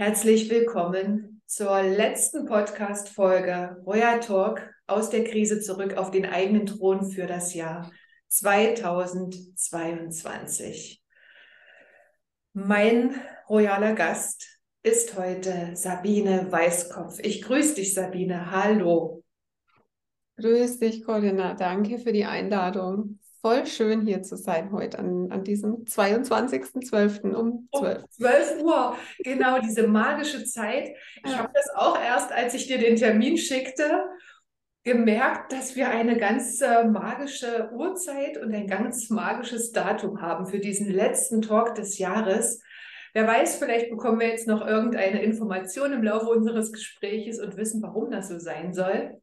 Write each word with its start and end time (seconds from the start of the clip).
Herzlich 0.00 0.48
willkommen 0.48 1.42
zur 1.44 1.82
letzten 1.82 2.46
Podcast-Folge 2.46 3.82
Royal 3.84 4.20
Talk 4.20 4.72
aus 4.86 5.10
der 5.10 5.24
Krise 5.24 5.58
zurück 5.58 5.96
auf 5.96 6.12
den 6.12 6.24
eigenen 6.24 6.66
Thron 6.66 7.10
für 7.10 7.26
das 7.26 7.52
Jahr 7.52 7.90
2022. 8.28 11.02
Mein 12.52 13.12
royaler 13.48 13.94
Gast 13.94 14.60
ist 14.84 15.18
heute 15.18 15.72
Sabine 15.74 16.46
Weißkopf. 16.48 17.18
Ich 17.18 17.42
grüße 17.42 17.74
dich, 17.74 17.92
Sabine. 17.92 18.52
Hallo. 18.52 19.24
Grüß 20.36 20.78
dich, 20.78 21.04
Corinna. 21.04 21.54
Danke 21.54 21.98
für 21.98 22.12
die 22.12 22.24
Einladung 22.24 23.17
voll 23.40 23.66
schön 23.66 24.02
hier 24.02 24.22
zu 24.22 24.36
sein 24.36 24.72
heute 24.72 24.98
an, 24.98 25.30
an 25.30 25.44
diesem 25.44 25.84
22.12. 25.84 27.34
um 27.34 27.68
12. 27.74 28.02
Um 28.02 28.10
12 28.10 28.62
Uhr, 28.62 28.96
genau, 29.18 29.60
diese 29.60 29.86
magische 29.86 30.44
Zeit. 30.44 30.90
Ich 31.24 31.32
ja. 31.32 31.38
habe 31.38 31.50
das 31.54 31.68
auch 31.74 32.00
erst, 32.00 32.32
als 32.32 32.54
ich 32.54 32.66
dir 32.66 32.78
den 32.78 32.96
Termin 32.96 33.36
schickte, 33.36 34.04
gemerkt, 34.84 35.52
dass 35.52 35.76
wir 35.76 35.90
eine 35.90 36.16
ganz 36.16 36.60
äh, 36.60 36.84
magische 36.84 37.70
Uhrzeit 37.74 38.38
und 38.38 38.54
ein 38.54 38.66
ganz 38.66 39.10
magisches 39.10 39.72
Datum 39.72 40.22
haben 40.22 40.46
für 40.46 40.60
diesen 40.60 40.90
letzten 40.90 41.42
Talk 41.42 41.74
des 41.74 41.98
Jahres. 41.98 42.62
Wer 43.12 43.26
weiß, 43.26 43.56
vielleicht 43.56 43.90
bekommen 43.90 44.20
wir 44.20 44.28
jetzt 44.28 44.46
noch 44.46 44.66
irgendeine 44.66 45.22
Information 45.22 45.92
im 45.92 46.02
Laufe 46.02 46.26
unseres 46.26 46.72
Gesprächs 46.72 47.38
und 47.38 47.56
wissen, 47.56 47.82
warum 47.82 48.10
das 48.10 48.28
so 48.28 48.38
sein 48.38 48.72
soll. 48.72 49.20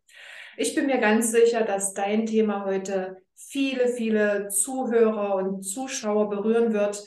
Ich 0.58 0.74
bin 0.74 0.86
mir 0.86 1.00
ganz 1.00 1.32
sicher, 1.32 1.64
dass 1.64 1.94
dein 1.94 2.26
Thema 2.26 2.66
heute 2.66 3.18
viele, 3.36 3.90
viele 3.90 4.48
Zuhörer 4.48 5.36
und 5.36 5.64
Zuschauer 5.64 6.30
berühren 6.30 6.74
wird. 6.74 7.04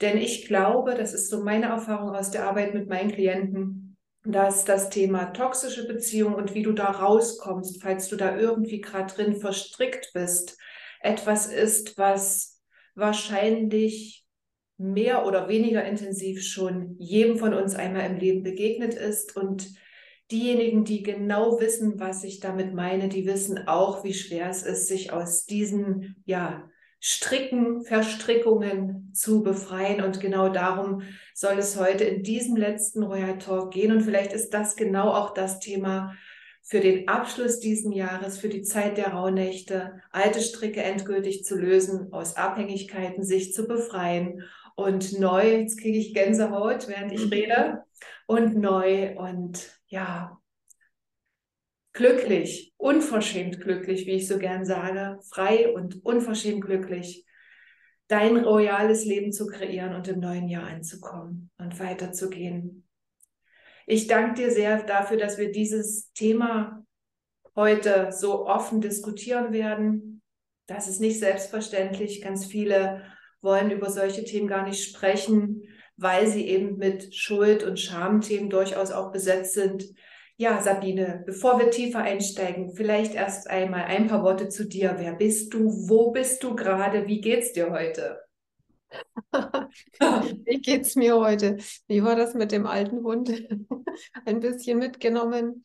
Denn 0.00 0.18
ich 0.18 0.46
glaube, 0.46 0.94
das 0.94 1.14
ist 1.14 1.30
so 1.30 1.42
meine 1.42 1.66
Erfahrung 1.66 2.14
aus 2.14 2.30
der 2.30 2.46
Arbeit 2.46 2.74
mit 2.74 2.88
meinen 2.88 3.12
Klienten, 3.12 3.96
dass 4.24 4.64
das 4.64 4.90
Thema 4.90 5.26
toxische 5.26 5.86
Beziehung 5.86 6.34
und 6.34 6.54
wie 6.54 6.62
du 6.62 6.72
da 6.72 6.86
rauskommst, 6.86 7.82
falls 7.82 8.08
du 8.08 8.16
da 8.16 8.36
irgendwie 8.36 8.80
gerade 8.80 9.12
drin 9.12 9.36
verstrickt 9.36 10.10
bist, 10.12 10.58
etwas 11.00 11.46
ist, 11.46 11.98
was 11.98 12.60
wahrscheinlich 12.94 14.24
mehr 14.76 15.24
oder 15.26 15.48
weniger 15.48 15.84
intensiv 15.84 16.42
schon 16.42 16.96
jedem 16.98 17.38
von 17.38 17.54
uns 17.54 17.74
einmal 17.74 18.06
im 18.10 18.18
Leben 18.18 18.42
begegnet 18.42 18.94
ist 18.94 19.36
und 19.36 19.68
diejenigen, 20.32 20.84
die 20.84 21.02
genau 21.02 21.60
wissen, 21.60 22.00
was 22.00 22.24
ich 22.24 22.40
damit 22.40 22.74
meine, 22.74 23.08
die 23.08 23.26
wissen 23.26 23.68
auch, 23.68 24.02
wie 24.02 24.14
schwer 24.14 24.48
es 24.48 24.62
ist, 24.62 24.88
sich 24.88 25.12
aus 25.12 25.46
diesen 25.46 26.16
ja, 26.24 26.68
Stricken, 26.98 27.84
Verstrickungen 27.84 29.12
zu 29.12 29.42
befreien. 29.42 30.02
Und 30.02 30.20
genau 30.20 30.48
darum 30.48 31.02
soll 31.34 31.58
es 31.58 31.78
heute 31.78 32.04
in 32.04 32.22
diesem 32.22 32.56
letzten 32.56 33.02
Royal 33.02 33.38
Talk 33.38 33.72
gehen. 33.72 33.92
Und 33.92 34.02
vielleicht 34.02 34.32
ist 34.32 34.50
das 34.50 34.76
genau 34.76 35.10
auch 35.10 35.34
das 35.34 35.60
Thema 35.60 36.14
für 36.62 36.80
den 36.80 37.08
Abschluss 37.08 37.58
diesen 37.58 37.92
Jahres, 37.92 38.38
für 38.38 38.48
die 38.48 38.62
Zeit 38.62 38.96
der 38.96 39.08
Rauhnächte, 39.08 40.00
alte 40.12 40.40
Stricke 40.40 40.82
endgültig 40.82 41.44
zu 41.44 41.56
lösen, 41.56 42.12
aus 42.12 42.36
Abhängigkeiten 42.36 43.24
sich 43.24 43.52
zu 43.52 43.66
befreien 43.66 44.44
und 44.74 45.18
neu, 45.18 45.58
jetzt 45.58 45.78
kriege 45.78 45.98
ich 45.98 46.14
Gänsehaut, 46.14 46.88
während 46.88 47.12
ich 47.12 47.26
mhm. 47.26 47.32
rede, 47.32 47.84
und 48.26 48.56
neu 48.56 49.16
und 49.16 49.81
ja, 49.92 50.40
glücklich, 51.92 52.72
unverschämt 52.78 53.60
glücklich, 53.60 54.06
wie 54.06 54.12
ich 54.12 54.26
so 54.26 54.38
gern 54.38 54.64
sage, 54.64 55.20
frei 55.28 55.70
und 55.70 56.02
unverschämt 56.04 56.64
glücklich, 56.64 57.26
dein 58.08 58.38
royales 58.38 59.04
Leben 59.04 59.32
zu 59.32 59.46
kreieren 59.46 59.94
und 59.94 60.08
im 60.08 60.18
neuen 60.18 60.48
Jahr 60.48 60.66
anzukommen 60.66 61.50
und 61.58 61.78
weiterzugehen. 61.78 62.88
Ich 63.86 64.06
danke 64.06 64.42
dir 64.42 64.50
sehr 64.50 64.82
dafür, 64.82 65.18
dass 65.18 65.36
wir 65.36 65.52
dieses 65.52 66.10
Thema 66.14 66.86
heute 67.54 68.12
so 68.12 68.46
offen 68.46 68.80
diskutieren 68.80 69.52
werden. 69.52 70.22
Das 70.66 70.88
ist 70.88 71.00
nicht 71.00 71.18
selbstverständlich. 71.18 72.22
Ganz 72.22 72.46
viele 72.46 73.02
wollen 73.42 73.70
über 73.70 73.90
solche 73.90 74.24
Themen 74.24 74.48
gar 74.48 74.64
nicht 74.66 74.88
sprechen 74.88 75.68
weil 76.02 76.26
sie 76.26 76.46
eben 76.46 76.76
mit 76.76 77.14
Schuld- 77.14 77.62
und 77.62 77.78
Schamthemen 77.78 78.50
durchaus 78.50 78.90
auch 78.90 79.12
besetzt 79.12 79.54
sind. 79.54 79.84
Ja, 80.36 80.60
Sabine, 80.60 81.22
bevor 81.24 81.58
wir 81.58 81.70
tiefer 81.70 82.00
einsteigen, 82.00 82.74
vielleicht 82.74 83.14
erst 83.14 83.48
einmal 83.48 83.84
ein 83.84 84.08
paar 84.08 84.24
Worte 84.24 84.48
zu 84.48 84.66
dir. 84.66 84.96
Wer 84.98 85.14
bist 85.14 85.54
du? 85.54 85.88
Wo 85.88 86.10
bist 86.10 86.42
du 86.42 86.56
gerade? 86.56 87.06
Wie 87.06 87.20
geht's 87.20 87.52
dir 87.52 87.70
heute? 87.70 88.20
Wie 90.44 90.60
geht's 90.60 90.96
mir 90.96 91.16
heute? 91.16 91.58
Wie 91.86 92.02
war 92.02 92.16
das 92.16 92.34
mit 92.34 92.50
dem 92.50 92.66
alten 92.66 93.04
Hund? 93.04 93.30
Ein 94.24 94.40
bisschen 94.40 94.78
mitgenommen, 94.78 95.64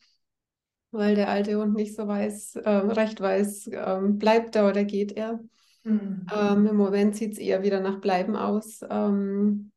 weil 0.92 1.14
der 1.14 1.28
alte 1.28 1.56
Hund 1.56 1.74
nicht 1.74 1.96
so 1.96 2.06
weiß, 2.06 2.56
äh, 2.56 2.70
recht 2.70 3.20
weiß, 3.20 3.66
äh, 3.68 3.98
bleibt 4.02 4.54
er 4.54 4.68
oder 4.68 4.84
geht 4.84 5.12
er. 5.12 5.40
Mhm. 5.82 6.26
Ähm, 6.32 6.66
Im 6.66 6.76
Moment 6.76 7.16
sieht 7.16 7.32
es 7.32 7.38
eher 7.38 7.62
wieder 7.62 7.80
nach 7.80 8.00
Bleiben 8.00 8.36
aus. 8.36 8.80
Ähm, 8.88 9.72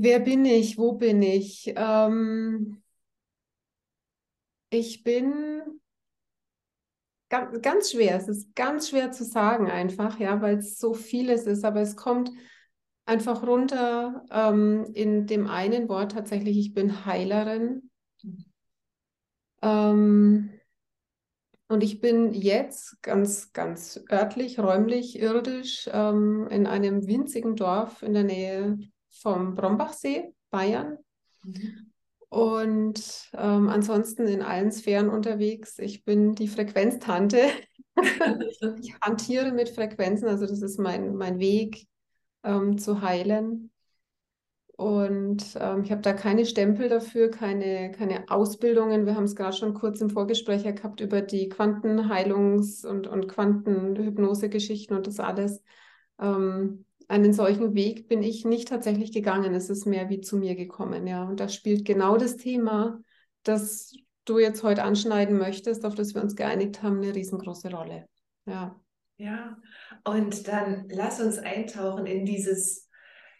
Wer 0.00 0.20
bin 0.20 0.44
ich? 0.44 0.78
Wo 0.78 0.92
bin 0.92 1.22
ich? 1.22 1.72
Ähm, 1.74 2.80
ich 4.70 5.02
bin 5.02 5.80
ganz, 7.28 7.60
ganz 7.62 7.90
schwer. 7.90 8.14
Es 8.14 8.28
ist 8.28 8.54
ganz 8.54 8.90
schwer 8.90 9.10
zu 9.10 9.24
sagen 9.24 9.68
einfach, 9.68 10.20
ja, 10.20 10.40
weil 10.40 10.58
es 10.58 10.78
so 10.78 10.94
vieles 10.94 11.46
ist. 11.46 11.64
Aber 11.64 11.80
es 11.80 11.96
kommt 11.96 12.30
einfach 13.06 13.44
runter 13.44 14.24
ähm, 14.30 14.86
in 14.94 15.26
dem 15.26 15.48
einen 15.48 15.88
Wort 15.88 16.12
tatsächlich. 16.12 16.56
Ich 16.58 16.74
bin 16.74 17.04
Heilerin. 17.04 17.90
Ähm, 19.62 20.50
und 21.66 21.82
ich 21.82 22.00
bin 22.00 22.34
jetzt 22.34 23.02
ganz, 23.02 23.52
ganz 23.52 24.00
örtlich, 24.12 24.60
räumlich, 24.60 25.18
irdisch 25.18 25.90
ähm, 25.92 26.46
in 26.52 26.68
einem 26.68 27.08
winzigen 27.08 27.56
Dorf 27.56 28.04
in 28.04 28.14
der 28.14 28.22
Nähe 28.22 28.78
vom 29.10 29.54
Brombachsee, 29.54 30.32
Bayern. 30.50 30.98
Mhm. 31.42 31.92
Und 32.30 33.30
ähm, 33.32 33.68
ansonsten 33.68 34.26
in 34.26 34.42
allen 34.42 34.70
Sphären 34.70 35.08
unterwegs. 35.08 35.78
Ich 35.78 36.04
bin 36.04 36.34
die 36.34 36.48
Frequenztante. 36.48 37.40
ich 38.80 38.94
hantiere 39.00 39.52
mit 39.52 39.70
Frequenzen, 39.70 40.28
also 40.28 40.46
das 40.46 40.60
ist 40.60 40.78
mein, 40.78 41.14
mein 41.16 41.38
Weg 41.38 41.86
ähm, 42.44 42.78
zu 42.78 43.00
heilen. 43.00 43.70
Und 44.76 45.56
ähm, 45.58 45.82
ich 45.82 45.90
habe 45.90 46.02
da 46.02 46.12
keine 46.12 46.46
Stempel 46.46 46.88
dafür, 46.88 47.30
keine, 47.30 47.90
keine 47.90 48.30
Ausbildungen. 48.30 49.06
Wir 49.06 49.16
haben 49.16 49.24
es 49.24 49.34
gerade 49.34 49.56
schon 49.56 49.74
kurz 49.74 50.00
im 50.00 50.08
Vorgespräch 50.08 50.62
gehabt 50.62 51.00
über 51.00 51.20
die 51.20 51.50
Quantenheilungs- 51.50 52.86
und, 52.86 53.08
und 53.08 53.26
Quantenhypnose-Geschichten 53.26 54.94
und 54.94 55.08
das 55.08 55.18
alles. 55.18 55.64
Ähm, 56.20 56.84
einen 57.08 57.32
solchen 57.32 57.74
Weg 57.74 58.06
bin 58.06 58.22
ich 58.22 58.44
nicht 58.44 58.68
tatsächlich 58.68 59.12
gegangen. 59.12 59.54
Es 59.54 59.70
ist 59.70 59.86
mehr 59.86 60.10
wie 60.10 60.20
zu 60.20 60.36
mir 60.36 60.54
gekommen, 60.54 61.06
ja. 61.06 61.24
Und 61.24 61.40
da 61.40 61.48
spielt 61.48 61.84
genau 61.84 62.18
das 62.18 62.36
Thema, 62.36 63.00
das 63.42 63.94
du 64.26 64.38
jetzt 64.38 64.62
heute 64.62 64.82
anschneiden 64.82 65.38
möchtest, 65.38 65.86
auf 65.86 65.94
das 65.94 66.14
wir 66.14 66.22
uns 66.22 66.36
geeinigt 66.36 66.82
haben, 66.82 66.98
eine 66.98 67.14
riesengroße 67.14 67.70
Rolle. 67.70 68.06
Ja. 68.46 68.78
Ja, 69.16 69.56
und 70.04 70.46
dann 70.46 70.86
lass 70.90 71.20
uns 71.20 71.38
eintauchen 71.38 72.06
in 72.06 72.24
dieses, 72.24 72.88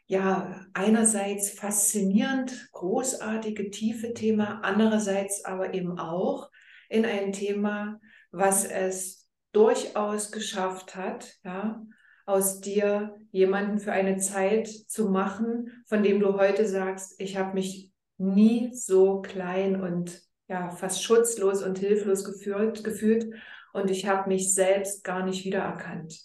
ja, 0.07 0.67
einerseits 0.75 1.51
faszinierend, 1.51 2.69
großartige, 2.73 3.71
tiefe 3.71 4.13
Thema, 4.13 4.61
andererseits 4.63 5.45
aber 5.45 5.75
eben 5.75 6.01
auch 6.01 6.51
in 6.89 7.05
ein 7.05 7.33
Thema, 7.33 8.01
was 8.33 8.65
es 8.65 9.29
durchaus 9.53 10.33
geschafft 10.33 10.97
hat, 10.97 11.37
ja, 11.45 11.81
aus 12.29 12.61
dir 12.61 13.17
jemanden 13.31 13.79
für 13.79 13.93
eine 13.93 14.19
Zeit 14.19 14.69
zu 14.69 15.09
machen, 15.09 15.83
von 15.87 16.03
dem 16.03 16.21
du 16.21 16.35
heute 16.35 16.69
sagst, 16.69 17.19
ich 17.19 17.39
habe 17.39 17.55
mich 17.55 17.91
nie 18.19 18.71
so 18.75 19.23
klein 19.23 19.81
und 19.81 20.21
ja 20.47 20.69
fast 20.71 21.03
schutzlos 21.03 21.63
und 21.63 21.79
hilflos 21.79 22.25
gefühlt, 22.25 22.85
gefühlt 22.85 23.33
und 23.73 23.91
ich 23.91 24.07
habe 24.07 24.29
mich 24.29 24.53
selbst 24.53 25.05
gar 25.05 25.25
nicht 25.25 25.47
wiedererkannt. 25.47 26.21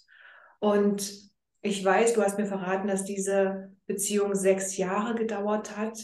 Und 0.60 1.30
ich 1.62 1.82
weiß, 1.82 2.12
du 2.12 2.22
hast 2.22 2.38
mir 2.38 2.46
verraten, 2.46 2.86
dass 2.86 3.04
diese 3.04 3.72
Beziehung 3.86 4.34
sechs 4.34 4.76
Jahre 4.76 5.14
gedauert 5.14 5.74
hat 5.78 5.98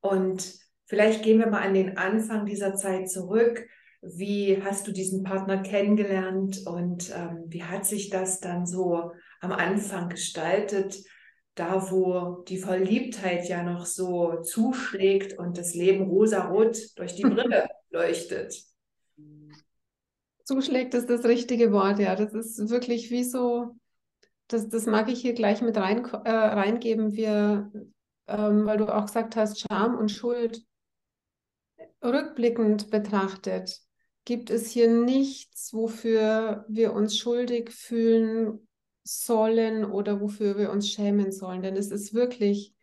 und 0.00 0.50
vielleicht 0.86 1.22
gehen 1.22 1.38
wir 1.38 1.48
mal 1.48 1.60
an 1.60 1.74
den 1.74 1.98
Anfang 1.98 2.46
dieser 2.46 2.74
Zeit 2.74 3.10
zurück. 3.10 3.66
Wie 4.00 4.62
hast 4.64 4.88
du 4.88 4.92
diesen 4.92 5.24
Partner 5.24 5.62
kennengelernt 5.62 6.66
und 6.66 7.14
ähm, 7.14 7.44
wie 7.48 7.62
hat 7.62 7.84
sich 7.84 8.08
das 8.08 8.40
dann 8.40 8.66
so 8.66 9.12
am 9.42 9.52
Anfang 9.52 10.08
gestaltet, 10.08 11.04
da 11.54 11.90
wo 11.90 12.42
die 12.48 12.56
Verliebtheit 12.56 13.46
ja 13.48 13.62
noch 13.62 13.84
so 13.84 14.40
zuschlägt 14.40 15.38
und 15.38 15.58
das 15.58 15.74
Leben 15.74 16.08
rosarot 16.08 16.78
durch 16.96 17.14
die 17.14 17.24
Brille 17.24 17.68
leuchtet. 17.90 18.54
Zuschlägt 20.44 20.94
ist 20.94 21.10
das 21.10 21.24
richtige 21.24 21.72
Wort, 21.72 21.98
ja. 21.98 22.16
Das 22.16 22.32
ist 22.32 22.70
wirklich 22.70 23.10
wie 23.10 23.24
so, 23.24 23.76
das, 24.48 24.68
das 24.70 24.86
mag 24.86 25.10
ich 25.10 25.20
hier 25.20 25.34
gleich 25.34 25.60
mit 25.60 25.76
rein, 25.76 26.04
äh, 26.24 26.30
reingeben. 26.30 27.12
Wir 27.12 27.70
ähm, 28.32 28.66
weil 28.66 28.78
du 28.78 28.86
auch 28.86 29.06
gesagt 29.06 29.36
hast, 29.36 29.60
Scham 29.60 29.96
und 29.96 30.10
Schuld 30.10 30.64
rückblickend 32.02 32.90
betrachtet, 32.90 33.80
gibt 34.24 34.50
es 34.50 34.70
hier 34.70 34.88
nichts, 34.88 35.72
wofür 35.72 36.64
wir 36.68 36.92
uns 36.92 37.16
schuldig 37.16 37.70
fühlen 37.70 38.66
sollen 39.04 39.84
oder 39.84 40.20
wofür 40.20 40.58
wir 40.58 40.70
uns 40.70 40.88
schämen 40.90 41.32
sollen. 41.32 41.62
Denn 41.62 41.76
es 41.76 41.90
ist 41.90 42.14
wirklich, 42.14 42.74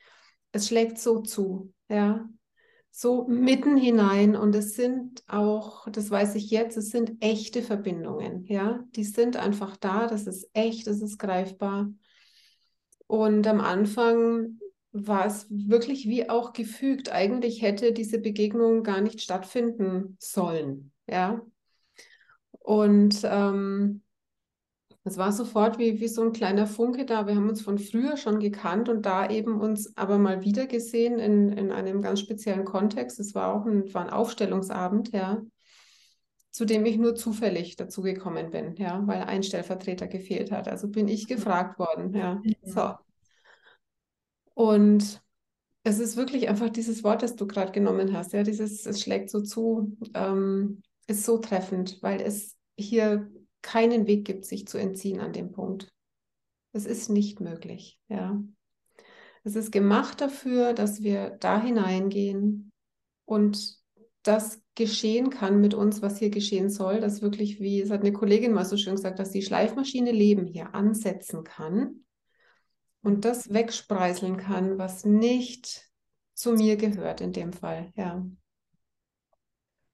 es 0.52 0.68
schlägt 0.68 1.00
so 1.00 1.20
zu, 1.20 1.74
ja, 1.90 2.30
so 2.92 3.28
mitten 3.28 3.78
hinein. 3.78 4.36
Und 4.36 4.56
es 4.56 4.76
sind 4.76 5.24
auch, 5.28 5.88
das 5.90 6.10
weiß 6.12 6.36
ich 6.36 6.50
jetzt, 6.50 6.78
es 6.78 6.90
sind 6.90 7.18
echte 7.22 7.62
Verbindungen, 7.62 8.46
ja, 8.46 8.84
die 8.96 9.04
sind 9.04 9.38
einfach 9.38 9.78
da, 9.78 10.08
das 10.08 10.28
ist 10.28 10.50
echt, 10.54 10.88
das 10.88 11.02
ist 11.02 11.18
greifbar. 11.18 11.92
Und 13.08 13.48
am 13.48 13.60
Anfang 13.60 14.60
war 14.92 15.26
es 15.26 15.48
wirklich 15.50 16.08
wie 16.08 16.30
auch 16.30 16.54
gefügt. 16.54 17.12
Eigentlich 17.12 17.62
hätte 17.62 17.94
diese 17.94 18.20
Begegnung 18.20 18.84
gar 18.84 19.02
nicht 19.02 19.22
stattfinden 19.22 20.18
sollen. 20.20 20.92
Ja. 21.08 21.42
Und 22.60 23.22
ähm, 23.24 24.02
es 25.04 25.18
war 25.18 25.32
sofort 25.32 25.80
wie, 25.80 26.00
wie 26.02 26.08
so 26.08 26.22
ein 26.22 26.34
kleiner 26.34 26.68
Funke 26.68 27.06
da. 27.06 27.26
Wir 27.26 27.36
haben 27.36 27.50
uns 27.50 27.62
von 27.62 27.78
früher 27.78 28.18
schon 28.18 28.40
gekannt 28.40 28.90
und 28.90 29.06
da 29.06 29.30
eben 29.30 29.60
uns 29.60 29.96
aber 29.98 30.18
mal 30.18 30.44
wieder 30.44 30.68
gesehen 30.68 31.20
in, 31.20 31.50
in 31.50 31.72
einem 31.72 32.02
ganz 32.02 32.20
speziellen 32.20 32.66
Kontext. 32.66 33.20
Es 33.20 33.34
war 33.34 33.54
auch 33.54 33.66
ein, 33.66 33.94
war 33.94 34.04
ein 34.04 34.10
Aufstellungsabend, 34.10 35.12
ja, 35.14 35.42
zu 36.52 36.66
dem 36.66 36.86
ich 36.86 36.98
nur 36.98 37.16
zufällig 37.16 37.78
dazugekommen 37.78 38.52
bin, 38.52 38.76
ja, 38.76 39.02
weil 39.08 39.22
ein 39.24 39.44
Stellvertreter 39.44 40.08
gefehlt 40.08 40.52
hat. 40.52 40.68
Also 40.68 40.90
bin 40.90 41.08
ich 41.08 41.28
gefragt 41.28 41.80
worden, 41.80 42.14
ja. 42.14 42.42
So. 42.64 42.94
Und 44.54 45.22
es 45.84 46.00
ist 46.00 46.18
wirklich 46.18 46.50
einfach 46.50 46.70
dieses 46.70 47.06
Wort, 47.06 47.24
das 47.24 47.38
du 47.38 47.48
gerade 47.48 47.72
genommen 47.72 48.16
hast, 48.16 48.34
ja, 48.34 48.44
dieses, 48.44 48.86
es 48.86 49.00
schlägt 49.02 49.30
so 49.30 49.42
zu, 49.42 49.98
ähm, 50.14 50.82
ist 51.08 51.24
so 51.24 51.38
treffend, 51.38 52.00
weil 52.02 52.20
es 52.20 52.58
hier 52.78 53.32
keinen 53.62 54.08
Weg 54.08 54.26
gibt, 54.26 54.46
sich 54.46 54.68
zu 54.68 54.78
entziehen 54.78 55.20
an 55.20 55.34
dem 55.34 55.52
Punkt. 55.52 55.92
Es 56.72 56.86
ist 56.86 57.10
nicht 57.10 57.40
möglich, 57.40 58.00
ja. 58.08 58.42
Es 59.44 59.56
ist 59.56 59.72
gemacht 59.72 60.22
dafür, 60.22 60.74
dass 60.74 61.02
wir 61.02 61.32
da 61.32 61.62
hineingehen 61.62 62.72
und 63.26 63.80
das 64.24 64.62
geschehen 64.76 65.30
kann 65.30 65.62
mit 65.62 65.74
uns, 65.74 66.02
was 66.02 66.20
hier 66.20 66.30
geschehen 66.30 66.70
soll, 66.70 67.00
dass 67.00 67.22
wirklich, 67.22 67.60
wie 67.60 67.82
es 67.82 67.90
hat 67.90 68.02
eine 68.02 68.14
Kollegin 68.14 68.54
mal 68.54 68.66
so 68.66 68.78
schön 68.78 68.96
gesagt, 68.96 69.20
dass 69.20 69.32
die 69.32 69.42
Schleifmaschine 69.42 70.12
Leben 70.12 70.46
hier 70.46 70.76
ansetzen 70.76 71.44
kann 71.44 72.06
und 73.02 73.26
das 73.26 73.52
wegspreiseln 73.54 74.38
kann, 74.38 74.78
was 74.78 75.06
nicht 75.06 75.90
zu 76.34 76.54
mir 76.54 76.76
gehört 76.76 77.22
in 77.22 77.34
dem 77.34 77.54
Fall, 77.54 77.92
ja. 77.96 78.26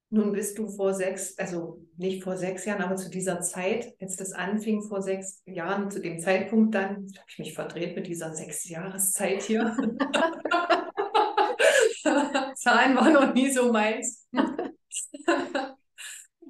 Nun 0.09 0.31
bist 0.31 0.57
du 0.57 0.69
vor 0.69 0.93
sechs, 0.93 1.37
also 1.37 1.81
nicht 1.97 2.23
vor 2.23 2.37
sechs 2.37 2.65
Jahren, 2.65 2.83
aber 2.83 2.95
zu 2.95 3.09
dieser 3.09 3.41
Zeit, 3.41 3.95
als 3.99 4.15
das 4.15 4.33
anfing 4.33 4.83
vor 4.83 5.01
sechs 5.01 5.41
Jahren, 5.45 5.89
zu 5.89 5.99
dem 5.99 6.19
Zeitpunkt 6.19 6.75
dann, 6.75 6.95
habe 6.95 7.25
ich 7.27 7.39
mich 7.39 7.53
verdreht 7.53 7.95
mit 7.95 8.07
dieser 8.07 8.33
sechs 8.33 8.69
Jahreszeit 8.69 9.43
hier. 9.43 9.75
Zahlen 12.55 12.95
waren 12.95 13.13
noch 13.13 13.33
nie 13.33 13.51
so 13.51 13.71
meins. 13.71 14.27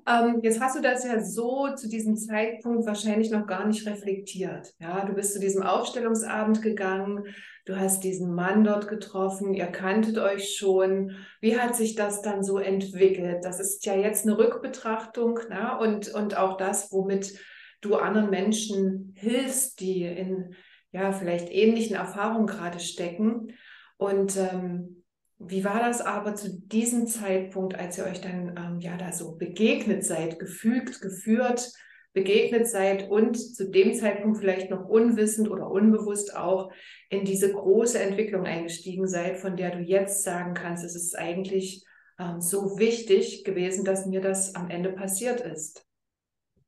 Ähm, 0.07 0.39
jetzt 0.43 0.61
hast 0.61 0.77
du 0.77 0.81
das 0.81 1.03
ja 1.03 1.19
so 1.19 1.73
zu 1.75 1.89
diesem 1.89 2.15
Zeitpunkt 2.15 2.85
wahrscheinlich 2.85 3.31
noch 3.31 3.47
gar 3.47 3.65
nicht 3.65 3.87
reflektiert. 3.87 4.73
Ja, 4.79 5.03
du 5.03 5.13
bist 5.13 5.33
zu 5.33 5.39
diesem 5.39 5.63
Aufstellungsabend 5.63 6.61
gegangen, 6.61 7.25
du 7.65 7.75
hast 7.75 8.03
diesen 8.03 8.33
Mann 8.33 8.63
dort 8.63 8.87
getroffen, 8.87 9.55
ihr 9.55 9.65
kanntet 9.65 10.19
euch 10.19 10.55
schon. 10.55 11.15
Wie 11.41 11.57
hat 11.59 11.75
sich 11.75 11.95
das 11.95 12.21
dann 12.21 12.43
so 12.43 12.59
entwickelt? 12.59 13.43
Das 13.43 13.59
ist 13.59 13.85
ja 13.85 13.95
jetzt 13.95 14.27
eine 14.27 14.37
Rückbetrachtung 14.37 15.39
ne? 15.49 15.77
und, 15.79 16.13
und 16.13 16.37
auch 16.37 16.57
das, 16.57 16.91
womit 16.91 17.39
du 17.81 17.95
anderen 17.95 18.29
Menschen 18.29 19.13
hilfst, 19.15 19.79
die 19.79 20.03
in 20.03 20.55
ja 20.91 21.11
vielleicht 21.11 21.51
ähnlichen 21.51 21.95
Erfahrungen 21.95 22.47
gerade 22.47 22.79
stecken. 22.79 23.53
Und 23.97 24.37
ähm, 24.37 25.03
wie 25.37 25.65
war 25.65 25.79
das 25.79 26.01
aber 26.01 26.35
zu 26.35 26.61
diesem 26.61 27.07
Zeitpunkt, 27.07 27.75
als 27.75 27.97
ihr 27.97 28.05
euch 28.05 28.21
dann 28.21 28.55
ähm, 28.57 28.79
ja 28.79 28.97
da 28.97 29.11
so 29.11 29.35
begegnet 29.35 30.03
seid, 30.03 30.39
gefügt, 30.39 31.01
geführt, 31.01 31.71
begegnet 32.13 32.67
seid 32.69 33.09
und 33.09 33.35
zu 33.35 33.69
dem 33.69 33.93
Zeitpunkt 33.93 34.37
vielleicht 34.37 34.69
noch 34.69 34.87
unwissend 34.87 35.51
oder 35.51 35.69
unbewusst 35.69 36.35
auch 36.35 36.71
in 37.09 37.25
diese 37.25 37.51
große 37.51 37.99
Entwicklung 37.99 38.45
eingestiegen 38.45 39.07
seid, 39.07 39.37
von 39.37 39.57
der 39.57 39.71
du 39.71 39.79
jetzt 39.79 40.23
sagen 40.23 40.53
kannst, 40.53 40.85
es 40.85 40.95
ist 40.95 41.17
eigentlich 41.17 41.83
ähm, 42.17 42.39
so 42.39 42.79
wichtig 42.79 43.43
gewesen, 43.43 43.83
dass 43.83 44.05
mir 44.05 44.21
das 44.21 44.55
am 44.55 44.69
Ende 44.69 44.93
passiert 44.93 45.41
ist? 45.41 45.85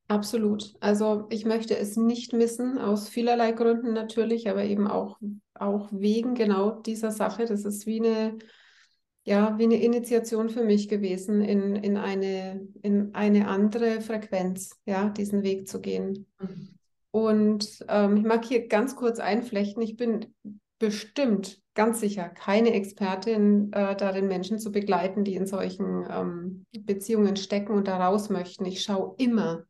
Absolut. 0.08 0.74
Also 0.80 1.28
ich 1.30 1.46
möchte 1.46 1.78
es 1.78 1.98
nicht 1.98 2.32
missen, 2.32 2.78
aus 2.78 3.10
vielerlei 3.10 3.52
Gründen 3.52 3.94
natürlich, 3.94 4.50
aber 4.50 4.64
eben 4.64 4.88
auch, 4.88 5.20
auch 5.54 5.90
wegen 5.92 6.34
genau 6.34 6.72
dieser 6.72 7.12
Sache. 7.12 7.46
Das 7.46 7.66
ist 7.66 7.86
wie 7.86 8.00
eine 8.00 8.38
ja, 9.28 9.58
wie 9.58 9.66
eine 9.66 9.84
Initiation 9.84 10.48
für 10.48 10.64
mich 10.64 10.88
gewesen, 10.88 11.42
in, 11.42 11.76
in, 11.76 11.98
eine, 11.98 12.66
in 12.82 13.14
eine 13.14 13.50
andere 13.50 14.00
Frequenz, 14.00 14.80
ja, 14.86 15.10
diesen 15.10 15.44
Weg 15.44 15.68
zu 15.68 15.82
gehen. 15.82 16.28
Mhm. 16.40 16.70
Und 17.12 17.86
ähm, 17.90 18.16
ich 18.16 18.24
mag 18.24 18.46
hier 18.46 18.70
ganz 18.70 18.96
kurz 18.96 19.20
einflechten, 19.20 19.84
ich 19.84 19.98
bin 19.98 20.34
bestimmt, 20.80 21.62
ganz 21.74 22.00
sicher, 22.00 22.30
keine 22.30 22.72
Expertin 22.72 23.74
äh, 23.74 23.98
darin, 23.98 24.30
Menschen 24.30 24.60
zu 24.60 24.72
begleiten, 24.72 25.26
die 25.26 25.36
in 25.36 25.46
solchen 25.46 26.08
ähm, 26.10 26.66
Beziehungen 26.86 27.36
stecken 27.36 27.74
und 27.74 27.90
da 27.90 27.98
raus 27.98 28.30
möchten. 28.30 28.64
Ich 28.64 28.82
schaue 28.82 29.14
immer 29.18 29.66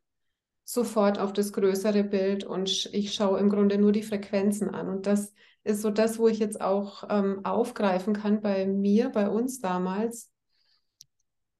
sofort 0.68 1.18
auf 1.18 1.32
das 1.32 1.54
größere 1.54 2.04
Bild 2.04 2.44
und 2.44 2.90
ich 2.92 3.14
schaue 3.14 3.38
im 3.38 3.48
Grunde 3.48 3.78
nur 3.78 3.90
die 3.90 4.02
Frequenzen 4.02 4.68
an. 4.68 4.90
Und 4.90 5.06
das 5.06 5.32
ist 5.64 5.80
so 5.80 5.88
das, 5.90 6.18
wo 6.18 6.28
ich 6.28 6.38
jetzt 6.40 6.60
auch 6.60 7.04
ähm, 7.08 7.42
aufgreifen 7.42 8.12
kann 8.12 8.42
bei 8.42 8.66
mir, 8.66 9.08
bei 9.08 9.30
uns 9.30 9.60
damals. 9.60 10.30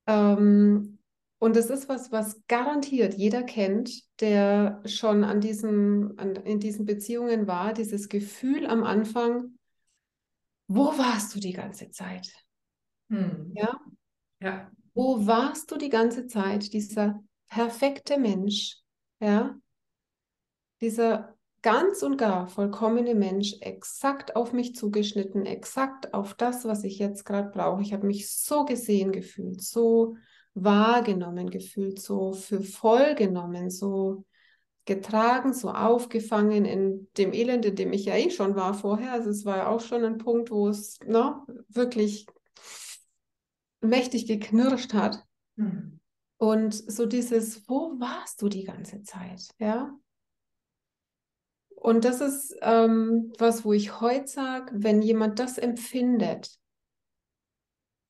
Ähm, 0.07 0.99
und 1.39 1.57
es 1.57 1.71
ist 1.71 1.89
was, 1.89 2.13
was 2.13 2.43
garantiert 2.49 3.15
jeder 3.15 3.43
kennt, 3.45 3.91
der 4.21 4.83
schon 4.85 5.25
an 5.25 5.41
diesem, 5.41 6.13
an, 6.19 6.37
in 6.37 6.61
diesen 6.61 6.85
Beziehungen 6.85 7.47
war, 7.47 7.73
dieses 7.73 8.11
Gefühl 8.11 8.67
am 8.67 8.85
Anfang, 8.85 9.57
wo 10.67 10.85
warst 10.99 11.35
du 11.35 11.41
die 11.41 11.55
ganze 11.55 11.91
Zeit? 11.91 12.31
Hm. 13.09 13.53
Ja? 13.55 13.81
ja. 14.43 14.71
Wo 14.93 15.27
warst 15.27 15.71
du 15.71 15.79
die 15.79 15.89
ganze 15.89 16.27
Zeit, 16.27 16.75
dieser 16.75 17.19
perfekte 17.49 18.19
Mensch? 18.19 18.83
Ja? 19.21 19.59
Dieser 20.81 21.35
ganz 21.63 22.03
und 22.03 22.17
gar 22.17 22.49
vollkommene 22.49 23.15
Mensch 23.15 23.57
exakt 23.61 24.37
auf 24.37 24.53
mich 24.53 24.77
zugeschnitten, 24.77 25.45
exakt 25.45 26.15
auf 26.15 26.35
das, 26.35 26.65
was 26.65 26.85
ich 26.85 26.99
jetzt 26.99 27.25
gerade 27.25 27.51
brauche. 27.51 27.83
Ich 27.83 27.93
habe 27.93 28.07
mich 28.07 28.31
so 28.31 28.65
gesehen 28.65 29.13
gefühlt, 29.13 29.61
so 29.61 30.17
wahrgenommen 30.55 31.51
gefühlt, 31.51 32.01
so 32.01 32.33
für 32.33 32.63
voll 32.63 33.15
genommen, 33.15 33.71
so 33.71 34.25
getragen, 34.85 35.53
so 35.53 35.71
aufgefangen 35.71 36.65
in 36.65 37.09
dem 37.19 37.33
Elend, 37.33 37.67
in 37.67 37.77
dem 37.77 37.93
ich 37.93 38.07
ja 38.07 38.17
eh 38.17 38.31
schon 38.31 38.57
war 38.57 38.73
vorher. 38.73 39.13
Also 39.13 39.31
es 39.31 39.45
war 39.45 39.59
ja 39.59 39.69
auch 39.69 39.81
schon 39.81 40.05
ein 40.05 40.19
Punkt, 40.19 40.51
wo 40.51 40.69
es 40.69 40.99
ne, 41.05 41.43
wirklich 41.69 42.27
mächtig 43.81 44.27
geknirscht 44.27 44.95
hat. 44.95 45.25
Mhm. 45.57 45.98
Und 46.39 46.73
so 46.75 47.07
dieses, 47.07 47.69
wo 47.69 47.99
warst 47.99 48.41
du 48.43 48.49
die 48.49 48.65
ganze 48.65 49.03
Zeit? 49.03 49.49
Ja, 49.59 49.93
und 51.81 52.05
das 52.05 52.21
ist 52.21 52.57
ähm, 52.61 53.33
was, 53.39 53.65
wo 53.65 53.73
ich 53.73 54.01
heute 54.01 54.27
sage, 54.27 54.73
wenn 54.75 55.01
jemand 55.01 55.39
das 55.39 55.59
empfindet, 55.59 56.59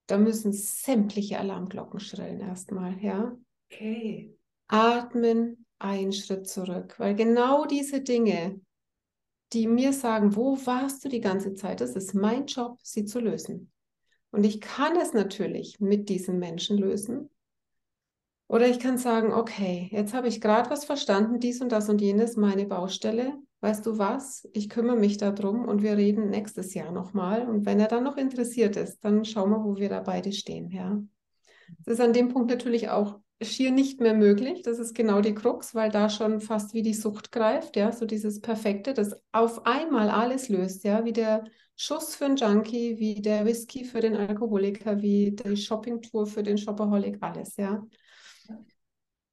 da 0.06 0.16
müssen 0.16 0.52
sämtliche 0.52 1.38
Alarmglocken 1.38 2.00
schrillen 2.00 2.40
erstmal, 2.40 2.98
ja. 3.02 3.36
Okay. 3.70 4.34
Atmen, 4.68 5.66
einen 5.78 6.12
Schritt 6.12 6.48
zurück, 6.48 6.94
weil 6.98 7.14
genau 7.14 7.66
diese 7.66 8.00
Dinge, 8.00 8.58
die 9.52 9.66
mir 9.66 9.92
sagen, 9.92 10.34
wo 10.34 10.56
warst 10.66 11.04
du 11.04 11.10
die 11.10 11.20
ganze 11.20 11.54
Zeit, 11.54 11.82
das 11.82 11.94
ist 11.94 12.14
mein 12.14 12.46
Job, 12.46 12.78
sie 12.82 13.04
zu 13.04 13.20
lösen. 13.20 13.70
Und 14.30 14.44
ich 14.44 14.62
kann 14.62 14.96
es 14.96 15.12
natürlich 15.12 15.78
mit 15.78 16.08
diesen 16.08 16.38
Menschen 16.38 16.78
lösen. 16.78 17.28
Oder 18.48 18.66
ich 18.66 18.80
kann 18.80 18.98
sagen, 18.98 19.32
okay, 19.32 19.88
jetzt 19.92 20.14
habe 20.14 20.28
ich 20.28 20.40
gerade 20.40 20.70
was 20.70 20.84
verstanden, 20.84 21.38
dies 21.38 21.60
und 21.60 21.70
das 21.70 21.88
und 21.88 22.00
jenes, 22.00 22.36
meine 22.36 22.66
Baustelle 22.66 23.34
weißt 23.60 23.84
du 23.86 23.98
was, 23.98 24.48
ich 24.52 24.68
kümmere 24.68 24.96
mich 24.96 25.18
darum 25.18 25.66
und 25.66 25.82
wir 25.82 25.96
reden 25.96 26.30
nächstes 26.30 26.74
Jahr 26.74 26.92
nochmal. 26.92 27.48
Und 27.48 27.66
wenn 27.66 27.80
er 27.80 27.88
dann 27.88 28.04
noch 28.04 28.16
interessiert 28.16 28.76
ist, 28.76 29.00
dann 29.04 29.24
schauen 29.24 29.50
wir, 29.50 29.64
wo 29.64 29.76
wir 29.76 29.88
da 29.88 30.00
beide 30.00 30.32
stehen. 30.32 30.70
Ja. 30.70 31.02
Es 31.80 31.94
ist 31.94 32.00
an 32.00 32.12
dem 32.12 32.28
Punkt 32.28 32.50
natürlich 32.50 32.88
auch 32.88 33.18
schier 33.42 33.70
nicht 33.70 34.00
mehr 34.00 34.14
möglich. 34.14 34.62
Das 34.62 34.78
ist 34.78 34.94
genau 34.94 35.20
die 35.20 35.34
Krux, 35.34 35.74
weil 35.74 35.90
da 35.90 36.08
schon 36.08 36.40
fast 36.40 36.74
wie 36.74 36.82
die 36.82 36.94
Sucht 36.94 37.30
greift, 37.32 37.76
ja, 37.76 37.92
so 37.92 38.04
dieses 38.04 38.40
Perfekte, 38.40 38.94
das 38.94 39.14
auf 39.32 39.66
einmal 39.66 40.08
alles 40.08 40.48
löst, 40.48 40.84
ja, 40.84 41.04
wie 41.04 41.12
der 41.12 41.44
Schuss 41.76 42.16
für 42.16 42.26
den 42.26 42.36
Junkie, 42.36 42.98
wie 42.98 43.20
der 43.22 43.44
Whisky 43.44 43.84
für 43.84 44.00
den 44.00 44.16
Alkoholiker, 44.16 45.00
wie 45.00 45.32
die 45.32 45.56
Shoppingtour 45.56 46.26
für 46.26 46.42
den 46.42 46.58
Shopaholic, 46.58 47.18
alles, 47.20 47.56
ja. 47.56 47.84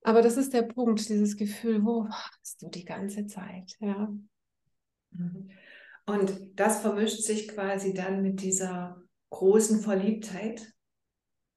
Aber 0.06 0.22
das 0.22 0.38
ist 0.38 0.54
der 0.54 0.62
Punkt, 0.62 1.10
dieses 1.10 1.36
Gefühl, 1.36 1.84
wo 1.84 2.04
warst 2.04 2.62
du 2.62 2.70
die 2.70 2.86
ganze 2.86 3.26
Zeit, 3.26 3.76
ja. 3.80 4.14
Mhm. 5.10 5.50
Und 6.06 6.60
das 6.60 6.82
vermischt 6.82 7.24
sich 7.24 7.48
quasi 7.48 7.96
dann 7.96 8.22
mit 8.22 8.44
dieser 8.44 9.02
großen 9.32 9.80
Verliebtheit. 9.80 10.72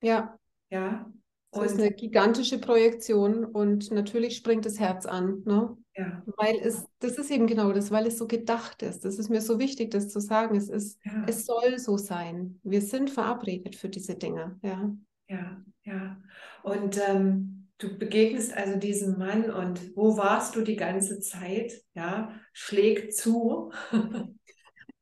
Ja. 0.01 0.39
Ja. 0.71 1.13
Und 1.51 1.63
das 1.63 1.73
ist 1.73 1.79
eine 1.79 1.93
gigantische 1.93 2.59
Projektion 2.59 3.45
und 3.45 3.91
natürlich 3.91 4.37
springt 4.37 4.65
das 4.65 4.81
Herz 4.81 5.05
an, 5.05 5.43
ne? 5.45 5.77
Ja. 5.95 6.23
Weil 6.39 6.57
es, 6.63 6.87
das 7.01 7.19
ist 7.19 7.31
eben 7.31 7.47
genau 7.47 7.73
das, 7.73 7.91
weil 7.91 8.07
es 8.07 8.17
so 8.17 8.27
gedacht 8.27 8.83
ist. 8.83 9.05
Das 9.05 9.19
ist 9.19 9.29
mir 9.29 9.43
so 9.43 9.59
wichtig, 9.59 9.91
das 9.91 10.09
zu 10.09 10.21
sagen. 10.21 10.57
Es 10.57 10.71
ist, 10.71 10.99
ja. 11.05 11.27
es 11.27 11.45
soll 11.45 11.79
so 11.79 11.99
sein. 11.99 12.61
Wir 12.63 12.81
sind 12.81 13.11
verabredet 13.11 13.77
für 13.77 13.91
diese 13.91 14.15
Dinge, 14.15 14.59
ja. 14.63 14.91
Ja, 15.29 15.63
ja. 15.85 16.17
Und 16.63 16.99
ähm, 17.07 17.58
du 17.79 17.97
begegnest 17.97 18.57
also 18.57 18.77
diesem 18.77 19.19
Mann 19.19 19.51
und 19.51 19.97
wo 19.97 20.17
warst 20.17 20.57
du 20.57 20.63
die 20.63 20.77
ganze 20.77 21.21
Zeit? 21.21 21.73
Ja, 21.95 22.33
schlägt 22.53 23.15
zu. 23.15 23.73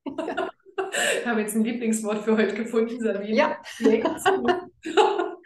ja. 0.04 0.50
Wir 1.23 1.26
haben 1.26 1.38
jetzt 1.40 1.56
ein 1.56 1.64
Lieblingswort 1.64 2.25
für 2.25 2.37
heute 2.37 2.54
gefunden, 2.54 3.00
Sabine. 3.00 3.37
Ja. 3.37 3.56
Schlägt 3.64 4.09
zu. 4.21 4.47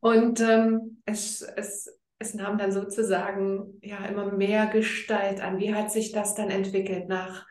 Und 0.00 0.38
ähm, 0.40 1.00
es, 1.06 1.40
es, 1.40 1.98
es 2.18 2.34
nahm 2.34 2.58
dann 2.58 2.70
sozusagen 2.72 3.78
ja 3.80 4.04
immer 4.04 4.30
mehr 4.32 4.66
Gestalt 4.66 5.40
an. 5.40 5.58
Wie 5.58 5.74
hat 5.74 5.90
sich 5.90 6.12
das 6.12 6.34
dann 6.34 6.50
entwickelt 6.50 7.08
nach 7.08 7.46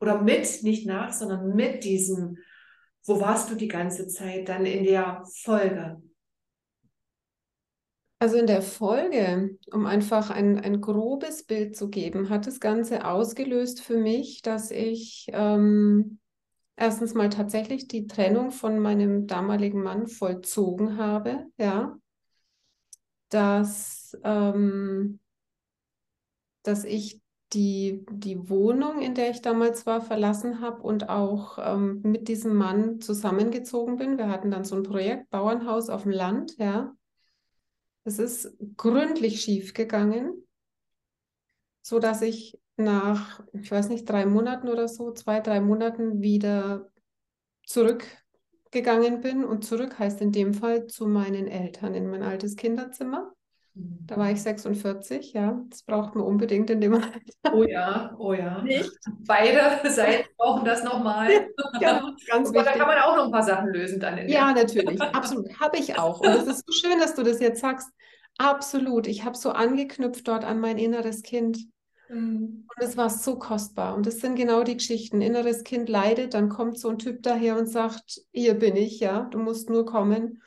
oder 0.00 0.20
mit, 0.20 0.62
nicht 0.62 0.86
nach, 0.86 1.12
sondern 1.14 1.54
mit 1.54 1.82
diesem, 1.82 2.36
wo 3.06 3.20
warst 3.20 3.50
du 3.50 3.54
die 3.54 3.68
ganze 3.68 4.06
Zeit 4.06 4.50
dann 4.50 4.66
in 4.66 4.84
der 4.84 5.24
Folge? 5.42 6.02
Also 8.18 8.36
in 8.36 8.46
der 8.46 8.62
Folge, 8.62 9.58
um 9.72 9.86
einfach 9.86 10.30
ein, 10.30 10.58
ein 10.58 10.80
grobes 10.80 11.44
Bild 11.44 11.76
zu 11.76 11.90
geben, 11.90 12.30
hat 12.30 12.46
das 12.46 12.60
Ganze 12.60 13.04
ausgelöst 13.04 13.82
für 13.82 13.98
mich, 13.98 14.40
dass 14.40 14.70
ich 14.70 15.26
ähm, 15.32 16.18
erstens 16.76 17.14
mal 17.14 17.28
tatsächlich 17.28 17.88
die 17.88 18.06
Trennung 18.06 18.50
von 18.50 18.78
meinem 18.78 19.26
damaligen 19.26 19.82
Mann 19.82 20.06
vollzogen 20.06 20.96
habe, 20.96 21.46
ja, 21.58 21.96
dass, 23.28 24.16
ähm, 24.22 25.18
dass 26.62 26.84
ich 26.84 27.20
die, 27.52 28.04
die 28.10 28.48
Wohnung, 28.48 29.00
in 29.00 29.14
der 29.14 29.30
ich 29.30 29.42
damals 29.42 29.86
war, 29.86 30.00
verlassen 30.00 30.60
habe 30.60 30.82
und 30.82 31.08
auch 31.08 31.58
ähm, 31.58 32.00
mit 32.02 32.28
diesem 32.28 32.54
Mann 32.54 33.00
zusammengezogen 33.00 33.96
bin. 33.96 34.18
Wir 34.18 34.28
hatten 34.28 34.50
dann 34.50 34.64
so 34.64 34.76
ein 34.76 34.82
Projekt, 34.82 35.30
Bauernhaus 35.30 35.88
auf 35.88 36.02
dem 36.02 36.12
Land, 36.12 36.56
ja. 36.58 36.94
Es 38.04 38.18
ist 38.18 38.54
gründlich 38.76 39.40
schief 39.40 39.72
gegangen, 39.72 40.46
so 41.82 41.98
dass 41.98 42.22
ich 42.22 42.58
nach, 42.76 43.40
ich 43.52 43.70
weiß 43.70 43.88
nicht, 43.88 44.08
drei 44.08 44.26
Monaten 44.26 44.68
oder 44.68 44.88
so, 44.88 45.12
zwei, 45.12 45.40
drei 45.40 45.60
Monaten 45.60 46.20
wieder 46.20 46.90
zurückgegangen 47.66 49.20
bin. 49.20 49.44
Und 49.44 49.64
zurück 49.64 49.98
heißt 49.98 50.20
in 50.20 50.32
dem 50.32 50.54
Fall 50.54 50.86
zu 50.86 51.06
meinen 51.06 51.46
Eltern 51.46 51.94
in 51.94 52.08
mein 52.10 52.22
altes 52.22 52.56
Kinderzimmer. 52.56 53.32
Mhm. 53.74 53.98
Da 54.06 54.16
war 54.16 54.30
ich 54.30 54.42
46, 54.42 55.32
ja. 55.32 55.60
Das 55.68 55.82
braucht 55.82 56.14
man 56.14 56.24
unbedingt 56.24 56.70
in 56.70 56.80
dem 56.80 56.94
Alter. 56.94 57.52
Oh 57.52 57.64
ja, 57.64 58.14
oh 58.18 58.32
ja. 58.32 58.62
Nicht? 58.64 58.90
Beide 59.26 59.90
Seiten 59.90 60.28
brauchen 60.36 60.64
das 60.64 60.84
nochmal. 60.84 61.30
Ja, 61.80 62.14
ganz 62.28 62.48
Aber 62.50 62.62
da 62.62 62.72
kann 62.72 62.86
man 62.86 62.98
auch 62.98 63.16
noch 63.16 63.24
ein 63.26 63.32
paar 63.32 63.42
Sachen 63.42 63.68
lösen 63.70 64.00
dann. 64.00 64.18
In 64.18 64.28
ja, 64.28 64.52
natürlich. 64.52 65.00
Absolut. 65.00 65.58
Habe 65.60 65.78
ich 65.78 65.98
auch. 65.98 66.20
Und 66.20 66.28
es 66.28 66.46
ist 66.46 66.64
so 66.66 66.72
schön, 66.72 66.98
dass 66.98 67.14
du 67.14 67.22
das 67.22 67.40
jetzt 67.40 67.60
sagst. 67.60 67.88
Absolut. 68.38 69.06
Ich 69.06 69.24
habe 69.24 69.36
so 69.36 69.50
angeknüpft 69.50 70.26
dort 70.26 70.44
an 70.44 70.60
mein 70.60 70.78
inneres 70.78 71.22
Kind. 71.22 71.58
Mhm. 72.08 72.66
Und 72.68 72.84
es 72.84 72.96
war 72.96 73.10
so 73.10 73.38
kostbar. 73.38 73.94
Und 73.94 74.06
das 74.06 74.20
sind 74.20 74.36
genau 74.36 74.62
die 74.62 74.76
Geschichten. 74.76 75.20
Inneres 75.20 75.64
Kind 75.64 75.88
leidet, 75.88 76.34
dann 76.34 76.48
kommt 76.48 76.78
so 76.78 76.88
ein 76.88 76.98
Typ 76.98 77.22
daher 77.22 77.58
und 77.58 77.66
sagt, 77.66 78.20
hier 78.32 78.54
bin 78.54 78.76
ich, 78.76 79.00
ja, 79.00 79.22
du 79.30 79.38
musst 79.38 79.70
nur 79.70 79.86
kommen. 79.86 80.42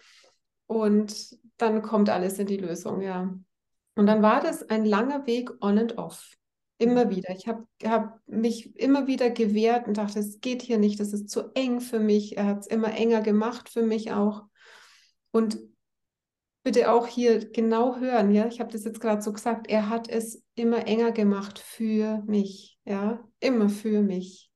Und 0.66 1.38
dann 1.58 1.82
kommt 1.82 2.10
alles 2.10 2.40
in 2.40 2.48
die 2.48 2.58
Lösung, 2.58 3.02
ja. 3.02 3.34
Und 3.96 4.06
dann 4.06 4.22
war 4.22 4.42
das 4.42 4.70
ein 4.70 4.86
langer 4.86 5.26
Weg 5.26 5.52
on 5.62 5.80
and 5.80 5.98
off. 5.98 6.38
Immer 6.78 7.06
mhm. 7.06 7.10
wieder. 7.10 7.32
Ich 7.36 7.48
habe 7.48 7.68
hab 7.84 8.20
mich 8.28 8.76
immer 8.76 9.08
wieder 9.08 9.32
gewehrt 9.32 9.88
und 9.88 9.98
dachte, 9.98 10.20
es 10.20 10.40
geht 10.40 10.62
hier 10.62 10.78
nicht, 10.78 11.00
das 11.00 11.14
ist 11.14 11.30
zu 11.30 11.52
eng 11.56 11.82
für 11.82 12.00
mich. 12.00 12.38
Er 12.38 12.46
hat 12.46 12.60
es 12.60 12.68
immer 12.68 12.94
enger 12.94 13.22
gemacht 13.22 13.70
für 13.70 13.82
mich 13.82 14.12
auch. 14.12 14.44
Und 15.32 15.58
bitte 16.64 16.92
auch 16.92 17.08
hier 17.08 17.50
genau 17.50 17.98
hören, 17.98 18.32
ja, 18.32 18.46
ich 18.46 18.60
habe 18.60 18.72
das 18.72 18.84
jetzt 18.84 19.00
gerade 19.00 19.22
so 19.22 19.32
gesagt, 19.32 19.68
er 19.70 19.90
hat 19.90 20.10
es 20.10 20.44
immer 20.56 20.86
enger 20.86 21.12
gemacht 21.12 21.60
für 21.60 22.22
mich, 22.28 22.78
ja, 22.86 23.24
immer 23.40 23.70
für 23.70 24.02
mich. 24.02 24.52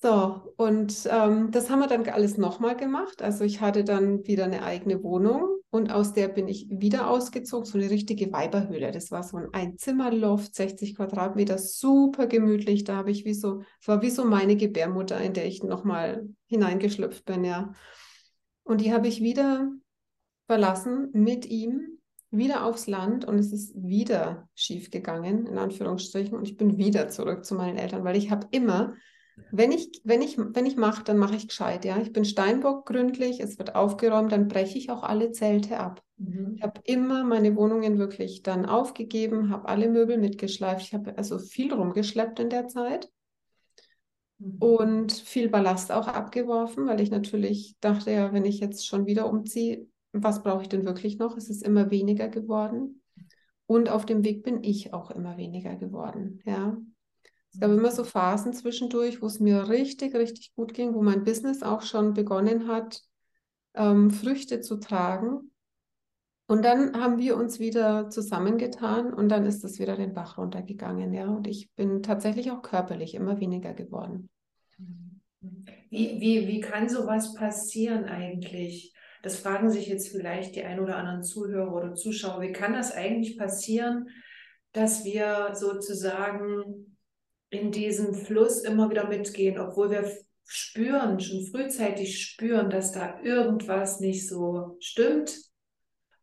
So, 0.00 0.54
und 0.56 1.08
ähm, 1.10 1.50
das 1.50 1.70
haben 1.70 1.80
wir 1.80 1.88
dann 1.88 2.08
alles 2.08 2.38
nochmal 2.38 2.76
gemacht. 2.76 3.20
Also 3.20 3.42
ich 3.42 3.60
hatte 3.60 3.82
dann 3.82 4.24
wieder 4.28 4.44
eine 4.44 4.62
eigene 4.62 5.02
Wohnung 5.02 5.58
und 5.70 5.90
aus 5.90 6.12
der 6.12 6.28
bin 6.28 6.46
ich 6.46 6.68
wieder 6.70 7.10
ausgezogen, 7.10 7.66
so 7.66 7.78
eine 7.78 7.90
richtige 7.90 8.32
Weiberhöhle. 8.32 8.92
Das 8.92 9.10
war 9.10 9.24
so 9.24 9.36
ein 9.38 9.48
Einzimmerloft, 9.52 10.54
60 10.54 10.94
Quadratmeter, 10.94 11.58
super 11.58 12.28
gemütlich. 12.28 12.84
Da 12.84 12.94
habe 12.94 13.10
ich 13.10 13.24
wie 13.24 13.34
so, 13.34 13.62
es 13.80 13.88
war 13.88 14.00
wie 14.00 14.10
so 14.10 14.24
meine 14.24 14.54
Gebärmutter, 14.54 15.20
in 15.20 15.34
der 15.34 15.46
ich 15.46 15.64
nochmal 15.64 16.28
hineingeschlüpft 16.46 17.24
bin, 17.24 17.42
ja. 17.42 17.72
Und 18.62 18.80
die 18.82 18.92
habe 18.92 19.08
ich 19.08 19.20
wieder 19.20 19.68
verlassen 20.46 21.08
mit 21.12 21.44
ihm 21.44 21.98
wieder 22.30 22.64
aufs 22.64 22.86
Land 22.86 23.24
und 23.24 23.38
es 23.38 23.52
ist 23.52 23.74
wieder 23.74 24.48
schief 24.54 24.90
gegangen, 24.90 25.46
in 25.46 25.58
Anführungsstrichen, 25.58 26.36
und 26.36 26.46
ich 26.46 26.56
bin 26.56 26.76
wieder 26.76 27.08
zurück 27.08 27.44
zu 27.44 27.54
meinen 27.54 27.78
Eltern, 27.78 28.04
weil 28.04 28.16
ich 28.16 28.30
habe 28.30 28.46
immer, 28.50 28.94
wenn 29.50 29.72
ich, 29.72 30.00
wenn 30.04 30.22
ich, 30.22 30.38
wenn 30.38 30.66
ich 30.66 30.76
mache, 30.76 31.04
dann 31.04 31.18
mache 31.18 31.36
ich 31.36 31.48
gescheit, 31.48 31.84
ja. 31.84 31.98
Ich 31.98 32.12
bin 32.12 32.24
Steinbock 32.24 32.86
gründlich, 32.86 33.40
es 33.40 33.58
wird 33.58 33.74
aufgeräumt, 33.74 34.32
dann 34.32 34.48
breche 34.48 34.78
ich 34.78 34.90
auch 34.90 35.02
alle 35.02 35.32
Zelte 35.32 35.78
ab. 35.78 36.02
Mhm. 36.16 36.54
Ich 36.56 36.62
habe 36.62 36.80
immer 36.84 37.24
meine 37.24 37.56
Wohnungen 37.56 37.98
wirklich 37.98 38.42
dann 38.42 38.66
aufgegeben, 38.66 39.50
habe 39.50 39.68
alle 39.68 39.88
Möbel 39.88 40.18
mitgeschleift. 40.18 40.82
Ich 40.82 40.94
habe 40.94 41.16
also 41.16 41.38
viel 41.38 41.72
rumgeschleppt 41.72 42.40
in 42.40 42.50
der 42.50 42.68
Zeit 42.68 43.10
mhm. 44.38 44.56
und 44.58 45.12
viel 45.12 45.48
Ballast 45.48 45.92
auch 45.92 46.08
abgeworfen, 46.08 46.86
weil 46.86 47.00
ich 47.00 47.10
natürlich 47.10 47.76
dachte, 47.80 48.10
ja, 48.10 48.32
wenn 48.32 48.44
ich 48.44 48.60
jetzt 48.60 48.86
schon 48.86 49.06
wieder 49.06 49.28
umziehe, 49.28 49.86
was 50.12 50.42
brauche 50.42 50.62
ich 50.62 50.68
denn 50.68 50.84
wirklich 50.84 51.18
noch? 51.18 51.36
Es 51.36 51.50
ist 51.50 51.62
immer 51.62 51.90
weniger 51.90 52.28
geworden. 52.28 53.02
Und 53.66 53.90
auf 53.90 54.06
dem 54.06 54.24
Weg 54.24 54.42
bin 54.42 54.64
ich 54.64 54.94
auch 54.94 55.10
immer 55.10 55.36
weniger 55.36 55.76
geworden. 55.76 56.40
Ja. 56.46 56.78
Es 57.58 57.62
gab 57.62 57.72
immer 57.72 57.90
so 57.90 58.04
Phasen 58.04 58.52
zwischendurch, 58.52 59.20
wo 59.20 59.26
es 59.26 59.40
mir 59.40 59.68
richtig, 59.68 60.14
richtig 60.14 60.54
gut 60.54 60.74
ging, 60.74 60.94
wo 60.94 61.02
mein 61.02 61.24
Business 61.24 61.64
auch 61.64 61.82
schon 61.82 62.14
begonnen 62.14 62.68
hat, 62.68 63.02
ähm, 63.74 64.12
Früchte 64.12 64.60
zu 64.60 64.76
tragen. 64.76 65.50
Und 66.46 66.64
dann 66.64 66.94
haben 66.94 67.18
wir 67.18 67.36
uns 67.36 67.58
wieder 67.58 68.10
zusammengetan 68.10 69.12
und 69.12 69.28
dann 69.28 69.44
ist 69.44 69.64
es 69.64 69.80
wieder 69.80 69.96
den 69.96 70.14
Bach 70.14 70.38
runtergegangen, 70.38 71.12
ja. 71.12 71.26
Und 71.26 71.48
ich 71.48 71.68
bin 71.74 72.00
tatsächlich 72.00 72.52
auch 72.52 72.62
körperlich 72.62 73.16
immer 73.16 73.40
weniger 73.40 73.74
geworden. 73.74 74.30
Wie, 75.90 76.20
wie, 76.20 76.46
wie 76.46 76.60
kann 76.60 76.88
sowas 76.88 77.34
passieren 77.34 78.04
eigentlich? 78.04 78.94
Das 79.24 79.34
fragen 79.34 79.68
sich 79.68 79.88
jetzt 79.88 80.10
vielleicht 80.10 80.54
die 80.54 80.62
ein 80.62 80.78
oder 80.78 80.96
anderen 80.96 81.24
Zuhörer 81.24 81.74
oder 81.74 81.94
Zuschauer. 81.96 82.40
Wie 82.40 82.52
kann 82.52 82.74
das 82.74 82.92
eigentlich 82.92 83.36
passieren, 83.36 84.10
dass 84.70 85.04
wir 85.04 85.50
sozusagen 85.54 86.94
in 87.50 87.72
diesem 87.72 88.14
Fluss 88.14 88.60
immer 88.60 88.90
wieder 88.90 89.08
mitgehen, 89.08 89.58
obwohl 89.58 89.90
wir 89.90 90.10
spüren, 90.44 91.20
schon 91.20 91.46
frühzeitig 91.46 92.22
spüren, 92.22 92.70
dass 92.70 92.92
da 92.92 93.20
irgendwas 93.22 94.00
nicht 94.00 94.28
so 94.28 94.76
stimmt 94.80 95.36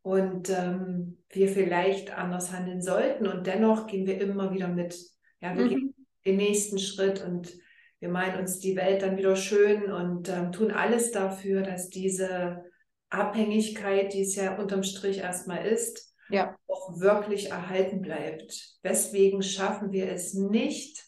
und 0.02 0.50
ähm, 0.50 1.18
wir 1.30 1.50
vielleicht 1.50 2.16
anders 2.16 2.52
handeln 2.52 2.82
sollten 2.82 3.28
und 3.28 3.48
dennoch 3.48 3.88
gehen 3.88 4.06
wir 4.08 4.20
immer 4.20 4.52
wieder 4.54 4.68
mit. 4.68 4.98
Ja, 5.42 5.56
wir 5.56 5.66
mhm. 5.66 5.70
gehen 5.70 5.96
den 6.26 6.38
nächsten 6.38 6.80
Schritt 6.80 7.24
und 7.24 7.54
wir 8.00 8.10
meinen 8.10 8.40
uns 8.40 8.60
die 8.60 8.76
Welt 8.76 9.02
dann 9.02 9.18
wieder 9.18 9.36
schön 9.36 9.92
und 9.92 10.30
ähm, 10.30 10.52
tun 10.52 10.72
alles 10.72 11.12
dafür, 11.12 11.62
dass 11.62 11.90
diese 11.90 12.64
Abhängigkeit, 13.10 14.14
die 14.14 14.22
es 14.22 14.36
ja 14.36 14.58
unterm 14.58 14.84
Strich 14.84 15.20
erstmal 15.20 15.66
ist, 15.66 16.14
ja. 16.30 16.56
auch 16.68 17.00
wirklich 17.00 17.52
erhalten 17.52 18.02
bleibt. 18.02 18.78
Weswegen 18.82 19.42
schaffen 19.44 19.92
wir 19.92 20.12
es 20.12 20.34
nicht, 20.34 21.05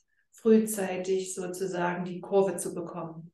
frühzeitig 0.48 1.36
sozusagen 1.36 2.06
die 2.06 2.22
Kurve 2.22 2.56
zu 2.56 2.74
bekommen? 2.74 3.34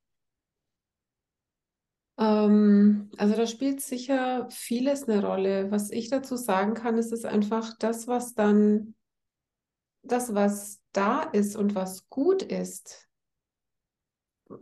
Ähm, 2.17 3.11
also 3.17 3.35
da 3.35 3.45
spielt 3.45 3.81
sicher 3.81 4.47
vieles 4.49 5.07
eine 5.07 5.23
Rolle. 5.23 5.69
Was 5.69 5.91
ich 5.91 6.09
dazu 6.09 6.35
sagen 6.35 6.73
kann, 6.73 6.97
ist 6.97 7.11
es 7.11 7.23
einfach 7.23 7.77
das, 7.77 8.07
was 8.07 8.33
dann, 8.33 8.95
das, 10.01 10.33
was 10.33 10.81
da 10.91 11.21
ist 11.21 11.55
und 11.55 11.75
was 11.75 12.09
gut 12.09 12.41
ist, 12.41 13.07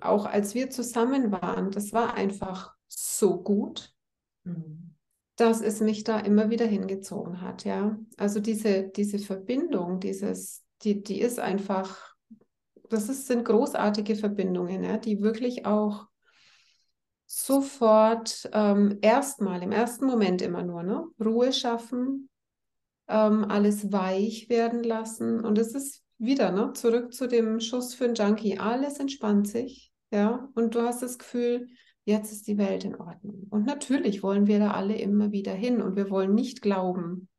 auch 0.02 0.26
als 0.26 0.54
wir 0.54 0.70
zusammen 0.70 1.32
waren, 1.32 1.72
das 1.72 1.94
war 1.94 2.16
einfach 2.16 2.76
so 2.90 3.42
gut, 3.42 3.94
mhm. 4.44 4.96
dass 5.38 5.62
es 5.62 5.80
mich 5.80 6.04
da 6.04 6.20
immer 6.20 6.50
wieder 6.50 6.66
hingezogen 6.66 7.40
hat, 7.40 7.64
ja. 7.64 7.98
Also 8.18 8.42
diese, 8.42 8.90
diese 8.90 9.20
Verbindung, 9.20 10.02
dieses, 10.02 10.66
die, 10.84 11.02
die 11.02 11.22
ist 11.22 11.40
einfach, 11.40 12.11
das 12.92 13.10
ist, 13.10 13.28
sind 13.28 13.46
großartige 13.46 14.16
Verbindungen, 14.16 14.84
ja, 14.84 14.98
die 14.98 15.22
wirklich 15.22 15.66
auch 15.66 16.08
sofort 17.26 18.50
ähm, 18.52 18.98
erstmal, 19.02 19.64
im 19.64 19.72
ersten 19.72 20.06
Moment 20.06 20.42
immer 20.42 20.64
nur, 20.64 20.84
ne? 20.84 21.06
Ruhe 21.24 21.54
schaffen, 21.54 22.30
ähm, 23.08 23.46
alles 23.46 23.92
weich 23.94 24.50
werden 24.50 24.84
lassen. 24.84 25.40
Und 25.44 25.58
es 25.58 25.74
ist 25.74 26.04
wieder, 26.18 26.52
ne? 26.52 26.74
Zurück 26.74 27.14
zu 27.14 27.28
dem 27.28 27.62
Schuss 27.62 27.94
für 27.94 28.08
den 28.08 28.16
Junkie. 28.16 28.60
Alles 28.60 29.00
entspannt 29.00 29.48
sich, 29.48 29.94
ja. 30.12 30.50
Und 30.56 30.76
du 30.76 30.82
hast 30.82 31.02
das 31.02 31.18
Gefühl, 31.18 31.68
jetzt 32.04 32.34
ist 32.34 32.48
die 32.48 32.58
Welt 32.58 32.84
in 32.84 32.96
Ordnung. 32.96 33.48
Und 33.50 33.66
natürlich 33.66 34.24
wollen 34.24 34.48
wir 34.48 34.60
da 34.60 34.72
alle 34.72 34.98
immer 34.98 35.32
wieder 35.32 35.54
hin 35.54 35.82
und 35.82 35.96
wir 35.96 36.10
wollen 36.10 36.34
nicht 36.34 36.62
glauben. 36.62 37.30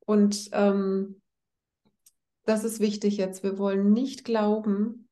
Und 0.00 0.48
ähm, 0.52 1.21
das 2.44 2.64
ist 2.64 2.80
wichtig 2.80 3.16
jetzt. 3.16 3.42
Wir 3.42 3.58
wollen 3.58 3.92
nicht 3.92 4.24
glauben, 4.24 5.08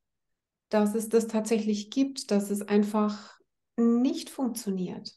dass 0.69 0.95
es 0.95 1.09
das 1.09 1.27
tatsächlich 1.27 1.89
gibt, 1.89 2.31
dass 2.31 2.49
es 2.49 2.61
einfach 2.61 3.39
nicht 3.77 4.29
funktioniert. 4.29 5.13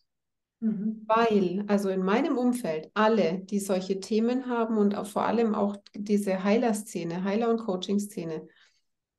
Mhm. 0.61 1.02
Weil, 1.06 1.64
also 1.68 1.88
in 1.90 2.02
meinem 2.02 2.38
Umfeld, 2.38 2.90
alle, 2.94 3.40
die 3.40 3.59
solche 3.59 4.00
Themen 4.00 4.47
haben 4.47 4.78
und 4.78 4.94
auch 4.97 5.06
vor 5.06 5.25
allem 5.25 5.54
auch 5.54 5.76
diese 5.94 6.42
Heiler-Szene, 6.42 7.25
Heiler- 7.25 7.50
und 7.50 7.59
Coaching-Szene, 7.59 8.47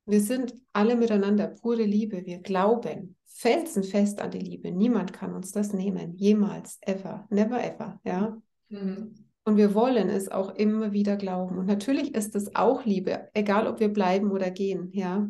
wir 0.08 0.22
sind 0.22 0.56
alle 0.72 0.96
miteinander 0.96 1.48
pure 1.48 1.84
Liebe. 1.84 2.26
Wir 2.26 2.40
glauben 2.40 3.16
felsenfest 3.26 4.22
an 4.22 4.32
die 4.32 4.40
Liebe. 4.40 4.72
Niemand 4.72 5.14
kann 5.14 5.34
uns 5.34 5.52
das 5.52 5.74
nehmen. 5.74 6.16
Jemals, 6.16 6.78
ever, 6.82 7.28
never 7.30 7.64
ever, 7.64 8.00
ja. 8.04 8.42
Mhm. 8.70 9.25
Und 9.46 9.58
wir 9.58 9.76
wollen 9.76 10.10
es 10.10 10.30
auch 10.30 10.56
immer 10.56 10.92
wieder 10.92 11.18
glauben. 11.18 11.60
Und 11.60 11.68
natürlich 11.68 12.16
ist 12.16 12.36
es 12.36 12.56
auch 12.56 12.84
Liebe, 12.84 13.30
egal 13.34 13.68
ob 13.68 13.80
wir 13.80 13.90
bleiben 13.90 14.32
oder 14.32 14.50
gehen, 14.50 14.90
ja. 14.92 15.30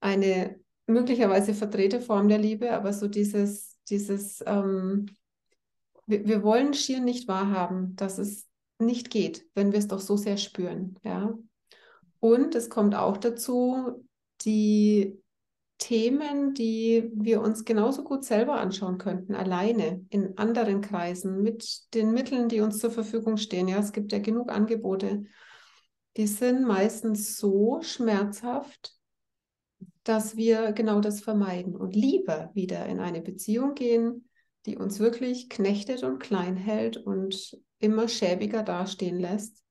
Eine 0.00 0.60
möglicherweise 0.86 1.52
verdrehte 1.52 2.00
Form 2.00 2.28
der 2.28 2.38
Liebe, 2.38 2.72
aber 2.72 2.92
so 2.92 3.08
dieses, 3.08 3.78
dieses, 3.88 4.42
ähm, 4.46 5.06
wir, 6.06 6.26
wir 6.26 6.42
wollen 6.42 6.72
schier 6.72 7.00
nicht 7.00 7.28
wahrhaben, 7.28 7.96
dass 7.96 8.18
es 8.18 8.46
nicht 8.78 9.10
geht, 9.10 9.44
wenn 9.54 9.72
wir 9.72 9.78
es 9.78 9.88
doch 9.88 10.00
so 10.00 10.16
sehr 10.16 10.36
spüren, 10.36 10.98
ja. 11.02 11.36
Und 12.20 12.54
es 12.54 12.70
kommt 12.70 12.94
auch 12.94 13.16
dazu, 13.16 14.06
die 14.42 15.21
Themen, 15.82 16.54
die 16.54 17.10
wir 17.12 17.40
uns 17.40 17.64
genauso 17.64 18.04
gut 18.04 18.24
selber 18.24 18.60
anschauen 18.60 18.98
könnten, 18.98 19.34
alleine 19.34 20.06
in 20.10 20.38
anderen 20.38 20.80
Kreisen 20.80 21.42
mit 21.42 21.92
den 21.92 22.12
Mitteln, 22.12 22.48
die 22.48 22.60
uns 22.60 22.78
zur 22.78 22.92
Verfügung 22.92 23.36
stehen. 23.36 23.66
Ja, 23.66 23.78
es 23.78 23.90
gibt 23.90 24.12
ja 24.12 24.20
genug 24.20 24.52
Angebote. 24.52 25.24
Die 26.16 26.28
sind 26.28 26.62
meistens 26.62 27.36
so 27.36 27.80
schmerzhaft, 27.82 28.94
dass 30.04 30.36
wir 30.36 30.70
genau 30.70 31.00
das 31.00 31.20
vermeiden 31.20 31.74
und 31.74 31.96
lieber 31.96 32.52
wieder 32.54 32.86
in 32.86 33.00
eine 33.00 33.20
Beziehung 33.20 33.74
gehen, 33.74 34.28
die 34.66 34.76
uns 34.76 35.00
wirklich 35.00 35.48
knechtet 35.48 36.04
und 36.04 36.20
klein 36.20 36.56
hält 36.56 36.96
und 36.96 37.58
immer 37.80 38.06
schäbiger 38.06 38.62
dastehen 38.62 39.18
lässt, 39.18 39.64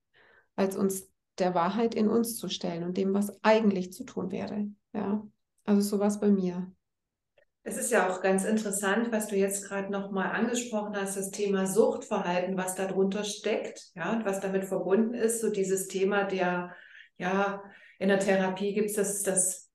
als 0.57 0.75
uns 0.75 1.07
der 1.37 1.55
Wahrheit 1.55 1.95
in 1.95 2.09
uns 2.09 2.35
zu 2.35 2.49
stellen 2.49 2.83
und 2.83 2.97
dem, 2.97 3.13
was 3.13 3.31
eigentlich 3.45 3.93
zu 3.93 4.03
tun 4.03 4.29
wäre. 4.29 4.67
Ja, 4.91 5.25
also 5.65 5.81
sowas 5.81 6.19
bei 6.19 6.27
mir. 6.27 6.71
Es 7.63 7.77
ist 7.77 7.91
ja 7.91 8.09
auch 8.09 8.21
ganz 8.21 8.43
interessant, 8.43 9.11
was 9.11 9.27
du 9.27 9.35
jetzt 9.35 9.67
gerade 9.67 9.91
nochmal 9.91 10.31
angesprochen 10.31 10.95
hast, 10.95 11.15
das 11.15 11.29
Thema 11.29 11.67
Suchtverhalten, 11.67 12.57
was 12.57 12.73
darunter 12.73 13.23
steckt, 13.23 13.91
ja, 13.93 14.13
und 14.13 14.25
was 14.25 14.39
damit 14.39 14.65
verbunden 14.65 15.13
ist, 15.13 15.41
so 15.41 15.51
dieses 15.51 15.87
Thema 15.87 16.23
der, 16.23 16.75
ja, 17.17 17.61
in 17.99 18.07
der 18.07 18.17
Therapie 18.19 18.73
gibt 18.73 18.89
es 18.89 18.95
das, 18.95 19.21
das 19.21 19.69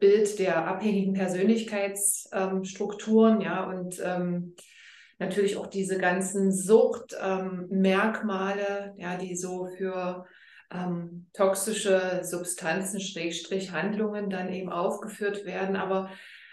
Bild 0.00 0.38
der 0.38 0.66
abhängigen 0.66 1.12
Persönlichkeitsstrukturen, 1.12 3.36
ähm, 3.36 3.42
ja, 3.42 3.64
und 3.64 4.00
ähm, 4.02 4.54
natürlich 5.18 5.58
auch 5.58 5.66
diese 5.66 5.98
ganzen 5.98 6.50
Suchtmerkmale, 6.50 8.86
ähm, 8.86 8.94
ja, 8.96 9.18
die 9.18 9.36
so 9.36 9.66
für 9.76 10.24
ähm, 10.72 11.26
toxische 11.32 12.20
Substanzen, 12.22 13.00
Schrägstrich 13.00 13.72
Handlungen 13.72 14.30
dann 14.30 14.52
eben 14.52 14.70
aufgeführt 14.70 15.44
werden. 15.44 15.76
Aber 15.76 16.10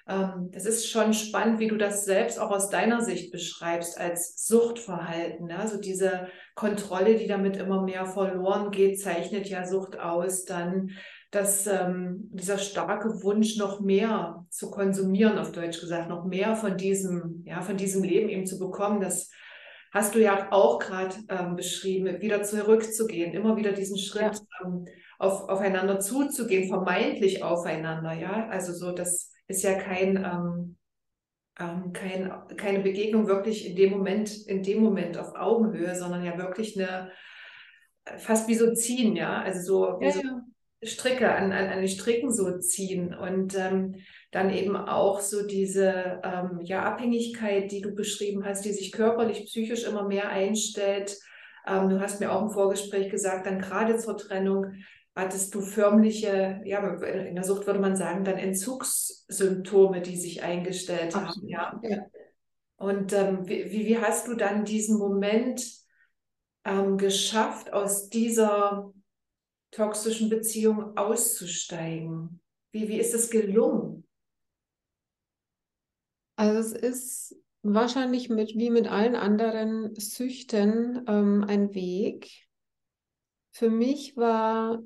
ähm, 0.07 0.49
das 0.51 0.65
ist 0.65 0.89
schon 0.89 1.13
spannend, 1.13 1.59
wie 1.59 1.67
du 1.67 1.77
das 1.77 2.05
selbst 2.05 2.39
auch 2.39 2.51
aus 2.51 2.69
deiner 2.69 3.01
Sicht 3.01 3.31
beschreibst 3.31 3.99
als 3.99 4.45
Suchtverhalten. 4.45 5.47
Ne? 5.47 5.59
Also 5.59 5.79
diese 5.79 6.27
Kontrolle, 6.53 7.15
die 7.15 7.27
damit 7.27 7.57
immer 7.57 7.81
mehr 7.81 8.05
verloren 8.05 8.71
geht, 8.71 9.01
zeichnet 9.01 9.47
ja 9.47 9.65
Sucht 9.65 9.99
aus. 9.99 10.45
Dann 10.45 10.91
dass 11.35 11.67
ähm, 11.67 12.29
dieser 12.31 12.57
starke 12.57 13.21
Wunsch, 13.21 13.57
noch 13.57 13.81
mehr 13.81 14.45
zu 14.49 14.71
konsumieren, 14.71 15.37
auf 15.37 15.51
Deutsch 15.51 15.81
gesagt, 15.81 16.07
noch 16.07 16.25
mehr 16.25 16.55
von 16.55 16.77
diesem, 16.77 17.43
ja, 17.45 17.61
von 17.61 17.75
diesem 17.75 18.03
Leben 18.03 18.29
eben 18.29 18.45
zu 18.45 18.57
bekommen, 18.57 19.01
das 19.01 19.29
hast 19.95 20.13
du 20.13 20.19
ja 20.21 20.51
auch 20.51 20.77
gerade 20.77 21.15
ähm, 21.29 21.55
beschrieben, 21.55 22.21
wieder 22.21 22.43
zurückzugehen, 22.43 23.31
immer 23.31 23.55
wieder 23.55 23.71
diesen 23.71 23.97
Schritt 23.97 24.35
ja. 24.35 24.65
ähm, 24.65 24.85
auf, 25.17 25.47
aufeinander 25.47 26.01
zuzugehen, 26.01 26.67
vermeintlich 26.67 27.43
aufeinander, 27.43 28.11
ja. 28.11 28.49
Also 28.49 28.73
so, 28.73 28.91
das 28.91 29.31
ist 29.47 29.63
ja 29.63 29.73
kein, 29.75 30.17
ähm, 30.17 30.75
ähm, 31.57 31.93
kein, 31.93 32.29
keine 32.57 32.79
Begegnung 32.79 33.27
wirklich 33.27 33.69
in 33.69 33.77
dem 33.77 33.91
Moment, 33.91 34.35
in 34.47 34.63
dem 34.63 34.83
Moment 34.83 35.17
auf 35.17 35.33
Augenhöhe, 35.33 35.95
sondern 35.95 36.25
ja 36.25 36.37
wirklich 36.37 36.77
eine 36.77 37.11
fast 38.17 38.49
wie 38.49 38.55
so 38.55 38.73
ziehen, 38.73 39.15
ja. 39.15 39.41
Also 39.41 39.61
so, 39.61 40.01
ja, 40.01 40.11
so. 40.11 40.21
Stricke 40.83 41.33
an, 41.33 41.53
an, 41.53 41.69
an 41.69 41.79
den 41.79 41.87
Stricken 41.87 42.33
so 42.33 42.59
ziehen 42.59 43.15
und 43.15 43.57
ähm, 43.57 43.95
dann 44.35 44.49
eben 44.49 44.75
auch 44.75 45.21
so 45.21 45.47
diese 45.47 46.19
ähm, 46.21 46.59
ja, 46.61 46.83
Abhängigkeit, 46.83 47.71
die 47.71 47.79
du 47.79 47.95
beschrieben 47.95 48.43
hast, 48.43 48.65
die 48.65 48.73
sich 48.73 48.91
körperlich, 48.91 49.45
psychisch 49.45 49.85
immer 49.85 50.05
mehr 50.05 50.27
einstellt. 50.27 51.17
Ähm, 51.65 51.87
du 51.87 52.01
hast 52.01 52.19
mir 52.19 52.33
auch 52.33 52.41
im 52.41 52.49
Vorgespräch 52.49 53.09
gesagt, 53.09 53.45
dann 53.45 53.59
gerade 53.59 53.97
zur 53.97 54.17
Trennung 54.17 54.73
hattest 55.15 55.55
du 55.55 55.61
förmliche, 55.61 56.59
ja, 56.65 56.85
in 56.85 57.35
der 57.35 57.45
Sucht 57.45 57.65
würde 57.65 57.79
man 57.79 57.95
sagen, 57.95 58.25
dann 58.25 58.37
Entzugssymptome, 58.37 60.01
die 60.01 60.17
sich 60.17 60.43
eingestellt 60.43 61.15
Absolut. 61.15 61.55
haben. 61.55 61.79
Ja. 61.83 61.89
ja. 61.89 62.05
Und 62.75 63.13
ähm, 63.13 63.47
wie, 63.47 63.71
wie 63.71 63.97
hast 63.99 64.27
du 64.27 64.35
dann 64.35 64.65
diesen 64.65 64.97
Moment 64.97 65.65
ähm, 66.65 66.97
geschafft, 66.97 67.71
aus 67.71 68.09
dieser 68.09 68.91
toxischen 69.71 70.29
Beziehung 70.29 70.97
auszusteigen? 70.97 72.41
Wie, 72.73 72.89
wie 72.89 72.99
ist 72.99 73.13
es 73.13 73.29
gelungen? 73.29 74.04
Also 76.35 76.59
es 76.59 76.71
ist 76.73 77.35
wahrscheinlich 77.63 78.29
mit, 78.29 78.55
wie 78.55 78.69
mit 78.69 78.87
allen 78.87 79.15
anderen 79.15 79.95
Süchten 79.95 81.03
ähm, 81.07 81.45
ein 81.47 81.73
Weg. 81.73 82.29
Für 83.51 83.69
mich 83.69 84.17
war 84.17 84.83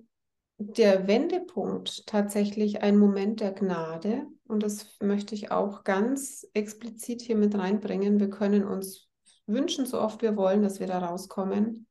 der 0.57 1.07
Wendepunkt 1.07 2.05
tatsächlich 2.05 2.83
ein 2.83 2.97
Moment 2.97 3.39
der 3.39 3.53
Gnade. 3.53 4.27
Und 4.47 4.63
das 4.63 4.97
möchte 5.01 5.33
ich 5.33 5.51
auch 5.51 5.83
ganz 5.83 6.47
explizit 6.53 7.21
hier 7.21 7.37
mit 7.37 7.55
reinbringen. 7.55 8.19
Wir 8.19 8.29
können 8.29 8.65
uns 8.65 9.07
wünschen, 9.47 9.85
so 9.85 9.99
oft 9.99 10.21
wir 10.21 10.37
wollen, 10.37 10.61
dass 10.61 10.79
wir 10.79 10.87
da 10.87 10.99
rauskommen. 10.99 11.87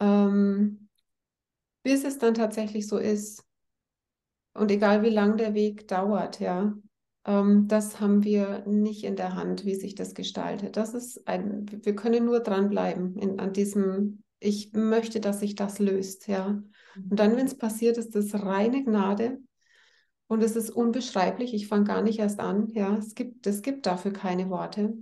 Ähm, 0.00 0.88
bis 1.82 2.04
es 2.04 2.18
dann 2.18 2.34
tatsächlich 2.34 2.88
so 2.88 2.98
ist. 2.98 3.44
Und 4.52 4.70
egal 4.70 5.02
wie 5.02 5.10
lang 5.10 5.36
der 5.36 5.54
Weg 5.54 5.88
dauert, 5.88 6.40
ja, 6.40 6.74
ähm, 7.26 7.68
das 7.68 8.00
haben 8.00 8.22
wir 8.22 8.64
nicht 8.66 9.04
in 9.04 9.16
der 9.16 9.34
Hand, 9.34 9.64
wie 9.64 9.74
sich 9.74 9.94
das 9.94 10.14
gestaltet. 10.14 10.76
Das 10.76 10.94
ist 10.94 11.26
ein, 11.26 11.66
wir 11.84 11.94
können 11.94 12.24
nur 12.24 12.40
dranbleiben 12.40 13.16
in, 13.16 13.40
an 13.40 13.52
diesem, 13.52 14.22
ich 14.40 14.72
möchte, 14.72 15.20
dass 15.20 15.40
sich 15.40 15.54
das 15.54 15.78
löst, 15.78 16.28
ja. 16.28 16.62
Und 16.96 17.18
dann, 17.18 17.36
wenn 17.36 17.46
es 17.46 17.56
passiert, 17.56 17.96
ist 17.96 18.14
das 18.14 18.34
reine 18.34 18.84
Gnade 18.84 19.38
und 20.26 20.42
es 20.42 20.54
ist 20.54 20.70
unbeschreiblich. 20.70 21.54
Ich 21.54 21.66
fange 21.66 21.84
gar 21.84 22.02
nicht 22.02 22.18
erst 22.18 22.40
an, 22.40 22.68
ja. 22.68 22.96
Es 22.96 23.14
gibt, 23.14 23.46
es 23.46 23.62
gibt 23.62 23.86
dafür 23.86 24.12
keine 24.12 24.50
Worte. 24.50 24.94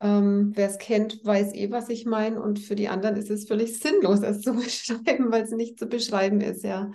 Ähm, 0.00 0.52
Wer 0.54 0.68
es 0.68 0.78
kennt, 0.78 1.24
weiß 1.24 1.54
eh, 1.54 1.70
was 1.70 1.88
ich 1.88 2.06
meine. 2.06 2.40
Und 2.40 2.60
für 2.60 2.76
die 2.76 2.88
anderen 2.88 3.16
ist 3.16 3.30
es 3.30 3.46
völlig 3.46 3.78
sinnlos, 3.78 4.22
es 4.22 4.40
zu 4.42 4.54
beschreiben, 4.54 5.32
weil 5.32 5.42
es 5.42 5.50
nicht 5.50 5.78
zu 5.78 5.86
beschreiben 5.86 6.40
ist, 6.40 6.62
ja. 6.62 6.92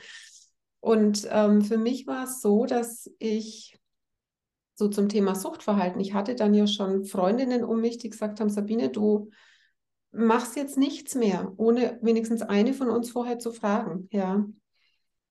Und 0.79 1.27
ähm, 1.31 1.63
für 1.63 1.77
mich 1.77 2.07
war 2.07 2.25
es 2.25 2.41
so, 2.41 2.65
dass 2.65 3.09
ich 3.19 3.77
so 4.77 4.87
zum 4.87 5.09
Thema 5.09 5.33
Suchtverhalten. 5.33 5.99
Ich 5.99 6.13
hatte 6.13 6.35
dann 6.35 6.53
ja 6.53 6.67
schon 6.67 7.03
Freundinnen 7.03 7.63
um 7.63 7.81
mich, 7.81 7.97
die 7.97 8.11
gesagt 8.11 8.39
haben, 8.39 8.49
Sabine, 8.49 8.89
du 8.89 9.31
machst 10.11 10.55
jetzt 10.55 10.77
nichts 10.77 11.15
mehr, 11.15 11.51
ohne 11.57 11.97
wenigstens 12.01 12.43
eine 12.43 12.73
von 12.73 12.89
uns 12.89 13.09
vorher 13.09 13.39
zu 13.39 13.51
fragen, 13.51 14.07
ja. 14.11 14.45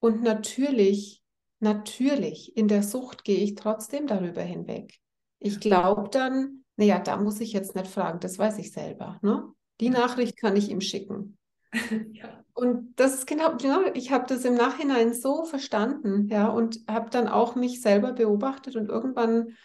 Und 0.01 0.23
natürlich, 0.23 1.23
natürlich, 1.61 2.57
in 2.57 2.67
der 2.69 2.83
Sucht 2.83 3.25
gehe 3.25 3.39
ich 3.39 3.55
trotzdem 3.55 4.07
darüber 4.07 4.43
hinweg. 4.43 4.99
Ich 5.39 5.61
glaube 5.61 6.09
dann, 6.11 6.65
naja, 6.77 6.99
da 6.99 7.17
muss 7.17 7.41
ich 7.41 7.53
jetzt 7.53 7.75
nicht 7.75 7.87
fragen, 7.87 8.21
das 8.21 8.39
weiß 8.39 8.59
ich 8.59 8.73
selber. 8.73 9.19
Ne? 9.23 9.45
Die 9.81 9.91
Nachricht 9.91 10.37
kann 10.37 10.57
ich 10.57 10.71
ihm 10.71 10.81
schicken. 10.81 11.39
ja. 12.13 12.45
Und 12.55 12.99
das 12.99 13.15
ist 13.15 13.27
genau, 13.27 13.57
genau 13.57 13.81
ich 13.95 14.11
habe 14.11 14.27
das 14.27 14.45
im 14.45 14.55
Nachhinein 14.55 15.13
so 15.13 15.45
verstanden, 15.45 16.29
ja, 16.29 16.49
und 16.49 16.81
habe 16.89 17.11
dann 17.11 17.29
auch 17.29 17.55
mich 17.55 17.83
selber 17.83 18.13
beobachtet 18.13 18.77
und 18.77 18.89
irgendwann 18.89 19.57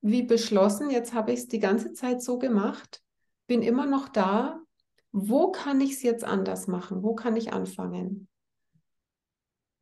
wie 0.00 0.22
beschlossen, 0.22 0.90
jetzt 0.90 1.12
habe 1.12 1.32
ich 1.32 1.40
es 1.40 1.48
die 1.48 1.58
ganze 1.58 1.92
Zeit 1.92 2.22
so 2.22 2.38
gemacht, 2.38 3.02
bin 3.46 3.62
immer 3.62 3.86
noch 3.86 4.08
da. 4.08 4.60
Wo 5.10 5.50
kann 5.50 5.80
ich 5.80 5.92
es 5.92 6.02
jetzt 6.02 6.24
anders 6.24 6.68
machen? 6.68 7.02
Wo 7.02 7.14
kann 7.14 7.36
ich 7.36 7.52
anfangen? 7.52 8.28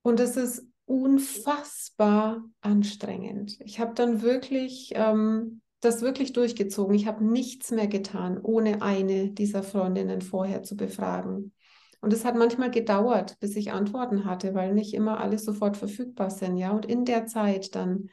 Und 0.02 0.20
es 0.20 0.36
ist 0.36 0.66
unfassbar 0.86 2.44
anstrengend. 2.60 3.58
Ich 3.60 3.80
habe 3.80 3.92
dann 3.94 4.22
wirklich 4.22 4.92
ähm, 4.94 5.60
das 5.80 6.00
wirklich 6.00 6.32
durchgezogen. 6.32 6.94
Ich 6.94 7.06
habe 7.06 7.24
nichts 7.24 7.70
mehr 7.70 7.88
getan, 7.88 8.38
ohne 8.40 8.82
eine 8.82 9.30
dieser 9.30 9.62
Freundinnen 9.62 10.22
vorher 10.22 10.62
zu 10.62 10.76
befragen. 10.76 11.52
Und 12.00 12.12
es 12.12 12.24
hat 12.24 12.36
manchmal 12.36 12.70
gedauert, 12.70 13.38
bis 13.40 13.56
ich 13.56 13.72
Antworten 13.72 14.24
hatte, 14.24 14.54
weil 14.54 14.74
nicht 14.74 14.94
immer 14.94 15.20
alle 15.20 15.38
sofort 15.38 15.76
verfügbar 15.76 16.30
sind, 16.30 16.56
ja. 16.56 16.70
Und 16.70 16.86
in 16.86 17.04
der 17.04 17.26
Zeit 17.26 17.74
dann 17.74 18.10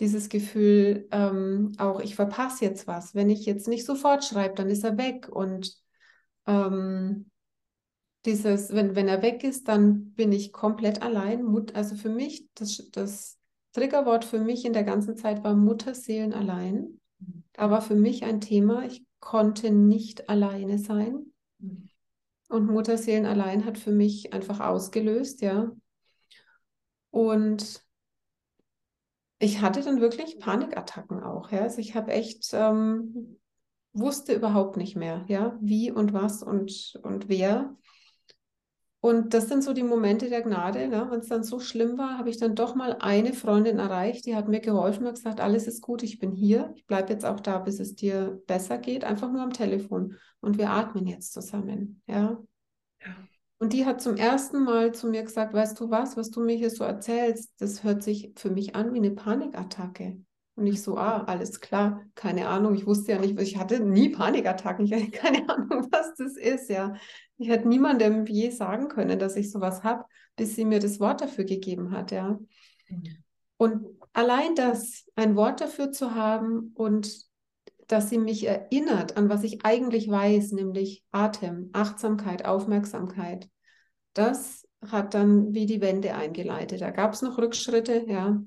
dieses 0.00 0.28
Gefühl, 0.28 1.08
ähm, 1.10 1.72
auch 1.78 2.00
ich 2.00 2.14
verpasse 2.14 2.64
jetzt 2.64 2.86
was. 2.86 3.14
Wenn 3.14 3.30
ich 3.30 3.46
jetzt 3.46 3.68
nicht 3.68 3.86
sofort 3.86 4.24
schreibe, 4.24 4.54
dann 4.54 4.68
ist 4.68 4.84
er 4.84 4.98
weg. 4.98 5.28
Und 5.30 5.74
ähm, 6.46 7.30
dieses, 8.26 8.72
wenn, 8.72 8.94
wenn 8.94 9.08
er 9.08 9.22
weg 9.22 9.44
ist, 9.44 9.68
dann 9.68 10.12
bin 10.12 10.32
ich 10.32 10.52
komplett 10.52 11.02
allein. 11.02 11.44
Mut, 11.44 11.74
also 11.74 11.94
für 11.94 12.10
mich, 12.10 12.46
das, 12.54 12.88
das 12.92 13.38
Triggerwort 13.72 14.24
für 14.24 14.40
mich 14.40 14.64
in 14.64 14.72
der 14.72 14.84
ganzen 14.84 15.16
Zeit 15.16 15.44
war 15.44 15.54
Mutterseelen 15.54 16.34
allein. 16.34 17.00
Da 17.52 17.70
war 17.70 17.80
für 17.80 17.94
mich 17.94 18.24
ein 18.24 18.40
Thema, 18.40 18.84
ich 18.84 19.04
konnte 19.20 19.70
nicht 19.70 20.28
alleine 20.28 20.78
sein. 20.78 21.32
Und 22.48 22.66
Mutterseelen 22.66 23.26
allein 23.26 23.64
hat 23.64 23.76
für 23.78 23.90
mich 23.90 24.32
einfach 24.32 24.60
ausgelöst, 24.60 25.42
ja. 25.42 25.72
Und 27.10 27.82
ich 29.38 29.60
hatte 29.60 29.82
dann 29.82 30.00
wirklich 30.00 30.38
Panikattacken 30.38 31.22
auch, 31.22 31.50
ja. 31.50 31.62
Also 31.62 31.78
ich 31.78 31.94
habe 31.94 32.12
echt, 32.12 32.50
ähm, 32.52 33.38
wusste 33.92 34.34
überhaupt 34.34 34.76
nicht 34.76 34.96
mehr, 34.96 35.24
ja, 35.28 35.58
wie 35.60 35.90
und 35.90 36.12
was 36.12 36.42
und, 36.42 36.98
und 37.02 37.28
wer. 37.28 37.74
Und 39.06 39.34
das 39.34 39.46
sind 39.46 39.62
so 39.62 39.72
die 39.72 39.84
Momente 39.84 40.28
der 40.28 40.42
Gnade. 40.42 40.88
Ne? 40.88 41.06
Wenn 41.08 41.20
es 41.20 41.28
dann 41.28 41.44
so 41.44 41.60
schlimm 41.60 41.96
war, 41.96 42.18
habe 42.18 42.28
ich 42.28 42.38
dann 42.38 42.56
doch 42.56 42.74
mal 42.74 42.96
eine 42.98 43.34
Freundin 43.34 43.78
erreicht, 43.78 44.26
die 44.26 44.34
hat 44.34 44.48
mir 44.48 44.58
geholfen 44.58 45.06
und 45.06 45.14
gesagt, 45.14 45.40
alles 45.40 45.68
ist 45.68 45.80
gut, 45.80 46.02
ich 46.02 46.18
bin 46.18 46.32
hier. 46.32 46.72
Ich 46.74 46.88
bleibe 46.88 47.12
jetzt 47.12 47.24
auch 47.24 47.38
da, 47.38 47.60
bis 47.60 47.78
es 47.78 47.94
dir 47.94 48.42
besser 48.48 48.78
geht, 48.78 49.04
einfach 49.04 49.30
nur 49.30 49.42
am 49.42 49.52
Telefon. 49.52 50.16
Und 50.40 50.58
wir 50.58 50.70
atmen 50.70 51.06
jetzt 51.06 51.32
zusammen. 51.32 52.02
Ja? 52.08 52.42
ja. 53.00 53.16
Und 53.58 53.74
die 53.74 53.86
hat 53.86 54.00
zum 54.00 54.16
ersten 54.16 54.64
Mal 54.64 54.92
zu 54.92 55.06
mir 55.06 55.22
gesagt, 55.22 55.54
weißt 55.54 55.78
du 55.78 55.88
was, 55.88 56.16
was 56.16 56.32
du 56.32 56.40
mir 56.40 56.56
hier 56.56 56.70
so 56.70 56.82
erzählst, 56.82 57.52
das 57.60 57.84
hört 57.84 58.02
sich 58.02 58.32
für 58.34 58.50
mich 58.50 58.74
an 58.74 58.92
wie 58.92 58.98
eine 58.98 59.12
Panikattacke. 59.12 60.18
Und 60.56 60.66
ich 60.66 60.82
so, 60.82 60.96
ah, 60.96 61.22
alles 61.24 61.60
klar, 61.60 62.02
keine 62.14 62.48
Ahnung, 62.48 62.74
ich 62.74 62.86
wusste 62.86 63.12
ja 63.12 63.18
nicht, 63.18 63.38
ich 63.38 63.58
hatte 63.58 63.78
nie 63.78 64.08
Panikattacken, 64.08 64.86
ich 64.86 64.94
hatte 64.94 65.10
keine 65.10 65.48
Ahnung, 65.48 65.86
was 65.92 66.14
das 66.16 66.36
ist, 66.36 66.70
ja. 66.70 66.94
Ich 67.38 67.48
hätte 67.48 67.68
niemandem 67.68 68.26
je 68.26 68.50
sagen 68.50 68.88
können, 68.88 69.18
dass 69.18 69.36
ich 69.36 69.50
sowas 69.50 69.84
habe, 69.84 70.04
bis 70.36 70.54
sie 70.56 70.64
mir 70.64 70.80
das 70.80 71.00
Wort 71.00 71.20
dafür 71.20 71.44
gegeben 71.44 71.90
hat, 71.90 72.10
ja. 72.10 72.38
Mhm. 72.88 73.02
Und 73.58 73.86
allein 74.12 74.54
das, 74.54 75.06
ein 75.14 75.36
Wort 75.36 75.60
dafür 75.60 75.92
zu 75.92 76.14
haben 76.14 76.72
und 76.74 77.26
dass 77.86 78.10
sie 78.10 78.18
mich 78.18 78.46
erinnert 78.46 79.16
an 79.16 79.28
was 79.28 79.44
ich 79.44 79.64
eigentlich 79.64 80.10
weiß, 80.10 80.52
nämlich 80.52 81.04
Atem, 81.12 81.70
Achtsamkeit, 81.72 82.44
Aufmerksamkeit, 82.44 83.48
das 84.12 84.66
hat 84.86 85.14
dann 85.14 85.54
wie 85.54 85.66
die 85.66 85.80
Wende 85.80 86.14
eingeleitet. 86.14 86.80
Da 86.80 86.90
gab 86.90 87.12
es 87.12 87.22
noch 87.22 87.38
Rückschritte, 87.38 88.04
ja, 88.08 88.42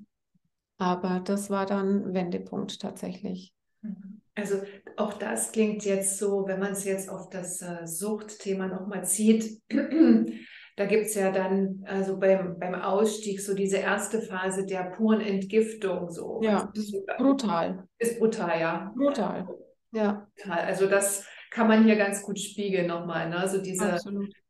aber 0.78 1.20
das 1.20 1.50
war 1.50 1.66
dann 1.66 2.14
Wendepunkt 2.14 2.80
tatsächlich. 2.80 3.54
Mhm. 3.82 4.19
Also 4.40 4.62
auch 4.98 5.14
das 5.14 5.52
klingt 5.52 5.86
jetzt 5.86 6.18
so, 6.18 6.48
wenn 6.48 6.60
man 6.60 6.72
es 6.72 6.86
jetzt 6.86 7.10
auf 7.10 7.30
das 7.30 7.62
äh, 7.62 7.86
Suchtthema 7.86 8.68
nochmal 8.68 9.06
zieht, 9.06 9.62
da 9.70 10.86
gibt 10.86 11.08
es 11.08 11.16
ja 11.16 11.32
dann 11.32 11.84
also 11.86 12.18
beim, 12.18 12.58
beim 12.58 12.76
Ausstieg 12.76 13.42
so 13.42 13.54
diese 13.54 13.78
erste 13.78 14.22
Phase 14.22 14.66
der 14.66 14.92
puren 14.92 15.22
Entgiftung. 15.22 16.10
So. 16.10 16.40
Ja, 16.42 16.72
ist 16.74 16.96
brutal. 17.18 17.88
Ist 17.98 18.20
brutal, 18.20 18.60
ja. 18.60 18.94
Brutal, 18.96 19.48
ja. 19.92 20.28
Also 20.48 20.88
das 20.88 21.26
kann 21.52 21.68
man 21.68 21.84
hier 21.84 21.96
ganz 21.96 22.24
gut 22.24 22.40
spiegeln 22.40 22.88
nochmal. 22.88 23.30
Ne? 23.30 23.38
Also 23.38 23.62
diese, 23.62 23.98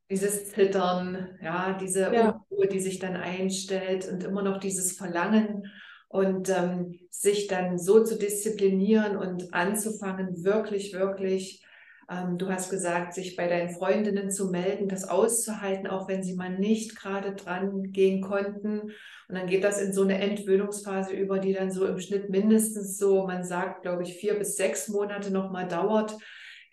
dieses 0.10 0.52
Zittern, 0.52 1.38
ja, 1.41 1.78
diese 1.80 2.13
ja. 2.13 2.43
Unruhe, 2.49 2.67
die 2.67 2.80
sich 2.80 2.99
dann 2.99 3.15
einstellt 3.15 4.08
und 4.12 4.23
immer 4.23 4.43
noch 4.43 4.58
dieses 4.58 4.97
Verlangen 4.97 5.63
und 6.10 6.50
ähm, 6.50 7.00
sich 7.12 7.48
dann 7.48 7.78
so 7.78 8.04
zu 8.04 8.17
disziplinieren 8.17 9.15
und 9.15 9.54
anzufangen, 9.54 10.43
wirklich, 10.43 10.91
wirklich, 10.91 11.63
ähm, 12.10 12.39
du 12.39 12.50
hast 12.50 12.72
gesagt, 12.72 13.13
sich 13.13 13.36
bei 13.36 13.48
deinen 13.48 13.69
Freundinnen 13.69 14.32
zu 14.32 14.50
melden, 14.50 14.89
das 14.89 15.08
auszuhalten, 15.08 15.86
auch 15.86 16.08
wenn 16.08 16.24
sie 16.24 16.36
mal 16.36 16.50
nicht 16.50 16.95
gerade 16.95 17.36
dran 17.36 17.91
gehen 17.91 18.22
konnten. 18.22 18.82
Und 18.82 19.36
dann 19.36 19.45
geht 19.45 19.63
das 19.63 19.80
in 19.80 19.93
so 19.93 20.02
eine 20.02 20.19
Entwöhnungsphase 20.19 21.13
über, 21.13 21.38
die 21.38 21.54
dann 21.54 21.72
so 21.72 21.86
im 21.86 22.00
Schnitt 22.00 22.32
mindestens 22.32 22.98
so, 22.98 23.28
man 23.28 23.43
sagt, 23.43 23.84
glaube 23.84 24.02
ich, 24.02 24.15
vier 24.15 24.34
bis 24.34 24.56
sechs 24.56 24.88
Monate 24.88 25.32
nochmal 25.32 25.67
dauert, 25.67 26.17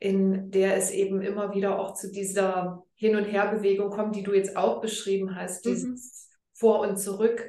in 0.01 0.51
der 0.51 0.77
es 0.77 0.91
eben 0.91 1.21
immer 1.21 1.55
wieder 1.55 1.79
auch 1.79 1.93
zu 1.93 2.11
dieser 2.11 2.83
Hin- 2.95 3.17
und 3.17 3.25
Herbewegung 3.25 3.91
kommt, 3.91 4.17
die 4.17 4.23
du 4.23 4.33
jetzt 4.33 4.57
auch 4.57 4.81
beschrieben 4.81 5.37
hast, 5.37 5.67
mhm. 5.67 5.71
dieses 5.71 6.31
Vor 6.55 6.81
und 6.81 6.97
Zurück 6.97 7.47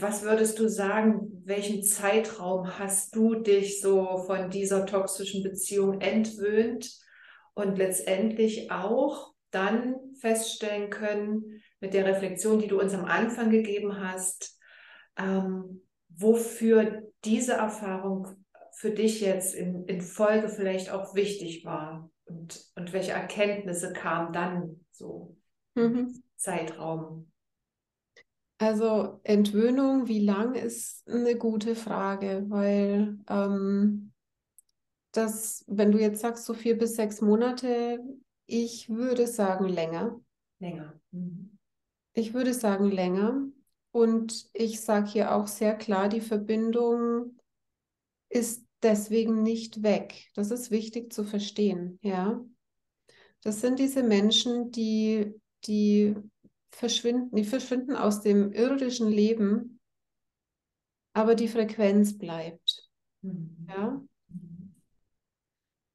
was 0.00 0.22
würdest 0.22 0.58
du 0.58 0.68
sagen, 0.68 1.42
welchen 1.44 1.82
Zeitraum 1.82 2.78
hast 2.78 3.14
du 3.14 3.36
dich 3.36 3.80
so 3.80 4.18
von 4.26 4.50
dieser 4.50 4.84
toxischen 4.84 5.42
Beziehung 5.42 6.00
entwöhnt 6.00 6.90
und 7.54 7.78
letztendlich 7.78 8.70
auch 8.70 9.32
dann 9.50 9.94
feststellen 10.20 10.90
können 10.90 11.62
mit 11.80 11.94
der 11.94 12.04
Reflexion, 12.04 12.58
die 12.58 12.66
du 12.66 12.80
uns 12.80 12.94
am 12.94 13.04
Anfang 13.04 13.50
gegeben 13.50 14.00
hast, 14.00 14.58
ähm, 15.16 15.82
wofür 16.08 17.02
diese 17.24 17.52
Erfahrung 17.52 18.26
für 18.72 18.90
dich 18.90 19.20
jetzt 19.20 19.54
in, 19.54 19.84
in 19.86 20.00
Folge 20.00 20.48
vielleicht 20.48 20.90
auch 20.90 21.14
wichtig 21.14 21.64
war 21.64 22.10
und, 22.24 22.60
und 22.74 22.92
welche 22.92 23.12
Erkenntnisse 23.12 23.92
kamen 23.92 24.32
dann 24.32 24.84
so 24.90 25.36
mhm. 25.74 26.22
Zeitraum? 26.36 27.30
Also 28.58 29.20
Entwöhnung, 29.22 30.08
wie 30.08 30.20
lang 30.20 30.54
ist 30.54 31.06
eine 31.08 31.36
gute 31.36 31.74
Frage, 31.74 32.44
weil 32.48 33.18
ähm, 33.28 34.12
das, 35.12 35.64
wenn 35.66 35.92
du 35.92 35.98
jetzt 36.00 36.20
sagst, 36.20 36.46
so 36.46 36.54
vier 36.54 36.78
bis 36.78 36.96
sechs 36.96 37.20
Monate, 37.20 37.98
ich 38.46 38.88
würde 38.88 39.26
sagen 39.26 39.68
länger. 39.68 40.20
Länger. 40.58 40.98
Mhm. 41.10 41.58
Ich 42.14 42.32
würde 42.32 42.54
sagen 42.54 42.90
länger. 42.90 43.46
Und 43.92 44.48
ich 44.52 44.80
sage 44.80 45.08
hier 45.08 45.34
auch 45.34 45.46
sehr 45.46 45.74
klar, 45.74 46.08
die 46.08 46.20
Verbindung 46.20 47.38
ist 48.28 48.66
deswegen 48.82 49.42
nicht 49.42 49.82
weg. 49.82 50.30
Das 50.34 50.50
ist 50.50 50.70
wichtig 50.70 51.12
zu 51.12 51.24
verstehen, 51.24 51.98
ja. 52.02 52.44
Das 53.42 53.60
sind 53.60 53.78
diese 53.78 54.02
Menschen, 54.02 54.70
die, 54.70 55.34
die 55.66 56.14
verschwinden, 56.76 57.34
die 57.34 57.44
verschwinden 57.44 57.96
aus 57.96 58.20
dem 58.20 58.52
irdischen 58.52 59.08
Leben, 59.08 59.80
aber 61.14 61.34
die 61.34 61.48
Frequenz 61.48 62.18
bleibt. 62.18 62.88
Mhm. 63.22 63.66
Ja. 63.68 64.02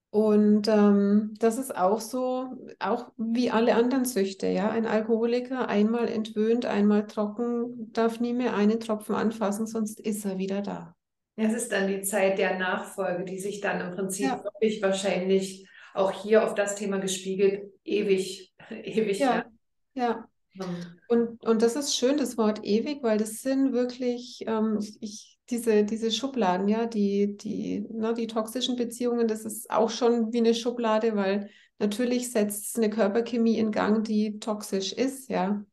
Und 0.10 0.67
ähm, 0.67 1.36
das 1.39 1.58
ist 1.58 1.74
auch 1.74 2.02
so, 2.02 2.58
auch 2.80 3.12
wie 3.15 3.50
alle 3.50 3.76
anderen 3.76 4.04
Süchte, 4.04 4.48
ja. 4.48 4.70
Ein 4.70 4.86
Alkoholiker, 4.86 5.70
einmal 5.70 6.10
entwöhnt, 6.10 6.65
einmal 6.65 7.06
trocken, 7.06 7.94
darf 7.94 8.20
nie 8.20 8.34
mehr 8.34 8.56
einen 8.56 8.80
Tropfen 8.80 9.15
anfassen, 9.15 9.67
sonst 9.67 10.02
ist 10.02 10.26
er 10.26 10.38
wieder 10.38 10.62
da. 10.62 10.96
Es 11.38 11.54
ist 11.54 11.72
dann 11.72 11.88
die 11.88 12.02
Zeit 12.02 12.39
der 12.39 12.58
Nachfolge, 12.58 13.24
die 13.24 13.39
sich 13.39 13.62
dann 13.62 13.80
im 13.80 13.96
Prinzip 13.96 14.26
ja. 14.26 14.44
wirklich 14.44 14.82
wahrscheinlich 14.82 15.65
auch 15.94 16.12
hier 16.12 16.44
auf 16.44 16.56
das 16.56 16.76
Thema 16.76 16.98
gespiegelt, 16.98 17.72
ewig, 17.86 18.54
ewig. 18.70 19.20
Ja, 19.20 19.46
ja. 19.94 20.28
Und, 21.08 21.44
und 21.46 21.62
das 21.62 21.76
ist 21.76 21.96
schön, 21.96 22.18
das 22.18 22.38
Wort 22.38 22.64
ewig, 22.64 23.04
weil 23.04 23.18
das 23.18 23.42
sind 23.42 23.74
wirklich, 23.74 24.44
ähm, 24.48 24.80
ich, 25.00 25.40
diese, 25.50 25.84
diese 25.84 26.12
Schubladen, 26.12 26.68
ja, 26.68 26.86
die, 26.86 27.38
die, 27.38 27.86
ne, 27.90 28.14
die 28.14 28.28
toxischen 28.28 28.76
Beziehungen, 28.76 29.28
das 29.28 29.46
ist 29.46 29.70
auch 29.70 29.90
schon 29.90 30.32
wie 30.34 30.40
eine 30.40 30.54
Schublade, 30.54 31.16
weil 31.16 31.50
natürlich 31.80 32.32
setzt 32.32 32.70
es 32.70 32.76
eine 32.76 32.90
Körperchemie 32.90 33.58
in 33.58 33.72
Gang, 33.72 34.06
die 34.06 34.40
toxisch 34.40 34.94
ist, 34.94 35.30
ja. 35.30 35.64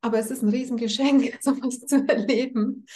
Aber 0.00 0.18
es 0.18 0.30
ist 0.30 0.42
ein 0.42 0.50
Riesengeschenk, 0.50 1.38
sowas 1.42 1.80
zu 1.80 2.06
erleben. 2.06 2.86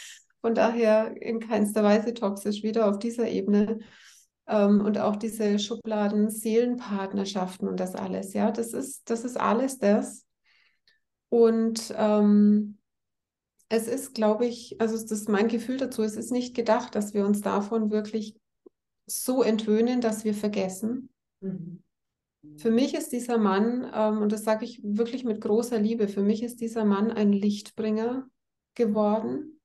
Von 0.41 0.55
daher 0.55 1.21
in 1.21 1.41
keinster 1.41 1.83
Weise 1.83 2.15
toxisch, 2.15 2.63
wieder 2.63 2.89
auf 2.89 2.99
dieser 2.99 3.29
Ebene. 3.29 3.81
Ähm, 4.47 4.81
und 4.81 4.99
auch 4.99 5.17
diese 5.17 5.59
Schubladen, 5.59 6.31
Seelenpartnerschaften 6.31 7.69
und 7.69 7.81
das 7.81 7.95
alles, 7.95 8.35
ja, 8.35 8.51
das 8.51 8.73
ist, 8.73 9.11
das 9.11 9.25
ist 9.25 9.39
alles 9.39 9.79
das. 9.79 10.28
Und 11.29 11.93
ähm, 11.97 12.79
es 13.69 13.87
ist, 13.87 14.15
glaube 14.15 14.47
ich, 14.47 14.81
also 14.81 14.95
das 14.95 15.11
ist 15.11 15.29
mein 15.29 15.49
Gefühl 15.49 15.77
dazu, 15.77 16.03
es 16.03 16.17
ist 16.17 16.33
nicht 16.33 16.55
gedacht, 16.55 16.95
dass 16.95 17.13
wir 17.13 17.27
uns 17.27 17.43
davon 17.43 17.91
wirklich 17.91 18.35
so 19.07 19.43
entwöhnen, 19.43 20.01
dass 20.01 20.25
wir 20.25 20.35
vergessen. 20.35 21.11
Mhm. 21.41 21.83
Für 22.57 22.71
mich 22.71 22.95
ist 22.95 23.13
dieser 23.13 23.37
Mann, 23.37 23.91
ähm, 23.93 24.23
und 24.23 24.33
das 24.33 24.45
sage 24.45 24.65
ich 24.65 24.81
wirklich 24.83 25.25
mit 25.25 25.41
großer 25.41 25.79
Liebe, 25.79 26.09
für 26.09 26.23
mich 26.23 26.43
ist 26.43 26.61
dieser 26.61 26.85
Mann 26.85 27.11
ein 27.11 27.33
Lichtbringer 27.33 28.29
geworden, 28.75 29.61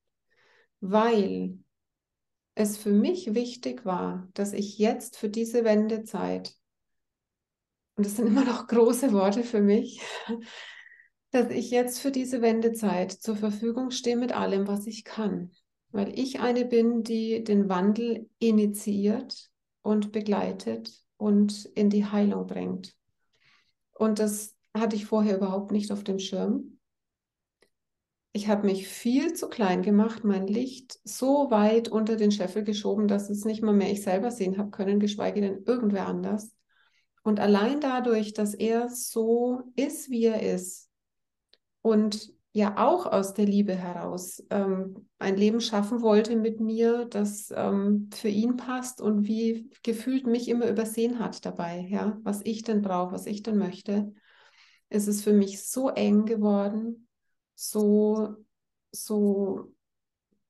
weil 0.82 1.60
es 2.56 2.78
für 2.78 2.92
mich 2.92 3.34
wichtig 3.34 3.86
war, 3.86 4.28
dass 4.34 4.54
ich 4.54 4.78
jetzt 4.78 5.18
für 5.18 5.30
diese 5.30 5.64
Wendezeit, 5.64 6.56
und 7.96 8.06
das 8.06 8.18
sind 8.18 8.28
immer 8.28 8.44
noch 8.44 8.68
große 8.68 9.14
Worte 9.14 9.44
für 9.44 9.62
mich, 9.62 10.02
dass 11.34 11.50
ich 11.50 11.72
jetzt 11.72 12.00
für 12.00 12.12
diese 12.12 12.44
Wendezeit 12.44 13.12
zur 13.12 13.36
Verfügung 13.36 13.90
stehe 13.90 14.16
mit 14.16 14.32
allem, 14.34 14.68
was 14.68 14.86
ich 14.86 15.04
kann. 15.04 15.50
Weil 15.90 16.18
ich 16.18 16.40
eine 16.40 16.64
bin, 16.64 17.02
die 17.02 17.44
den 17.44 17.70
Wandel 17.70 18.30
initiiert 18.38 19.50
und 19.82 20.12
begleitet 20.12 21.04
und 21.18 21.66
in 21.74 21.90
die 21.90 22.06
Heilung 22.06 22.46
bringt. 22.46 22.96
Und 23.94 24.20
das 24.20 24.56
hatte 24.76 24.96
ich 24.96 25.08
vorher 25.08 25.38
überhaupt 25.38 25.72
nicht 25.72 25.92
auf 25.92 26.04
dem 26.04 26.20
Schirm. 26.20 26.78
Ich 28.32 28.48
habe 28.48 28.68
mich 28.68 28.88
viel 28.88 29.34
zu 29.34 29.50
klein 29.50 29.82
gemacht, 29.82 30.24
mein 30.24 30.46
Licht 30.46 31.00
so 31.04 31.50
weit 31.50 31.90
unter 31.90 32.16
den 32.16 32.32
Scheffel 32.32 32.64
geschoben, 32.64 33.08
dass 33.08 33.32
es 33.32 33.44
nicht 33.44 33.64
mal 33.64 33.74
mehr 33.74 33.92
ich 33.92 34.04
selber 34.04 34.30
sehen 34.30 34.60
habe 34.60 34.70
können, 34.70 35.00
geschweige 35.00 35.42
denn 35.42 35.64
irgendwer 35.66 36.06
anders. 36.06 36.56
Und 37.24 37.40
allein 37.40 37.80
dadurch, 37.80 38.34
dass 38.34 38.54
er 38.54 38.90
so 38.90 39.64
ist, 39.76 40.12
wie 40.12 40.26
er 40.26 40.44
ist, 40.54 40.92
und 41.84 42.34
ja 42.54 42.78
auch 42.78 43.06
aus 43.06 43.34
der 43.34 43.46
Liebe 43.46 43.76
heraus 43.76 44.44
ähm, 44.50 45.08
ein 45.20 45.38
Leben 45.38 45.60
schaffen 45.60 46.02
wollte 46.02 46.36
mit 46.36 46.60
mir, 46.60 47.06
das 47.06 47.52
ähm, 47.56 48.10
für 48.14 48.30
ihn 48.30 48.58
passt 48.58 49.02
und 49.02 49.28
wie 49.28 49.70
gefühlt 49.84 50.28
mich 50.28 50.48
immer 50.48 50.70
übersehen 50.70 51.20
hat 51.20 51.46
dabei, 51.46 51.88
ja, 51.90 52.18
was 52.24 52.42
ich 52.44 52.64
denn 52.64 52.82
brauche, 52.82 53.12
was 53.12 53.26
ich 53.26 53.44
denn 53.44 53.58
möchte, 53.58 54.14
ist 54.90 55.08
es 55.08 55.24
für 55.24 55.34
mich 55.34 55.68
so 55.68 55.90
eng 55.90 56.26
geworden, 56.26 57.08
so, 57.56 58.36
so 58.92 59.74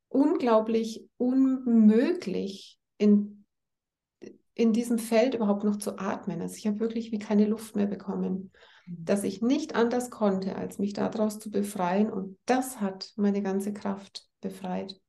unglaublich 0.10 1.08
unmöglich 1.18 2.80
in, 2.98 3.46
in 4.54 4.74
diesem 4.74 5.00
Feld 5.00 5.36
überhaupt 5.36 5.64
noch 5.64 5.78
zu 5.78 5.98
atmen. 5.98 6.42
Also 6.42 6.58
ich 6.58 6.68
habe 6.68 6.82
wirklich 6.82 7.14
wie 7.14 7.20
keine 7.20 7.46
Luft 7.46 7.78
mehr 7.78 7.88
bekommen 7.88 8.52
dass 8.86 9.24
ich 9.24 9.42
nicht 9.42 9.76
anders 9.76 10.10
konnte, 10.10 10.56
als 10.56 10.80
mich 10.80 10.94
daraus 10.94 11.40
zu 11.40 11.50
befreien. 11.50 12.12
Und 12.12 12.38
das 12.46 12.82
hat 12.82 13.14
meine 13.16 13.42
ganze 13.42 13.74
Kraft 13.74 14.28
befreit 14.42 15.00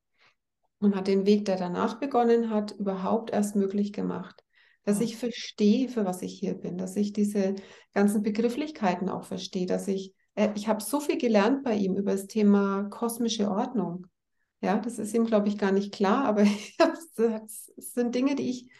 und 0.78 0.94
hat 0.94 1.08
den 1.08 1.26
Weg, 1.26 1.44
der 1.44 1.56
danach 1.56 1.98
begonnen 1.98 2.50
hat, 2.50 2.72
überhaupt 2.72 3.30
erst 3.30 3.56
möglich 3.56 3.92
gemacht. 3.92 4.42
Dass 4.84 5.00
ich 5.00 5.16
verstehe, 5.16 5.88
für 5.88 6.04
was 6.04 6.20
ich 6.22 6.38
hier 6.38 6.54
bin, 6.54 6.76
dass 6.76 6.94
ich 6.96 7.12
diese 7.12 7.54
ganzen 7.94 8.22
Begrifflichkeiten 8.22 9.08
auch 9.08 9.24
verstehe, 9.24 9.66
dass 9.66 9.88
ich, 9.88 10.12
äh, 10.34 10.50
ich 10.54 10.68
habe 10.68 10.82
so 10.82 11.00
viel 11.00 11.16
gelernt 11.16 11.64
bei 11.64 11.74
ihm 11.74 11.96
über 11.96 12.12
das 12.12 12.26
Thema 12.26 12.84
kosmische 12.90 13.50
Ordnung. 13.50 14.06
Ja, 14.60 14.78
das 14.78 14.98
ist 14.98 15.14
ihm, 15.14 15.24
glaube 15.24 15.48
ich, 15.48 15.58
gar 15.58 15.72
nicht 15.72 15.92
klar, 15.92 16.26
aber 16.26 16.44
das 17.16 17.72
sind 17.76 18.14
Dinge, 18.14 18.34
die 18.34 18.50
ich 18.50 18.70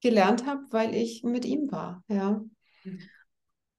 gelernt 0.00 0.46
habe, 0.46 0.62
weil 0.70 0.94
ich 0.94 1.24
mit 1.24 1.44
ihm 1.44 1.72
war. 1.72 2.04
Ja. 2.08 2.42
Mhm. 2.84 2.98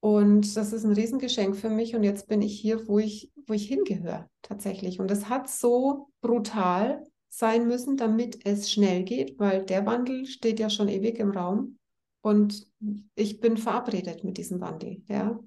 Und 0.02 0.56
das 0.56 0.72
ist 0.72 0.86
ein 0.86 0.94
Riesengeschenk 0.94 1.58
für 1.58 1.70
mich. 1.70 1.96
Und 1.96 2.04
jetzt 2.04 2.28
bin 2.28 2.42
ich 2.42 2.60
hier, 2.60 2.88
wo 2.88 3.00
ich, 3.00 3.32
wo 3.48 3.54
ich 3.54 3.68
hingehöre, 3.68 4.30
tatsächlich. 4.42 5.00
Und 5.00 5.12
es 5.12 5.28
hat 5.28 5.50
so 5.50 6.10
brutal 6.22 7.04
sein 7.30 7.68
müssen, 7.68 7.98
damit 7.98 8.46
es 8.46 8.72
schnell 8.72 9.04
geht, 9.04 9.40
weil 9.40 9.64
der 9.66 9.86
Wandel 9.86 10.26
steht 10.26 10.60
ja 10.60 10.70
schon 10.70 10.88
ewig 10.88 11.20
im 11.20 11.32
Raum. 11.32 11.78
Und 12.22 12.68
ich 13.16 13.40
bin 13.40 13.58
verabredet 13.58 14.24
mit 14.24 14.38
diesem 14.38 14.60
Wandel. 14.62 15.04
Ja. 15.08 15.40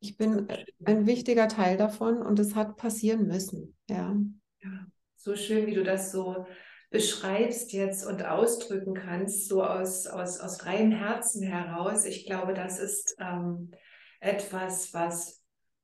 Ich 0.00 0.16
bin 0.16 0.48
ein 0.84 1.06
wichtiger 1.06 1.48
Teil 1.48 1.76
davon 1.76 2.22
und 2.22 2.38
es 2.38 2.54
hat 2.54 2.76
passieren 2.76 3.26
müssen. 3.26 3.76
Ja. 3.88 4.16
ja. 4.62 4.86
So 5.16 5.36
schön, 5.36 5.66
wie 5.66 5.74
du 5.74 5.84
das 5.84 6.10
so 6.10 6.46
beschreibst 6.90 7.72
jetzt 7.72 8.04
und 8.04 8.24
ausdrücken 8.24 8.94
kannst, 8.94 9.48
so 9.48 9.62
aus, 9.62 10.06
aus, 10.06 10.40
aus 10.40 10.66
reinem 10.66 10.92
Herzen 10.92 11.42
heraus. 11.42 12.04
Ich 12.04 12.26
glaube, 12.26 12.52
das 12.52 12.80
ist 12.80 13.16
ähm, 13.20 13.70
etwas, 14.18 14.92
was 14.92 15.40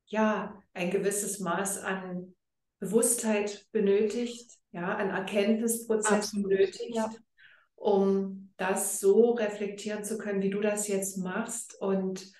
ja 0.06 0.60
ein 0.74 0.90
gewisses 0.90 1.38
Maß 1.38 1.78
an 1.78 2.34
Bewusstheit 2.80 3.66
benötigt, 3.72 4.50
ja, 4.72 4.96
an 4.96 5.10
Erkenntnisprozess 5.10 6.12
Absolut. 6.12 6.50
benötigt, 6.50 6.94
ja. 6.94 7.10
um 7.76 8.52
das 8.56 9.00
so 9.00 9.30
reflektieren 9.30 10.04
zu 10.04 10.18
können, 10.18 10.42
wie 10.42 10.50
du 10.50 10.60
das 10.60 10.88
jetzt 10.88 11.18
machst 11.18 11.80
und 11.80 12.30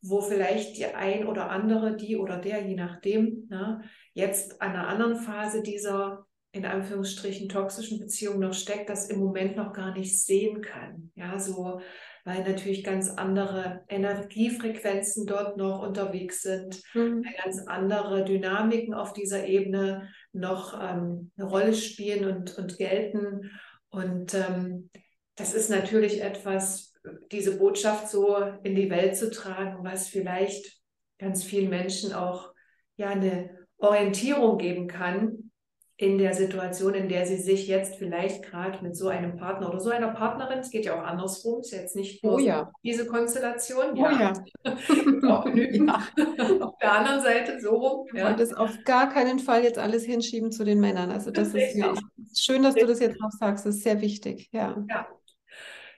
wo 0.00 0.20
vielleicht 0.20 0.78
die 0.78 0.86
ein 0.86 1.26
oder 1.26 1.50
andere, 1.50 1.94
die 1.96 2.16
oder 2.16 2.38
der, 2.38 2.66
je 2.66 2.74
nachdem, 2.74 3.46
ne, 3.48 3.82
jetzt 4.14 4.60
an 4.60 4.72
einer 4.72 4.88
anderen 4.88 5.16
Phase 5.16 5.62
dieser 5.62 6.26
in 6.52 6.66
Anführungsstrichen 6.66 7.48
toxischen 7.48 7.98
Beziehung 7.98 8.38
noch 8.38 8.52
steckt, 8.52 8.90
das 8.90 9.08
im 9.08 9.18
Moment 9.18 9.56
noch 9.56 9.72
gar 9.72 9.96
nicht 9.96 10.22
sehen 10.22 10.60
kann. 10.60 11.10
Ja, 11.14 11.38
so, 11.38 11.80
weil 12.24 12.44
natürlich 12.44 12.84
ganz 12.84 13.08
andere 13.08 13.84
Energiefrequenzen 13.88 15.26
dort 15.26 15.56
noch 15.56 15.82
unterwegs 15.82 16.42
sind, 16.42 16.82
mhm. 16.94 17.24
ganz 17.42 17.66
andere 17.66 18.24
Dynamiken 18.24 18.92
auf 18.92 19.14
dieser 19.14 19.46
Ebene 19.46 20.08
noch 20.32 20.78
ähm, 20.80 21.32
eine 21.36 21.48
Rolle 21.48 21.74
spielen 21.74 22.30
und, 22.30 22.58
und 22.58 22.76
gelten. 22.76 23.50
Und 23.88 24.34
ähm, 24.34 24.90
das 25.36 25.54
ist 25.54 25.70
natürlich 25.70 26.22
etwas, 26.22 26.92
diese 27.32 27.58
Botschaft 27.58 28.08
so 28.08 28.36
in 28.62 28.74
die 28.74 28.90
Welt 28.90 29.16
zu 29.16 29.30
tragen, 29.30 29.82
was 29.82 30.08
vielleicht 30.08 30.80
ganz 31.18 31.42
vielen 31.42 31.70
Menschen 31.70 32.12
auch 32.12 32.52
ja 32.96 33.08
eine 33.08 33.50
Orientierung 33.78 34.58
geben 34.58 34.86
kann, 34.86 35.41
in 35.96 36.18
der 36.18 36.34
Situation, 36.34 36.94
in 36.94 37.08
der 37.08 37.26
sie 37.26 37.36
sich 37.36 37.68
jetzt 37.68 37.96
vielleicht 37.96 38.42
gerade 38.42 38.82
mit 38.82 38.96
so 38.96 39.08
einem 39.08 39.36
Partner 39.36 39.68
oder 39.68 39.78
so 39.78 39.90
einer 39.90 40.08
Partnerin, 40.08 40.58
es 40.58 40.70
geht 40.70 40.84
ja 40.84 40.98
auch 40.98 41.04
andersrum, 41.06 41.60
ist 41.60 41.72
jetzt 41.72 41.94
nicht 41.94 42.24
nur 42.24 42.34
oh, 42.34 42.38
ja. 42.38 42.70
diese 42.82 43.06
Konstellation, 43.06 43.92
oh, 43.96 44.08
ja. 44.08 44.32
auch 45.28 45.44
genügend. 45.44 45.92
Ja. 46.16 46.66
Auf 46.66 46.78
der 46.78 46.92
anderen 46.92 47.20
Seite 47.20 47.60
so 47.60 47.70
rum. 47.70 48.06
Ja. 48.14 48.30
Und 48.30 48.40
das 48.40 48.52
auf 48.52 48.70
gar 48.84 49.12
keinen 49.12 49.38
Fall 49.38 49.62
jetzt 49.62 49.78
alles 49.78 50.04
hinschieben 50.04 50.50
zu 50.50 50.64
den 50.64 50.80
Männern. 50.80 51.10
Also 51.10 51.30
das, 51.30 51.52
das 51.52 51.62
ist 51.62 51.76
ja 51.76 51.94
schön, 52.36 52.62
dass 52.62 52.74
du 52.74 52.86
das 52.86 53.00
jetzt 53.00 53.20
noch 53.20 53.30
sagst, 53.30 53.66
das 53.66 53.76
ist 53.76 53.82
sehr 53.82 54.00
wichtig. 54.00 54.48
Ja. 54.52 54.76
ja. 54.88 55.06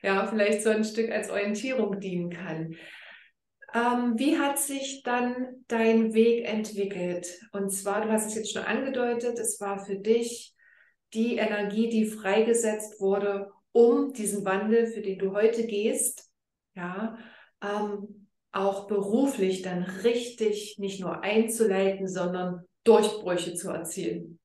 Ja, 0.02 0.26
vielleicht 0.26 0.62
so 0.62 0.68
ein 0.68 0.85
Stück 0.85 1.11
als 1.11 1.30
Orientierung 1.30 1.98
dienen 1.98 2.28
kann. 2.28 2.74
Ähm, 3.74 4.16
wie 4.16 4.38
hat 4.38 4.58
sich 4.60 5.02
dann 5.02 5.64
dein 5.66 6.14
Weg 6.14 6.46
entwickelt? 6.48 7.26
Und 7.52 7.70
zwar, 7.70 8.02
du 8.02 8.12
hast 8.12 8.26
es 8.26 8.37
jetzt 8.37 8.52
schon 8.52 8.62
angedeutet, 8.62 9.38
es 9.40 9.60
war 9.60 9.84
für 9.84 9.96
dich 9.96 10.54
die 11.12 11.37
Energie, 11.37 11.88
die 11.88 12.06
freigesetzt 12.06 13.00
wurde, 13.00 13.50
um 13.72 14.12
diesen 14.12 14.44
Wandel, 14.44 14.87
für 14.87 15.02
den 15.02 15.18
du 15.18 15.32
heute 15.32 15.66
gehst, 15.66 16.30
ja, 16.76 17.18
ähm, 17.60 18.28
auch 18.52 18.87
beruflich 18.87 19.62
dann 19.62 19.82
richtig 19.82 20.78
nicht 20.78 21.00
nur 21.00 21.22
einzuleiten, 21.22 22.06
sondern 22.06 22.64
Durchbrüche 22.84 23.54
zu 23.54 23.70
erzielen. 23.70 24.38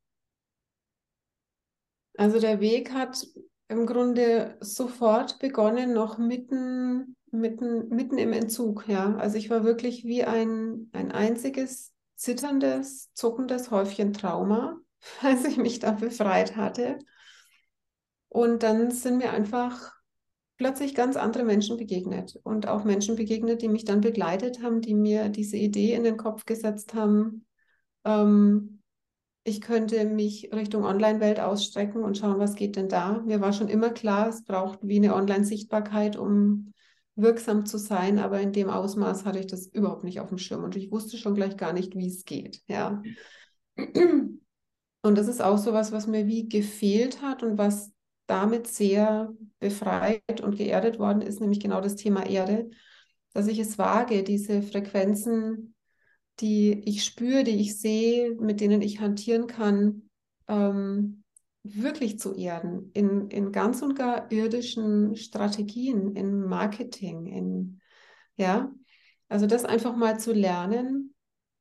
Also 2.18 2.40
der 2.40 2.60
Weg 2.60 2.92
hat 2.92 3.28
im 3.68 3.86
Grunde 3.86 4.58
sofort 4.60 5.38
begonnen, 5.38 5.94
noch 5.94 6.18
mitten 6.18 7.16
mitten, 7.32 7.90
mitten 7.90 8.18
im 8.18 8.34
Entzug, 8.34 8.86
ja. 8.88 9.16
Also 9.16 9.38
ich 9.38 9.50
war 9.50 9.64
wirklich 9.64 10.06
wie 10.06 10.24
ein, 10.24 10.90
ein 10.94 11.12
einziges 11.12 11.94
zitterndes, 12.16 13.12
zuckendes 13.14 13.72
Häufchen 13.72 14.14
Trauma, 14.14 14.78
als 15.22 15.46
ich 15.46 15.58
mich 15.58 15.80
da 15.80 15.92
befreit 15.92 16.56
hatte. 16.56 17.00
Und 18.28 18.64
dann 18.64 18.92
sind 18.92 19.18
mir 19.18 19.32
einfach 19.32 19.94
plötzlich 20.58 20.94
ganz 20.94 21.16
andere 21.16 21.44
Menschen 21.44 21.78
begegnet 21.78 22.38
und 22.44 22.68
auch 22.68 22.84
Menschen 22.84 23.16
begegnet, 23.16 23.62
die 23.62 23.70
mich 23.70 23.86
dann 23.86 24.02
begleitet 24.02 24.62
haben, 24.62 24.82
die 24.82 24.94
mir 24.94 25.30
diese 25.30 25.58
Idee 25.58 25.94
in 25.94 26.04
den 26.04 26.18
Kopf 26.18 26.46
gesetzt 26.46 26.94
haben, 26.94 27.46
ähm, 28.04 28.80
ich 29.44 29.62
könnte 29.62 30.06
mich 30.06 30.50
Richtung 30.54 30.84
Online-Welt 30.84 31.40
ausstrecken 31.40 32.04
und 32.04 32.18
schauen, 32.18 32.40
was 32.40 32.56
geht 32.56 32.76
denn 32.76 32.90
da. 32.90 33.22
Mir 33.26 33.42
war 33.42 33.54
schon 33.54 33.70
immer 33.70 33.90
klar, 33.90 34.30
es 34.30 34.44
braucht 34.44 34.80
wie 34.82 34.98
eine 34.98 35.16
Online-Sichtbarkeit, 35.16 36.18
um 36.18 36.74
wirksam 37.16 37.66
zu 37.66 37.78
sein, 37.78 38.20
aber 38.20 38.40
in 38.40 38.54
dem 38.54 38.70
Ausmaß 38.70 39.26
hatte 39.26 39.40
ich 39.40 39.48
das 39.48 39.68
überhaupt 39.68 40.04
nicht 40.04 40.20
auf 40.20 40.30
dem 40.30 40.38
Schirm 40.38 40.64
und 40.64 40.76
ich 40.76 40.92
wusste 40.92 41.18
schon 41.18 41.36
gleich 41.36 41.58
gar 41.58 41.74
nicht, 41.74 41.96
wie 41.96 42.08
es 42.08 42.26
geht. 42.26 42.62
Ja. 42.68 43.02
Und 45.02 45.18
das 45.18 45.28
ist 45.28 45.42
auch 45.42 45.58
so 45.58 45.74
was, 45.74 45.92
was 45.92 46.08
mir 46.08 46.28
wie 46.28 46.50
gefehlt 46.50 47.22
hat 47.22 47.44
und 47.44 47.58
was 47.58 47.92
damit 48.28 48.68
sehr 48.68 49.34
befreit 49.60 50.42
und 50.42 50.58
geerdet 50.58 51.00
worden 51.00 51.22
ist, 51.22 51.40
nämlich 51.40 51.60
genau 51.60 51.82
das 51.82 51.96
Thema 51.96 52.26
Erde, 52.26 52.70
dass 53.34 53.48
ich 53.48 53.60
es 53.60 53.78
wage, 53.78 54.24
diese 54.24 54.62
Frequenzen, 54.62 55.74
die 56.40 56.82
ich 56.86 57.04
spüre, 57.04 57.44
die 57.44 57.60
ich 57.60 57.80
sehe, 57.80 58.36
mit 58.36 58.62
denen 58.62 58.82
ich 58.82 59.00
hantieren 59.00 59.48
kann, 59.48 60.10
ähm, 60.48 61.19
wirklich 61.64 62.20
zu 62.20 62.36
erden, 62.36 62.92
in, 62.94 63.30
in 63.30 63.52
ganz 63.52 63.82
und 63.82 63.96
gar 63.96 64.32
irdischen 64.32 65.16
Strategien, 65.16 66.16
in 66.16 66.42
Marketing, 66.42 67.26
in, 67.28 67.82
ja, 68.36 68.72
also 69.28 69.46
das 69.46 69.66
einfach 69.66 69.96
mal 69.96 70.20
zu 70.20 70.34
lernen 70.34 71.14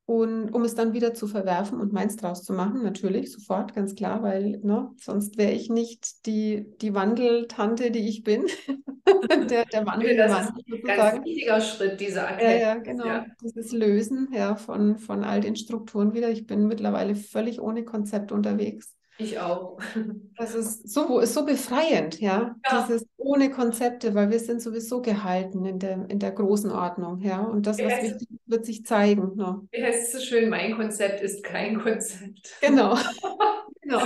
und 0.09 0.49
um 0.49 0.63
es 0.63 0.73
dann 0.73 0.93
wieder 0.93 1.13
zu 1.13 1.27
verwerfen 1.27 1.79
und 1.79 1.93
meins 1.93 2.15
draus 2.15 2.43
zu 2.43 2.51
machen, 2.51 2.81
natürlich, 2.81 3.31
sofort, 3.31 3.75
ganz 3.75 3.93
klar, 3.93 4.23
weil 4.23 4.59
ne, 4.63 4.89
sonst 4.99 5.37
wäre 5.37 5.51
ich 5.51 5.69
nicht 5.69 6.25
die, 6.25 6.65
die 6.81 6.95
Wandeltante, 6.95 7.91
die 7.91 8.09
ich 8.09 8.23
bin. 8.23 8.47
der, 9.51 9.65
der 9.65 9.85
Wandel, 9.85 10.17
das 10.17 10.49
ist 10.49 10.53
ein 10.67 10.81
ganz 10.83 11.23
wichtiger 11.23 11.61
Schritt, 11.61 11.99
diese 11.99 12.21
Erkenntnis. 12.21 12.51
Ja, 12.51 12.57
ja, 12.57 12.75
genau. 12.77 13.05
Ja. 13.05 13.25
Dieses 13.43 13.71
Lösen 13.71 14.29
ja, 14.33 14.55
von, 14.55 14.97
von 14.97 15.23
all 15.23 15.41
den 15.41 15.55
Strukturen 15.55 16.15
wieder. 16.15 16.31
Ich 16.31 16.47
bin 16.47 16.65
mittlerweile 16.65 17.13
völlig 17.13 17.61
ohne 17.61 17.85
Konzept 17.85 18.31
unterwegs. 18.31 18.95
Ich 19.19 19.37
auch. 19.39 19.77
Das 20.37 20.55
ist 20.55 20.89
so, 20.89 21.19
ist 21.19 21.33
so 21.33 21.45
befreiend, 21.45 22.21
ja? 22.21 22.55
ja. 22.65 22.85
Dieses 22.87 23.05
ohne 23.17 23.51
Konzepte, 23.51 24.15
weil 24.15 24.29
wir 24.29 24.39
sind 24.39 24.61
sowieso 24.61 25.01
gehalten 25.01 25.65
in 25.65 25.79
der, 25.79 26.09
in 26.09 26.17
der 26.17 26.31
großen 26.31 26.71
Ordnung, 26.71 27.19
ja. 27.19 27.41
Und 27.41 27.67
das, 27.67 27.77
was 27.77 28.01
wichtig 28.01 28.31
ist, 28.31 28.39
wird 28.45 28.65
sich 28.65 28.85
zeigen. 28.85 29.35
Ne? 29.35 29.67
Wie 29.71 29.83
heißt 29.83 30.03
es 30.03 30.11
so 30.13 30.25
schön, 30.25 30.49
mein 30.49 30.77
Konzept 30.77 31.19
ist 31.19 31.43
kein 31.43 31.81
Konzept. 31.81 32.55
Genau. 32.61 32.95
genau. 33.81 34.03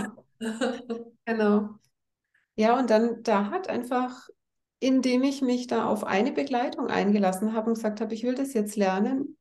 genau. 1.24 1.70
Ja, 2.56 2.80
und 2.80 2.90
dann 2.90 3.22
da 3.22 3.52
hat 3.52 3.70
einfach, 3.70 4.28
indem 4.80 5.22
ich 5.22 5.44
mich 5.44 5.68
da 5.68 5.86
auf 5.86 6.04
eine 6.04 6.32
Begleitung 6.32 6.88
eingelassen 6.88 7.54
habe 7.54 7.68
und 7.68 7.76
gesagt 7.76 8.02
habe, 8.02 8.16
ich 8.16 8.24
will 8.24 8.34
das 8.34 8.56
jetzt 8.56 8.76
lernen, 8.76 9.38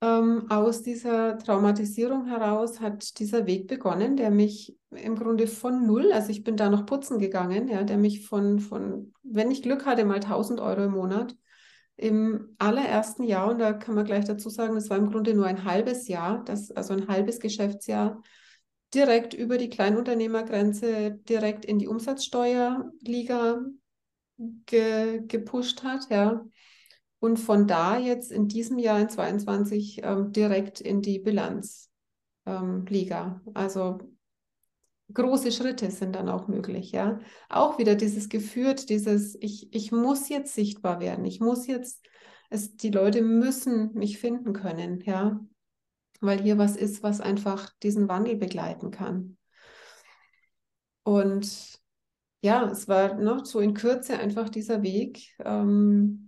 ähm, 0.00 0.50
aus 0.50 0.82
dieser 0.82 1.38
Traumatisierung 1.38 2.26
heraus 2.26 2.80
hat 2.80 3.18
dieser 3.18 3.46
Weg 3.46 3.66
begonnen, 3.66 4.16
der 4.16 4.30
mich 4.30 4.76
im 4.90 5.16
Grunde 5.16 5.46
von 5.46 5.86
null, 5.86 6.12
also 6.12 6.30
ich 6.30 6.44
bin 6.44 6.56
da 6.56 6.70
noch 6.70 6.86
putzen 6.86 7.18
gegangen, 7.18 7.68
ja, 7.68 7.82
der 7.82 7.98
mich 7.98 8.26
von, 8.26 8.60
von, 8.60 9.12
wenn 9.22 9.50
ich 9.50 9.62
Glück 9.62 9.86
hatte, 9.86 10.04
mal 10.04 10.20
1000 10.20 10.60
Euro 10.60 10.84
im 10.84 10.92
Monat 10.92 11.36
im 11.96 12.54
allerersten 12.58 13.24
Jahr, 13.24 13.50
und 13.50 13.58
da 13.58 13.72
kann 13.72 13.96
man 13.96 14.04
gleich 14.04 14.24
dazu 14.24 14.50
sagen, 14.50 14.76
das 14.76 14.88
war 14.88 14.96
im 14.96 15.10
Grunde 15.10 15.34
nur 15.34 15.46
ein 15.46 15.64
halbes 15.64 16.06
Jahr, 16.06 16.44
das, 16.44 16.70
also 16.70 16.94
ein 16.94 17.08
halbes 17.08 17.40
Geschäftsjahr, 17.40 18.22
direkt 18.94 19.34
über 19.34 19.58
die 19.58 19.68
Kleinunternehmergrenze, 19.68 21.18
direkt 21.28 21.64
in 21.64 21.80
die 21.80 21.88
Umsatzsteuerliga 21.88 23.62
ge, 24.66 25.22
gepusht 25.26 25.82
hat, 25.82 26.08
ja. 26.08 26.44
Und 27.20 27.38
von 27.38 27.66
da 27.66 27.98
jetzt 27.98 28.30
in 28.30 28.48
diesem 28.48 28.78
Jahr 28.78 29.00
in 29.00 29.08
22 29.08 30.02
ähm, 30.04 30.32
direkt 30.32 30.80
in 30.80 31.02
die 31.02 31.18
Bilanzliga. 31.18 31.90
Ähm, 32.46 33.40
also 33.54 33.98
große 35.12 35.52
Schritte 35.52 35.90
sind 35.90 36.14
dann 36.14 36.28
auch 36.28 36.48
möglich, 36.48 36.92
ja. 36.92 37.18
Auch 37.48 37.78
wieder 37.78 37.94
dieses 37.94 38.28
geführt, 38.28 38.88
dieses, 38.88 39.36
ich, 39.40 39.72
ich 39.74 39.90
muss 39.90 40.28
jetzt 40.28 40.54
sichtbar 40.54 41.00
werden, 41.00 41.24
ich 41.24 41.40
muss 41.40 41.66
jetzt, 41.66 42.04
es, 42.50 42.76
die 42.76 42.90
Leute 42.90 43.22
müssen 43.22 43.94
mich 43.94 44.18
finden 44.18 44.52
können, 44.52 45.00
ja. 45.00 45.40
Weil 46.20 46.42
hier 46.42 46.58
was 46.58 46.76
ist, 46.76 47.02
was 47.02 47.20
einfach 47.20 47.70
diesen 47.82 48.08
Wandel 48.08 48.36
begleiten 48.36 48.90
kann. 48.90 49.36
Und 51.04 51.80
ja, 52.42 52.68
es 52.70 52.86
war 52.86 53.14
noch 53.14 53.44
so 53.44 53.60
in 53.60 53.74
Kürze 53.74 54.18
einfach 54.18 54.48
dieser 54.48 54.82
Weg. 54.82 55.34
Ähm, 55.44 56.27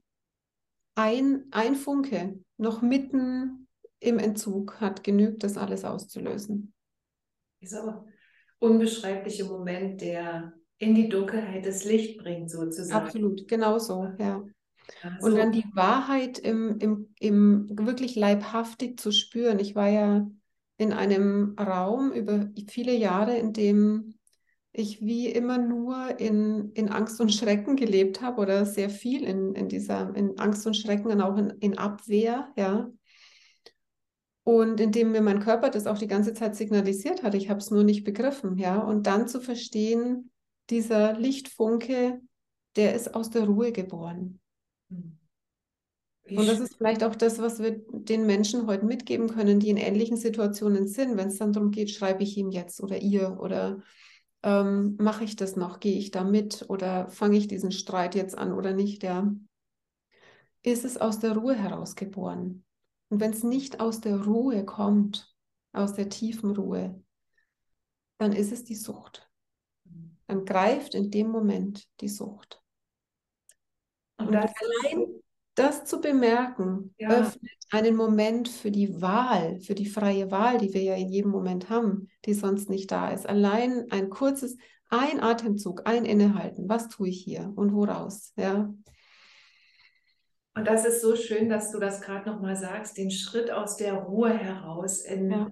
ein, 1.00 1.44
ein 1.50 1.74
Funke 1.74 2.38
noch 2.56 2.82
mitten 2.82 3.68
im 4.00 4.18
Entzug 4.18 4.80
hat 4.80 5.02
genügt, 5.02 5.42
das 5.42 5.56
alles 5.56 5.84
auszulösen. 5.84 6.72
Dieser 7.62 8.04
unbeschreibliche 8.58 9.44
Moment, 9.44 10.00
der 10.00 10.52
in 10.78 10.94
die 10.94 11.08
Dunkelheit 11.08 11.66
das 11.66 11.84
Licht 11.84 12.18
bringt, 12.18 12.50
sozusagen. 12.50 13.06
Absolut, 13.06 13.48
genau 13.48 13.78
so, 13.78 14.08
ja. 14.18 14.42
Also, 15.02 15.26
und 15.26 15.36
dann 15.36 15.52
die 15.52 15.66
Wahrheit 15.74 16.38
im, 16.38 16.78
im, 16.78 17.14
im 17.20 17.68
wirklich 17.86 18.16
leibhaftig 18.16 18.98
zu 18.98 19.12
spüren. 19.12 19.58
Ich 19.58 19.74
war 19.74 19.88
ja 19.88 20.26
in 20.78 20.92
einem 20.92 21.54
Raum 21.58 22.12
über 22.12 22.48
viele 22.68 22.94
Jahre, 22.94 23.36
in 23.36 23.52
dem 23.52 24.14
ich 24.72 25.00
wie 25.00 25.26
immer 25.26 25.59
nur 25.59 26.20
in, 26.20 26.70
in 26.74 26.88
Angst 26.88 27.20
und 27.20 27.33
Schrecken 27.33 27.76
gelebt 27.76 28.20
habe 28.20 28.40
oder 28.40 28.64
sehr 28.64 28.88
viel 28.88 29.24
in, 29.24 29.54
in 29.54 29.68
dieser 29.68 30.14
in 30.14 30.38
Angst 30.38 30.66
und 30.66 30.76
Schrecken 30.76 31.11
und 31.11 31.20
auch 31.20 31.37
in, 31.37 31.50
in 31.61 31.78
Abwehr, 31.78 32.52
ja. 32.56 32.90
Und 34.42 34.80
indem 34.80 35.12
mir 35.12 35.20
mein 35.20 35.40
Körper 35.40 35.70
das 35.70 35.87
auch 35.87 35.98
die 35.98 36.06
ganze 36.06 36.35
Zeit 36.35 36.56
signalisiert 36.56 37.22
hat, 37.22 37.35
ich 37.35 37.50
habe 37.50 37.61
es 37.61 37.70
nur 37.70 37.85
nicht 37.85 38.04
begriffen, 38.04 38.59
ja. 38.59 38.78
Und 38.78 39.06
dann 39.06 39.28
zu 39.28 39.40
verstehen, 39.40 40.30
dieser 40.70 41.18
Lichtfunke, 41.18 42.20
der 42.76 42.94
ist 42.94 43.14
aus 43.14 43.30
der 43.30 43.44
Ruhe 43.44 43.72
geboren. 43.72 44.40
Wie 46.24 46.37
und 46.37 46.46
das 46.46 46.61
ist 46.61 46.76
vielleicht 46.76 47.02
auch 47.02 47.16
das, 47.16 47.40
was 47.40 47.61
wir 47.61 47.83
den 47.90 48.24
Menschen 48.24 48.68
heute 48.68 48.87
mitgeben 48.87 49.28
können, 49.28 49.59
die 49.59 49.70
in 49.70 49.76
ähnlichen 49.76 50.16
Situationen 50.16 50.87
sind, 50.87 51.16
wenn 51.16 51.28
es 51.28 51.38
dann 51.38 51.52
darum 51.52 51.72
geht, 51.72 51.90
schreibe 51.90 52.22
ich 52.22 52.37
ihm 52.37 52.50
jetzt 52.50 52.80
oder 52.80 53.02
ihr 53.02 53.38
oder 53.40 53.83
ähm, 54.42 54.96
mache 54.98 55.24
ich 55.24 55.37
das 55.37 55.57
noch, 55.57 55.81
gehe 55.81 55.98
ich 55.98 56.11
da 56.11 56.24
mit 56.24 56.66
oder 56.68 57.09
fange 57.09 57.37
ich 57.37 57.48
diesen 57.48 57.72
Streit 57.72 58.14
jetzt 58.14 58.37
an 58.37 58.53
oder 58.53 58.72
nicht, 58.72 59.03
ja, 59.03 59.33
ist 60.62 60.85
es 60.85 60.96
aus 60.96 61.18
der 61.18 61.37
Ruhe 61.37 61.55
heraus 61.55 61.96
geboren. 61.96 62.64
Und 63.09 63.20
wenn 63.20 63.33
es 63.33 63.42
nicht 63.42 63.81
aus 63.81 64.00
der 64.00 64.24
Ruhe 64.24 64.64
kommt, 64.64 65.35
aus 65.72 65.94
der 65.94 66.09
tiefen 66.09 66.50
Ruhe, 66.50 67.03
dann 68.18 68.33
ist 68.33 68.53
es 68.53 68.64
die 68.64 68.74
Sucht. 68.74 69.29
Dann 70.26 70.44
greift 70.44 70.94
in 70.94 71.11
dem 71.11 71.29
Moment 71.29 71.88
die 72.00 72.09
Sucht. 72.09 72.62
Und, 74.18 74.29
Und 74.29 74.37
allein 74.37 75.20
das 75.54 75.84
zu 75.84 76.00
bemerken, 76.00 76.94
ja. 76.98 77.08
öffnet 77.10 77.52
einen 77.70 77.96
Moment 77.96 78.48
für 78.48 78.70
die 78.70 79.00
Wahl, 79.00 79.60
für 79.60 79.74
die 79.74 79.86
freie 79.86 80.30
Wahl, 80.30 80.58
die 80.58 80.72
wir 80.72 80.82
ja 80.82 80.94
in 80.94 81.08
jedem 81.08 81.30
Moment 81.30 81.70
haben, 81.70 82.08
die 82.24 82.34
sonst 82.34 82.70
nicht 82.70 82.90
da 82.90 83.10
ist. 83.10 83.28
Allein 83.28 83.86
ein 83.90 84.10
kurzes, 84.10 84.56
ein 84.88 85.20
Atemzug, 85.20 85.82
ein 85.86 86.04
Innehalten. 86.04 86.68
Was 86.68 86.88
tue 86.88 87.08
ich 87.08 87.22
hier 87.22 87.52
und 87.54 87.72
woraus? 87.72 88.32
Ja. 88.36 88.72
Und 90.54 90.66
das 90.66 90.84
ist 90.84 91.00
so 91.00 91.14
schön, 91.14 91.48
dass 91.48 91.70
du 91.70 91.78
das 91.78 92.00
gerade 92.00 92.28
nochmal 92.28 92.56
sagst, 92.56 92.96
den 92.96 93.10
Schritt 93.10 93.50
aus 93.50 93.76
der 93.76 93.94
Ruhe 93.94 94.36
heraus 94.36 95.00
in, 95.00 95.30
ja. 95.30 95.50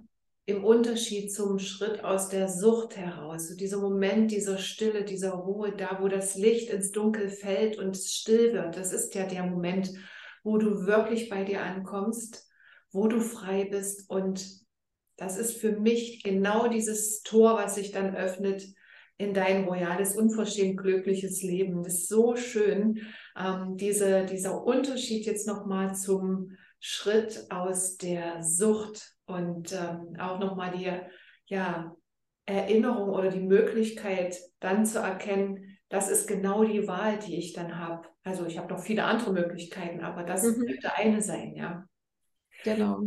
Im 0.48 0.64
Unterschied 0.64 1.30
zum 1.30 1.58
Schritt 1.58 2.02
aus 2.04 2.30
der 2.30 2.48
Sucht 2.48 2.96
heraus. 2.96 3.48
So 3.48 3.54
dieser 3.54 3.80
Moment 3.80 4.30
dieser 4.30 4.56
Stille, 4.56 5.04
dieser 5.04 5.32
Ruhe, 5.32 5.76
da 5.76 5.98
wo 6.00 6.08
das 6.08 6.36
Licht 6.36 6.70
ins 6.70 6.90
Dunkel 6.90 7.28
fällt 7.28 7.78
und 7.78 7.94
still 7.98 8.54
wird, 8.54 8.74
das 8.78 8.94
ist 8.94 9.14
ja 9.14 9.26
der 9.26 9.44
Moment, 9.44 9.92
wo 10.42 10.56
du 10.56 10.86
wirklich 10.86 11.28
bei 11.28 11.44
dir 11.44 11.62
ankommst, 11.62 12.48
wo 12.92 13.08
du 13.08 13.20
frei 13.20 13.66
bist. 13.70 14.08
Und 14.08 14.48
das 15.18 15.36
ist 15.36 15.58
für 15.58 15.72
mich 15.72 16.22
genau 16.22 16.68
dieses 16.68 17.20
Tor, 17.20 17.56
was 17.56 17.74
sich 17.74 17.92
dann 17.92 18.16
öffnet 18.16 18.66
in 19.18 19.34
dein 19.34 19.64
royales, 19.64 20.16
unverschämt 20.16 20.78
glückliches 20.78 21.42
Leben. 21.42 21.82
Das 21.82 21.92
ist 21.92 22.08
so 22.08 22.36
schön, 22.36 23.02
ähm, 23.38 23.76
diese, 23.76 24.24
dieser 24.24 24.64
Unterschied 24.64 25.26
jetzt 25.26 25.46
nochmal 25.46 25.94
zum 25.94 26.56
Schritt 26.80 27.48
aus 27.50 27.98
der 27.98 28.42
Sucht 28.42 29.17
und 29.28 29.72
ähm, 29.72 30.16
auch 30.18 30.38
nochmal 30.38 30.72
die 30.72 30.90
ja, 31.46 31.94
Erinnerung 32.46 33.10
oder 33.10 33.30
die 33.30 33.40
Möglichkeit 33.40 34.36
dann 34.60 34.86
zu 34.86 34.98
erkennen, 34.98 35.78
das 35.88 36.10
ist 36.10 36.26
genau 36.26 36.64
die 36.64 36.86
Wahl, 36.88 37.18
die 37.18 37.38
ich 37.38 37.52
dann 37.52 37.78
habe. 37.78 38.08
Also 38.22 38.46
ich 38.46 38.58
habe 38.58 38.72
noch 38.72 38.80
viele 38.80 39.04
andere 39.04 39.32
Möglichkeiten, 39.32 40.00
aber 40.00 40.22
das 40.22 40.44
mhm. 40.44 40.66
könnte 40.66 40.94
eine 40.94 41.22
sein, 41.22 41.54
ja. 41.54 41.84
Genau. 42.64 43.02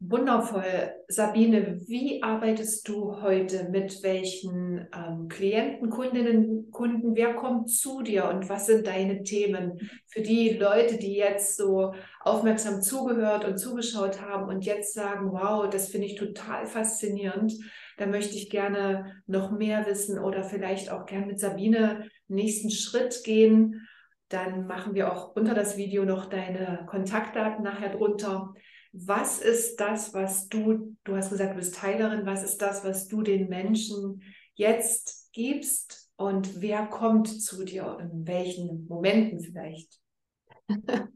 Wundervoll. 0.00 0.92
Sabine, 1.08 1.80
wie 1.88 2.22
arbeitest 2.22 2.88
du 2.88 3.20
heute 3.20 3.68
mit 3.68 4.00
welchen 4.04 4.86
ähm, 4.94 5.26
Klienten, 5.26 5.90
Kundinnen, 5.90 6.70
Kunden? 6.70 7.16
Wer 7.16 7.34
kommt 7.34 7.68
zu 7.68 8.02
dir 8.02 8.26
und 8.26 8.48
was 8.48 8.66
sind 8.66 8.86
deine 8.86 9.24
Themen 9.24 9.90
für 10.06 10.22
die 10.22 10.50
Leute, 10.50 10.98
die 10.98 11.14
jetzt 11.14 11.56
so 11.56 11.94
aufmerksam 12.20 12.80
zugehört 12.80 13.44
und 13.44 13.58
zugeschaut 13.58 14.20
haben 14.20 14.48
und 14.48 14.64
jetzt 14.64 14.94
sagen, 14.94 15.32
wow, 15.32 15.68
das 15.68 15.88
finde 15.88 16.06
ich 16.06 16.14
total 16.14 16.66
faszinierend. 16.66 17.54
Da 17.96 18.06
möchte 18.06 18.36
ich 18.36 18.50
gerne 18.50 19.20
noch 19.26 19.50
mehr 19.50 19.84
wissen 19.86 20.20
oder 20.20 20.44
vielleicht 20.44 20.92
auch 20.92 21.06
gerne 21.06 21.26
mit 21.26 21.40
Sabine 21.40 22.08
nächsten 22.28 22.70
Schritt 22.70 23.24
gehen. 23.24 23.88
Dann 24.28 24.68
machen 24.68 24.94
wir 24.94 25.12
auch 25.12 25.34
unter 25.34 25.54
das 25.54 25.76
Video 25.76 26.04
noch 26.04 26.26
deine 26.26 26.86
Kontaktdaten 26.86 27.64
nachher 27.64 27.96
drunter. 27.96 28.54
Was 28.92 29.40
ist 29.40 29.78
das, 29.80 30.14
was 30.14 30.48
du, 30.48 30.96
du 31.04 31.16
hast 31.16 31.30
gesagt, 31.30 31.52
du 31.52 31.56
bist 31.56 31.82
Heilerin, 31.82 32.24
was 32.24 32.42
ist 32.42 32.58
das, 32.58 32.84
was 32.84 33.06
du 33.06 33.22
den 33.22 33.48
Menschen 33.48 34.22
jetzt 34.54 35.30
gibst? 35.32 36.10
Und 36.16 36.60
wer 36.60 36.86
kommt 36.86 37.28
zu 37.42 37.64
dir, 37.64 37.98
in 38.00 38.26
welchen 38.26 38.86
Momenten 38.88 39.40
vielleicht? 39.40 40.00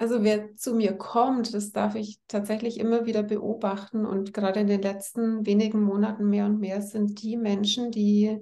Also 0.00 0.22
wer 0.22 0.54
zu 0.54 0.76
mir 0.76 0.96
kommt, 0.96 1.54
das 1.54 1.72
darf 1.72 1.96
ich 1.96 2.20
tatsächlich 2.28 2.78
immer 2.78 3.04
wieder 3.04 3.24
beobachten. 3.24 4.06
Und 4.06 4.32
gerade 4.32 4.60
in 4.60 4.68
den 4.68 4.80
letzten 4.80 5.44
wenigen 5.44 5.82
Monaten 5.82 6.30
mehr 6.30 6.46
und 6.46 6.60
mehr 6.60 6.82
sind 6.82 7.20
die 7.20 7.36
Menschen, 7.36 7.90
die 7.90 8.38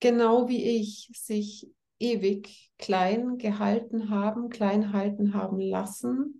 genau 0.00 0.48
wie 0.48 0.64
ich 0.64 1.10
sich 1.12 1.68
ewig 1.98 2.72
klein 2.78 3.36
gehalten 3.36 4.08
haben, 4.08 4.48
klein 4.48 4.94
halten 4.94 5.34
haben 5.34 5.60
lassen 5.60 6.39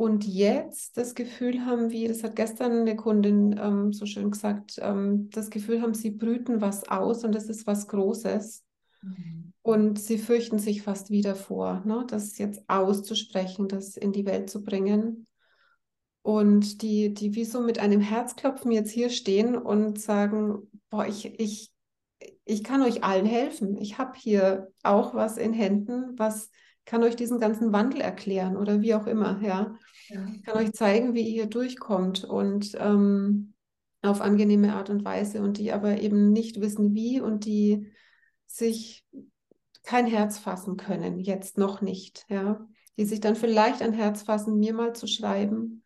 und 0.00 0.26
jetzt 0.26 0.96
das 0.96 1.14
Gefühl 1.14 1.66
haben, 1.66 1.90
wie, 1.90 2.08
das 2.08 2.24
hat 2.24 2.34
gestern 2.34 2.72
eine 2.72 2.96
Kundin 2.96 3.60
ähm, 3.62 3.92
so 3.92 4.06
schön 4.06 4.30
gesagt, 4.30 4.78
ähm, 4.80 5.28
das 5.28 5.50
Gefühl 5.50 5.82
haben, 5.82 5.92
sie 5.92 6.08
brüten 6.08 6.62
was 6.62 6.88
aus 6.88 7.22
und 7.22 7.34
das 7.34 7.50
ist 7.50 7.66
was 7.66 7.86
Großes. 7.86 8.64
Mhm. 9.02 9.52
Und 9.60 9.98
sie 9.98 10.16
fürchten 10.16 10.58
sich 10.58 10.80
fast 10.80 11.10
wieder 11.10 11.34
vor, 11.34 11.82
ne? 11.84 12.06
das 12.08 12.38
jetzt 12.38 12.62
auszusprechen, 12.66 13.68
das 13.68 13.98
in 13.98 14.12
die 14.12 14.24
Welt 14.24 14.48
zu 14.48 14.64
bringen. 14.64 15.26
Und 16.22 16.80
die, 16.80 17.12
die 17.12 17.34
wie 17.34 17.44
so 17.44 17.60
mit 17.60 17.78
einem 17.78 18.00
Herzklopfen 18.00 18.72
jetzt 18.72 18.92
hier 18.92 19.10
stehen 19.10 19.54
und 19.54 20.00
sagen, 20.00 20.70
boah, 20.88 21.04
ich, 21.04 21.38
ich, 21.38 21.74
ich 22.46 22.64
kann 22.64 22.80
euch 22.80 23.04
allen 23.04 23.26
helfen. 23.26 23.76
Ich 23.76 23.98
habe 23.98 24.16
hier 24.16 24.72
auch 24.82 25.12
was 25.12 25.36
in 25.36 25.52
Händen, 25.52 26.18
was 26.18 26.48
kann 26.90 27.04
euch 27.04 27.14
diesen 27.14 27.38
ganzen 27.38 27.72
Wandel 27.72 28.00
erklären 28.00 28.56
oder 28.56 28.80
wie 28.80 28.94
auch 28.96 29.06
immer, 29.06 29.40
ja. 29.44 29.78
ja. 30.08 30.26
Kann 30.44 30.56
euch 30.56 30.72
zeigen, 30.72 31.14
wie 31.14 31.22
ihr 31.22 31.46
durchkommt 31.46 32.24
und 32.24 32.76
ähm, 32.80 33.54
auf 34.02 34.20
angenehme 34.20 34.74
Art 34.74 34.90
und 34.90 35.04
Weise 35.04 35.40
und 35.40 35.58
die 35.58 35.70
aber 35.70 36.00
eben 36.00 36.32
nicht 36.32 36.60
wissen, 36.60 36.92
wie 36.92 37.20
und 37.20 37.44
die 37.44 37.92
sich 38.48 39.06
kein 39.84 40.08
Herz 40.08 40.38
fassen 40.38 40.76
können, 40.76 41.20
jetzt 41.20 41.58
noch 41.58 41.80
nicht, 41.80 42.24
ja. 42.28 42.66
Die 42.98 43.04
sich 43.04 43.20
dann 43.20 43.36
vielleicht 43.36 43.82
ein 43.82 43.92
Herz 43.92 44.22
fassen, 44.22 44.58
mir 44.58 44.74
mal 44.74 44.92
zu 44.92 45.06
schreiben. 45.06 45.84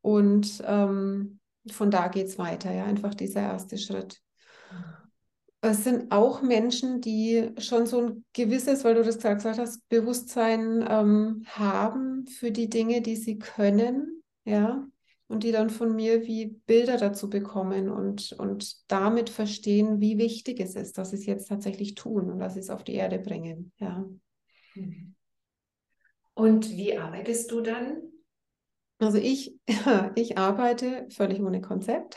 Und 0.00 0.60
ähm, 0.66 1.38
von 1.70 1.92
da 1.92 2.08
geht 2.08 2.26
es 2.26 2.36
weiter, 2.36 2.72
ja, 2.72 2.84
einfach 2.84 3.14
dieser 3.14 3.42
erste 3.42 3.78
Schritt. 3.78 4.20
Mhm 5.66 5.72
es 5.72 5.84
sind 5.84 6.12
auch 6.12 6.42
Menschen, 6.42 7.00
die 7.00 7.50
schon 7.58 7.86
so 7.86 8.00
ein 8.00 8.24
gewisses, 8.32 8.84
weil 8.84 8.94
du 8.94 9.02
das 9.02 9.16
gesagt 9.16 9.44
hast, 9.44 9.88
Bewusstsein 9.88 10.84
ähm, 10.88 11.44
haben 11.48 12.26
für 12.26 12.50
die 12.50 12.68
Dinge, 12.68 13.02
die 13.02 13.16
sie 13.16 13.38
können, 13.38 14.22
ja, 14.44 14.86
und 15.28 15.42
die 15.42 15.52
dann 15.52 15.70
von 15.70 15.94
mir 15.94 16.24
wie 16.26 16.46
Bilder 16.66 16.96
dazu 16.98 17.28
bekommen 17.28 17.88
und, 17.88 18.32
und 18.32 18.90
damit 18.90 19.28
verstehen, 19.28 20.00
wie 20.00 20.18
wichtig 20.18 20.60
es 20.60 20.76
ist, 20.76 20.98
dass 20.98 21.10
sie 21.10 21.16
es 21.16 21.26
jetzt 21.26 21.48
tatsächlich 21.48 21.94
tun 21.94 22.30
und 22.30 22.38
dass 22.38 22.54
sie 22.54 22.60
es 22.60 22.70
auf 22.70 22.84
die 22.84 22.94
Erde 22.94 23.18
bringen, 23.18 23.72
ja. 23.78 24.06
Mhm. 24.74 25.14
Und 26.34 26.70
wie 26.70 26.98
arbeitest 26.98 27.50
du 27.50 27.62
dann? 27.62 28.02
Also 28.98 29.18
ich, 29.18 29.54
ich 30.14 30.38
arbeite 30.38 31.06
völlig 31.10 31.40
ohne 31.40 31.60
Konzept. 31.60 32.16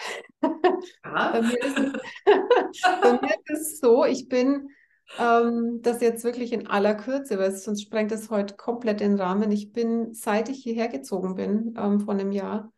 Ah. 1.03 1.31
Bei, 1.31 1.41
mir 1.41 1.57
es, 1.61 2.81
bei 3.01 3.11
mir 3.13 3.35
ist 3.45 3.73
es 3.73 3.79
so, 3.79 4.05
ich 4.05 4.29
bin 4.29 4.69
ähm, 5.17 5.79
das 5.81 6.01
jetzt 6.01 6.23
wirklich 6.23 6.53
in 6.53 6.67
aller 6.67 6.95
Kürze, 6.95 7.37
weil 7.37 7.51
sonst 7.51 7.81
sprengt 7.81 8.11
es 8.11 8.29
heute 8.29 8.55
komplett 8.55 8.99
den 9.01 9.15
Rahmen. 9.15 9.51
Ich 9.51 9.73
bin, 9.73 10.13
seit 10.13 10.49
ich 10.49 10.63
hierher 10.63 10.87
gezogen 10.87 11.35
bin, 11.35 11.75
ähm, 11.77 11.99
vor 11.99 12.13
einem 12.13 12.31
Jahr, 12.31 12.71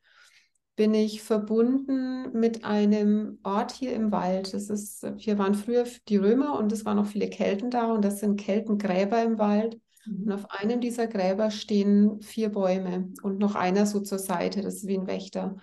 bin 0.75 0.93
ich 0.93 1.21
verbunden 1.21 2.31
mit 2.31 2.63
einem 2.65 3.39
Ort 3.43 3.71
hier 3.71 3.93
im 3.93 4.11
Wald. 4.11 4.53
Das 4.53 4.69
ist, 4.69 5.05
hier 5.17 5.37
waren 5.37 5.53
früher 5.53 5.85
die 6.07 6.17
Römer 6.17 6.57
und 6.57 6.71
es 6.71 6.85
waren 6.85 6.95
noch 6.97 7.05
viele 7.05 7.29
Kelten 7.29 7.69
da 7.69 7.91
und 7.91 8.03
das 8.03 8.19
sind 8.19 8.39
Keltengräber 8.39 9.21
im 9.21 9.37
Wald. 9.37 9.79
Und 10.07 10.31
auf 10.31 10.49
einem 10.49 10.81
dieser 10.81 11.07
Gräber 11.07 11.51
stehen 11.51 12.21
vier 12.21 12.49
Bäume 12.49 13.09
und 13.21 13.37
noch 13.37 13.55
einer 13.55 13.85
so 13.85 13.99
zur 13.99 14.19
Seite, 14.19 14.61
das 14.61 14.75
ist 14.75 14.87
wie 14.87 14.97
ein 14.97 15.07
Wächter. 15.07 15.57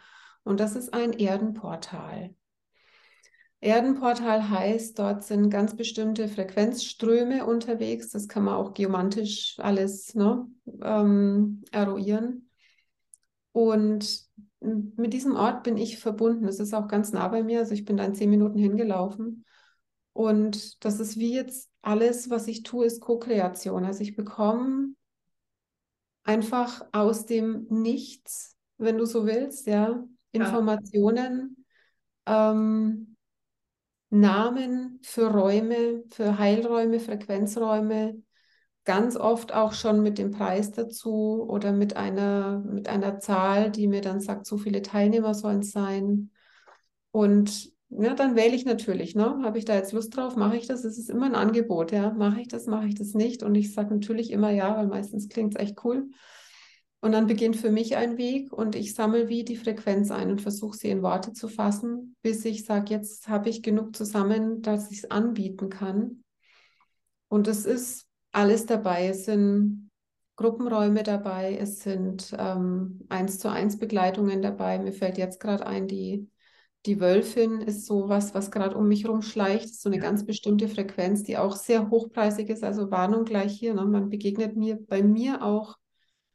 Und 0.45 0.61
das 0.61 0.77
ist 0.77 0.95
ein 0.95 1.13
Erdenportal. 1.13 2.35
Erdenportal 3.61 4.51
heißt, 4.51 4.99
dort 4.99 5.25
sind 5.25 5.51
ganz 5.51 5.75
bestimmte 5.75 6.29
Frequenzströme 6.29 7.45
unterwegs. 7.45 8.11
Das 8.11 8.29
kann 8.29 8.45
man 8.45 8.55
auch 8.55 8.73
geomantisch 8.73 9.57
alles 9.59 10.15
ne, 10.15 10.47
ähm, 10.83 11.65
eruieren. 11.73 12.51
Und 13.51 14.29
mit 14.61 15.13
diesem 15.13 15.35
Ort 15.35 15.65
bin 15.65 15.77
ich 15.77 15.99
verbunden. 15.99 16.47
Es 16.47 16.61
ist 16.61 16.73
auch 16.73 16.87
ganz 16.87 17.13
nah 17.13 17.27
bei 17.27 17.43
mir. 17.43 17.59
Also 17.59 17.75
ich 17.75 17.85
bin 17.85 17.97
da 17.97 18.05
in 18.05 18.15
zehn 18.15 18.31
Minuten 18.31 18.59
hingelaufen. 18.59 19.45
Und 20.19 20.85
das 20.85 20.99
ist 20.99 21.17
wie 21.21 21.33
jetzt 21.33 21.71
alles, 21.81 22.29
was 22.29 22.49
ich 22.49 22.65
tue, 22.65 22.87
ist 22.87 23.01
Co-Kreation. 23.01 23.85
Also 23.85 24.01
ich 24.01 24.17
bekomme 24.17 24.95
einfach 26.25 26.85
aus 26.91 27.25
dem 27.25 27.69
Nichts, 27.71 28.57
wenn 28.79 28.99
du 28.99 29.05
so 29.05 29.27
willst, 29.27 29.69
ja, 29.69 30.05
Informationen, 30.33 31.65
ja. 32.27 32.51
ähm, 32.51 33.15
Namen 34.11 34.99
für 35.05 35.31
Räume, 35.31 36.03
für 36.11 36.37
Heilräume, 36.37 36.99
Frequenzräume, 36.99 38.21
ganz 38.85 39.15
oft 39.17 39.55
auch 39.55 39.73
schon 39.73 40.03
mit 40.03 40.19
dem 40.19 40.33
Preis 40.33 40.73
dazu 40.73 41.47
oder 41.49 41.71
mit 41.73 41.95
einer, 41.97 42.59
mit 42.59 42.89
einer 42.89 43.21
Zahl, 43.21 43.71
die 43.71 43.87
mir 43.87 44.01
dann 44.01 44.19
sagt, 44.19 44.47
so 44.47 44.59
viele 44.59 44.83
Teilnehmer 44.83 45.33
sollen 45.33 45.61
es 45.61 45.71
sein. 45.71 46.33
Und 47.13 47.78
ja, 47.91 48.15
dann 48.15 48.37
wähle 48.37 48.55
ich 48.55 48.65
natürlich, 48.65 49.15
ne? 49.15 49.41
Habe 49.43 49.59
ich 49.59 49.65
da 49.65 49.75
jetzt 49.75 49.93
Lust 49.93 50.17
drauf? 50.17 50.37
Mache 50.37 50.57
ich 50.57 50.67
das? 50.67 50.85
Es 50.85 50.99
ist 50.99 51.09
immer 51.09 51.27
ein 51.27 51.35
Angebot, 51.35 51.93
ja. 51.93 52.13
Mache 52.13 52.41
ich 52.41 52.49
das, 52.49 52.67
mache 52.67 52.87
ich 52.87 52.95
das 52.95 53.15
nicht? 53.15 53.43
Und 53.43 53.55
ich 53.55 53.73
sage 53.73 53.95
natürlich 53.95 54.31
immer 54.31 54.51
ja, 54.51 54.77
weil 54.77 54.87
meistens 54.87 55.29
klingt 55.29 55.55
es 55.55 55.61
echt 55.61 55.85
cool. 55.85 56.11
Und 57.01 57.13
dann 57.13 57.27
beginnt 57.29 57.57
für 57.57 57.71
mich 57.71 57.97
ein 57.97 58.19
Weg 58.19 58.53
und 58.53 58.75
ich 58.75 58.95
sammle 58.95 59.29
wie 59.29 59.45
die 59.45 59.57
Frequenz 59.57 60.11
ein 60.11 60.31
und 60.31 60.43
versuche 60.43 60.77
sie 60.77 60.91
in 60.91 61.03
Worte 61.03 61.33
zu 61.33 61.47
fassen, 61.47 62.17
bis 62.23 62.45
ich 62.45 62.65
sage, 62.65 62.93
jetzt 62.93 63.29
habe 63.29 63.49
ich 63.49 63.63
genug 63.63 63.95
zusammen, 63.95 64.63
dass 64.63 64.91
ich 64.91 64.99
es 64.99 65.11
anbieten 65.11 65.71
kann. 65.71 66.25
Und 67.29 67.47
es 67.47 67.67
ist 67.67 68.07
alles 68.33 68.67
dabei. 68.67 69.09
Es 69.09 69.27
sind 69.27 69.91
Gruppenräume 70.37 71.03
dabei, 71.03 71.57
es 71.57 71.81
sind 71.81 72.35
ähm, 72.39 73.01
eins 73.09 73.39
zu 73.39 73.51
eins 73.51 73.79
Begleitungen 73.79 74.43
dabei. 74.43 74.79
Mir 74.79 74.93
fällt 74.93 75.19
jetzt 75.19 75.41
gerade 75.41 75.67
ein, 75.67 75.89
die 75.89 76.29
die 76.87 77.01
Wölfin 77.01 77.61
ist 77.61 77.87
so 77.87 78.09
was, 78.09 78.35
was 78.35 78.51
gerade 78.51 78.77
um 78.77 78.89
mich 78.89 79.09
rumschleicht, 79.09 79.75
so 79.75 79.89
eine 79.89 79.99
ganz 79.99 80.25
bestimmte 80.25 80.69
Frequenz, 80.69 81.23
die 81.23 81.37
auch 81.37 81.57
sehr 81.57 81.91
hochpreisig 81.91 82.49
ist. 82.49 82.65
Also 82.65 82.91
Warnung 82.91 83.25
gleich 83.25 83.59
hier, 83.59 83.75
ne? 83.75 83.85
man 83.85 84.09
begegnet 84.09 84.57
mir 84.57 84.79
bei 84.87 85.03
mir 85.03 85.43
auch 85.43 85.77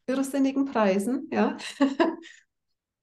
irrsinnigen 0.06 0.66
Preisen, 0.66 1.30
ja. 1.32 1.58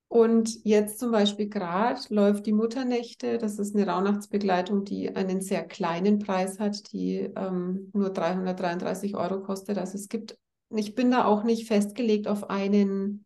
Und 0.08 0.64
jetzt 0.64 0.98
zum 0.98 1.12
Beispiel 1.12 1.48
gerade 1.48 2.00
läuft 2.08 2.44
die 2.44 2.52
Mutternächte. 2.52 3.38
Das 3.38 3.60
ist 3.60 3.76
eine 3.76 3.86
Rauhnachtsbegleitung, 3.86 4.84
die 4.84 5.14
einen 5.14 5.40
sehr 5.40 5.62
kleinen 5.62 6.18
Preis 6.18 6.58
hat, 6.58 6.92
die 6.92 7.30
ähm, 7.36 7.90
nur 7.94 8.10
333 8.10 9.14
Euro 9.14 9.40
kostet. 9.40 9.78
Also 9.78 9.94
es 9.94 10.08
gibt, 10.08 10.36
ich 10.74 10.96
bin 10.96 11.12
da 11.12 11.26
auch 11.26 11.44
nicht 11.44 11.68
festgelegt 11.68 12.26
auf 12.26 12.50
einen 12.50 13.24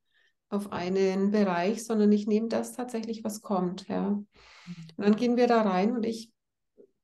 auf 0.49 0.72
einen 0.72 1.30
Bereich, 1.30 1.84
sondern 1.84 2.12
ich 2.12 2.26
nehme 2.26 2.49
das 2.49 2.72
tatsächlich, 2.72 3.24
was 3.24 3.42
kommt. 3.42 3.88
Ja. 3.88 4.09
Und 4.09 4.26
dann 4.97 5.16
gehen 5.16 5.36
wir 5.36 5.47
da 5.47 5.62
rein 5.62 5.92
und 5.92 6.05
ich 6.05 6.30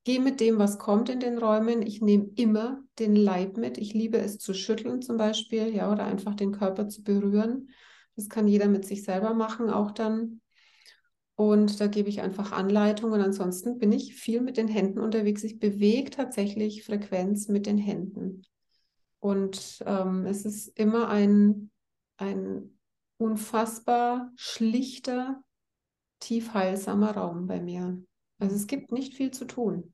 gehe 0.03 0.19
mit 0.19 0.39
dem, 0.39 0.57
was 0.57 0.79
kommt 0.79 1.09
in 1.09 1.19
den 1.19 1.37
Räumen. 1.37 1.81
Ich 1.81 2.01
nehme 2.01 2.29
immer 2.35 2.81
den 2.97 3.15
Leib 3.15 3.57
mit. 3.57 3.77
Ich 3.77 3.93
liebe 3.93 4.17
es 4.17 4.39
zu 4.39 4.53
schütteln 4.53 5.01
zum 5.01 5.17
Beispiel, 5.17 5.73
ja, 5.73 5.91
oder 5.91 6.05
einfach 6.05 6.35
den 6.35 6.51
Körper 6.51 6.87
zu 6.87 7.03
berühren. 7.03 7.69
Das 8.15 8.29
kann 8.29 8.47
jeder 8.47 8.67
mit 8.67 8.85
sich 8.85 9.03
selber 9.03 9.33
machen, 9.33 9.69
auch 9.69 9.91
dann. 9.91 10.41
Und 11.35 11.79
da 11.79 11.87
gebe 11.87 12.09
ich 12.09 12.21
einfach 12.21 12.51
Anleitungen. 12.51 13.21
Ansonsten 13.21 13.77
bin 13.77 13.91
ich 13.91 14.15
viel 14.15 14.41
mit 14.41 14.57
den 14.57 14.67
Händen 14.67 14.99
unterwegs. 14.99 15.43
Ich 15.43 15.59
bewege 15.59 16.09
tatsächlich 16.09 16.83
Frequenz 16.83 17.47
mit 17.47 17.65
den 17.65 17.77
Händen. 17.77 18.43
Und 19.19 19.83
ähm, 19.85 20.25
es 20.25 20.45
ist 20.45 20.67
immer 20.77 21.07
ein, 21.09 21.69
ein 22.17 22.70
unfassbar 23.21 24.31
schlichter, 24.35 25.43
tief 26.19 26.53
heilsamer 26.53 27.11
Raum 27.11 27.45
bei 27.45 27.61
mir. 27.61 28.01
Also 28.39 28.55
es 28.55 28.67
gibt 28.67 28.91
nicht 28.91 29.13
viel 29.13 29.31
zu 29.31 29.45
tun. 29.45 29.93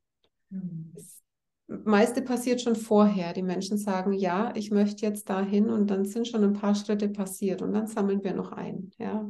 Mhm. 0.50 0.94
Das 0.96 1.22
meiste 1.68 2.22
passiert 2.22 2.62
schon 2.62 2.78
vorher. 2.78 3.34
Die 3.34 3.44
Menschen 3.44 3.78
sagen, 3.78 4.14
ja, 4.14 4.54
ich 4.56 4.72
möchte 4.72 5.06
jetzt 5.06 5.30
dahin 5.30 5.70
und 5.70 5.92
dann 5.92 6.06
sind 6.06 6.28
schon 6.28 6.44
ein 6.44 6.54
paar 6.54 6.74
Schritte 6.74 7.10
passiert 7.10 7.62
und 7.62 7.74
dann 7.74 7.88
sammeln 7.88 8.24
wir 8.24 8.34
noch 8.34 8.54
ein. 8.54 8.92
Ja. 8.98 9.30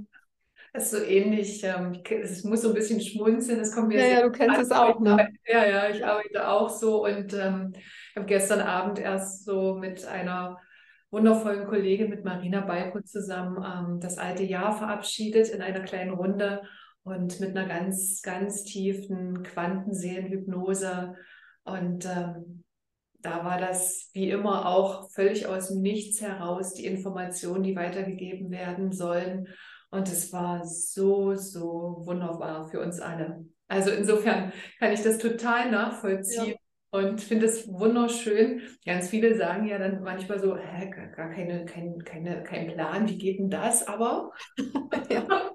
Das 0.74 0.91
ist 0.93 1.00
so 1.00 1.04
ähnlich. 1.04 1.64
Ähm, 1.64 2.00
es 2.22 2.43
muss 2.43 2.62
so 2.62 2.68
ein 2.68 2.76
bisschen 2.76 3.02
schmunzeln. 3.02 3.58
Das 3.58 3.74
kommt 3.74 3.88
mir 3.88 4.00
ja, 4.00 4.20
ja, 4.20 4.22
du 4.22 4.32
kennst 4.32 4.62
es 4.62 4.72
auch, 4.72 5.00
ne? 5.00 5.30
Ja, 5.48 5.66
ja, 5.66 5.89
ich 5.89 6.06
arbeite 6.06 6.48
auch 6.48 6.70
so 6.70 7.04
und 7.04 7.34
ähm, 7.34 7.74
habe 8.16 8.26
gestern 8.28 8.60
Abend 8.60 9.00
erst 9.00 9.45
so 9.45 9.74
mit 9.74 10.06
einer 10.06 10.60
wundervollen 11.12 11.68
Kollegin, 11.68 12.10
mit 12.10 12.26
Marina 12.26 12.62
Balko 12.62 13.01
zusammen, 13.01 13.64
ähm, 13.64 13.99
das 13.99 14.18
alte 14.18 14.43
Jahr 14.43 14.78
verabschiedet 14.78 15.49
in 15.49 15.62
einer 15.62 15.82
kleinen 15.82 16.14
Runde 16.14 16.62
und 17.03 17.39
mit 17.39 17.55
einer 17.55 17.68
ganz, 17.68 18.22
ganz 18.22 18.64
tiefen 18.64 19.43
Quantenseelenhypnose. 19.43 21.16
Und 21.64 22.05
ähm, 22.05 22.64
da 23.20 23.43
war 23.43 23.60
das 23.60 24.10
wie 24.14 24.30
immer 24.30 24.68
auch 24.68 25.10
völlig 25.12 25.47
aus 25.47 25.70
dem 25.70 25.82
Nichts 25.82 26.22
heraus, 26.22 26.74
die 26.74 26.86
Informationen, 26.86 27.64
die 27.64 27.76
weitergegeben 27.76 28.51
werden 28.51 28.91
sollen. 28.91 29.47
Und 29.89 30.10
es 30.10 30.34
war 30.34 30.66
so, 30.66 31.36
so 31.36 32.03
wunderbar 32.05 32.68
für 32.68 32.82
uns 32.82 32.99
alle. 32.99 33.45
Also 33.68 33.91
insofern 33.91 34.51
kann 34.80 34.91
ich 34.91 35.01
das 35.01 35.18
total 35.18 35.72
nachvollziehen. 35.72 36.51
Ja. 36.51 36.66
Und 36.89 37.21
finde 37.21 37.47
es 37.47 37.67
wunderschön. 37.67 38.61
Ganz 38.85 39.09
viele 39.09 39.38
sagen 39.38 39.67
ja 39.67 39.77
dann 39.77 40.03
manchmal 40.03 40.39
so, 40.39 40.55
hä, 40.55 40.89
gar 40.89 41.29
keine, 41.29 41.65
kein, 41.65 42.03
keine, 42.03 42.43
kein 42.43 42.67
Plan, 42.67 43.07
wie 43.09 43.17
geht 43.17 43.39
denn 43.39 43.49
das? 43.49 43.85
Aber 43.88 44.31
ja. 45.09 45.51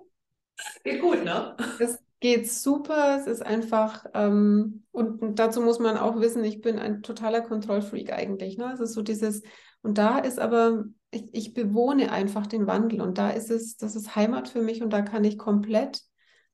geht 0.84 1.00
gut, 1.00 1.24
ne? 1.24 1.56
Das 1.78 1.98
geht 2.20 2.50
super. 2.50 3.18
Es 3.18 3.26
ist 3.26 3.44
einfach, 3.44 4.04
ähm, 4.14 4.84
und 4.92 5.38
dazu 5.38 5.60
muss 5.60 5.78
man 5.78 5.96
auch 5.96 6.20
wissen, 6.20 6.44
ich 6.44 6.60
bin 6.60 6.78
ein 6.78 7.02
totaler 7.02 7.40
Kontrollfreak 7.40 8.12
eigentlich. 8.12 8.58
Ne? 8.58 8.70
Es 8.72 8.80
ist 8.80 8.92
so 8.92 9.02
dieses, 9.02 9.42
und 9.82 9.98
da 9.98 10.18
ist 10.18 10.38
aber 10.38 10.84
ich, 11.10 11.28
ich 11.32 11.54
bewohne 11.54 12.10
einfach 12.10 12.46
den 12.46 12.66
Wandel 12.66 13.00
und 13.00 13.18
da 13.18 13.30
ist 13.30 13.50
es, 13.50 13.76
das 13.76 13.96
ist 13.96 14.16
Heimat 14.16 14.48
für 14.48 14.62
mich 14.62 14.82
und 14.82 14.92
da 14.92 15.02
kann 15.02 15.24
ich 15.24 15.38
komplett 15.38 16.00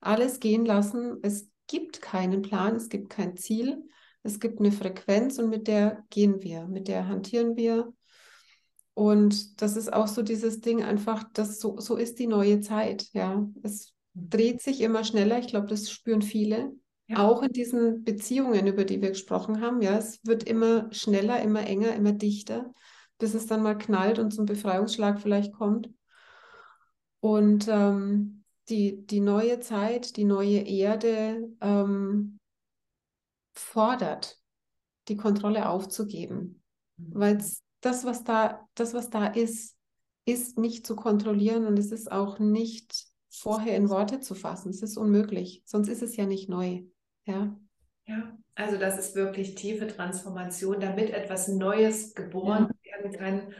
alles 0.00 0.40
gehen 0.40 0.64
lassen. 0.64 1.18
Es 1.22 1.48
gibt 1.66 2.02
keinen 2.02 2.42
Plan, 2.42 2.74
es 2.74 2.88
gibt 2.88 3.10
kein 3.10 3.36
Ziel, 3.36 3.84
es 4.22 4.40
gibt 4.40 4.60
eine 4.60 4.72
Frequenz 4.72 5.38
und 5.38 5.48
mit 5.48 5.68
der 5.68 6.04
gehen 6.10 6.42
wir, 6.42 6.66
mit 6.66 6.88
der 6.88 7.08
hantieren 7.08 7.56
wir. 7.56 7.92
Und 8.94 9.62
das 9.62 9.76
ist 9.76 9.92
auch 9.92 10.08
so 10.08 10.22
dieses 10.22 10.60
Ding 10.60 10.82
einfach, 10.82 11.24
das 11.32 11.60
so, 11.60 11.78
so 11.78 11.96
ist 11.96 12.18
die 12.18 12.26
neue 12.26 12.60
Zeit. 12.60 13.08
Ja, 13.12 13.46
es 13.62 13.94
dreht 14.14 14.60
sich 14.60 14.80
immer 14.80 15.04
schneller. 15.04 15.38
Ich 15.38 15.46
glaube, 15.46 15.68
das 15.68 15.90
spüren 15.90 16.22
viele. 16.22 16.72
Ja. 17.06 17.18
Auch 17.18 17.42
in 17.42 17.52
diesen 17.52 18.02
Beziehungen, 18.02 18.66
über 18.66 18.84
die 18.84 19.00
wir 19.00 19.10
gesprochen 19.10 19.60
haben. 19.60 19.80
Ja, 19.82 19.96
es 19.96 20.18
wird 20.24 20.42
immer 20.42 20.92
schneller, 20.92 21.40
immer 21.40 21.64
enger, 21.66 21.94
immer 21.94 22.12
dichter 22.12 22.72
bis 23.18 23.34
es 23.34 23.46
dann 23.46 23.62
mal 23.62 23.76
knallt 23.76 24.18
und 24.18 24.32
zum 24.32 24.46
Befreiungsschlag 24.46 25.20
vielleicht 25.20 25.52
kommt. 25.52 25.90
Und 27.20 27.66
ähm, 27.68 28.44
die, 28.68 29.04
die 29.06 29.20
neue 29.20 29.60
Zeit, 29.60 30.16
die 30.16 30.24
neue 30.24 30.60
Erde 30.60 31.50
ähm, 31.60 32.38
fordert, 33.58 34.38
die 35.08 35.16
Kontrolle 35.16 35.68
aufzugeben. 35.68 36.62
Mhm. 36.96 37.10
Weil 37.14 37.44
das, 37.80 38.04
was 38.04 38.24
da, 38.24 38.66
das, 38.74 38.94
was 38.94 39.10
da 39.10 39.26
ist, 39.26 39.76
ist 40.24 40.58
nicht 40.58 40.86
zu 40.86 40.94
kontrollieren 40.94 41.66
und 41.66 41.78
es 41.78 41.90
ist 41.90 42.12
auch 42.12 42.38
nicht 42.38 43.06
vorher 43.30 43.76
in 43.76 43.88
Worte 43.88 44.20
zu 44.20 44.34
fassen. 44.34 44.70
Es 44.70 44.82
ist 44.82 44.96
unmöglich, 44.96 45.62
sonst 45.64 45.88
ist 45.88 46.02
es 46.02 46.16
ja 46.16 46.26
nicht 46.26 46.48
neu. 46.48 46.82
Ja. 47.24 47.56
Ja, 48.06 48.38
also 48.54 48.78
das 48.78 48.98
ist 48.98 49.14
wirklich 49.14 49.54
tiefe 49.54 49.86
Transformation, 49.86 50.80
damit 50.80 51.10
etwas 51.10 51.48
Neues 51.48 52.14
geboren 52.14 52.70
ja. 52.82 52.92
werden 52.92 53.12
kann. 53.12 53.54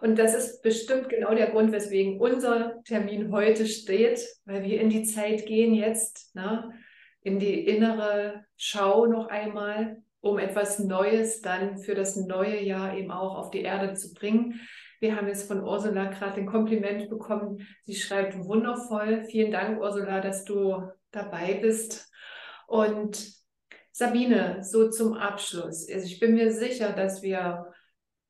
Und 0.00 0.18
das 0.18 0.34
ist 0.34 0.62
bestimmt 0.62 1.08
genau 1.08 1.34
der 1.34 1.50
Grund, 1.50 1.72
weswegen 1.72 2.20
unser 2.20 2.82
Termin 2.84 3.32
heute 3.32 3.66
steht, 3.66 4.26
weil 4.44 4.62
wir 4.62 4.80
in 4.80 4.90
die 4.90 5.04
Zeit 5.04 5.46
gehen 5.46 5.74
jetzt, 5.74 6.34
ne, 6.34 6.72
in 7.26 7.40
die 7.40 7.66
innere 7.66 8.44
Schau 8.56 9.06
noch 9.06 9.26
einmal, 9.26 10.00
um 10.20 10.38
etwas 10.38 10.78
Neues 10.78 11.40
dann 11.40 11.76
für 11.76 11.96
das 11.96 12.14
neue 12.14 12.62
Jahr 12.62 12.96
eben 12.96 13.10
auch 13.10 13.36
auf 13.36 13.50
die 13.50 13.62
Erde 13.62 13.94
zu 13.94 14.14
bringen. 14.14 14.60
Wir 15.00 15.16
haben 15.16 15.26
jetzt 15.26 15.48
von 15.48 15.60
Ursula 15.60 16.04
gerade 16.04 16.36
ein 16.36 16.46
Kompliment 16.46 17.10
bekommen. 17.10 17.66
Sie 17.82 17.96
schreibt 17.96 18.38
wundervoll. 18.38 19.24
Vielen 19.24 19.50
Dank, 19.50 19.80
Ursula, 19.80 20.20
dass 20.20 20.44
du 20.44 20.88
dabei 21.10 21.54
bist. 21.54 22.08
Und 22.68 23.28
Sabine, 23.90 24.62
so 24.62 24.88
zum 24.88 25.14
Abschluss. 25.14 25.90
Also 25.92 26.06
ich 26.06 26.20
bin 26.20 26.34
mir 26.34 26.52
sicher, 26.52 26.92
dass 26.92 27.22
wir 27.22 27.72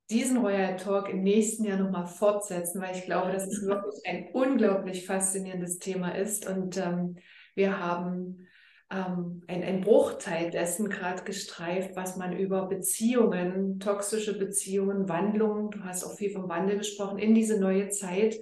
diesen 0.09 0.39
Royal 0.39 0.77
Talk 0.77 1.11
im 1.11 1.23
nächsten 1.23 1.65
Jahr 1.65 1.79
nochmal 1.79 2.07
fortsetzen, 2.07 2.81
weil 2.81 2.97
ich 2.97 3.05
glaube, 3.05 3.31
dass 3.31 3.47
es 3.47 3.61
wirklich 3.63 4.07
ein 4.07 4.29
unglaublich 4.33 5.05
faszinierendes 5.05 5.81
Thema 5.81 6.17
ist. 6.17 6.49
Und 6.49 6.79
ähm, 6.79 7.19
wir 7.55 7.79
haben 7.79 8.47
ähm, 8.91 9.43
ein, 9.47 9.63
ein 9.63 9.81
Bruchteil 9.81 10.51
dessen 10.51 10.89
gerade 10.89 11.25
gestreift, 11.25 11.97
was 11.97 12.17
man 12.17 12.37
über 12.37 12.67
Beziehungen, 12.67 13.81
toxische 13.81 14.39
Beziehungen, 14.39 15.09
Wandlungen, 15.09 15.71
du 15.71 15.85
hast 15.85 16.05
auch 16.05 16.17
viel 16.17 16.31
vom 16.31 16.49
Wandel 16.49 16.79
gesprochen, 16.79 17.19
in 17.19 17.35
diese 17.35 17.59
neue 17.59 17.89
Zeit 17.89 18.39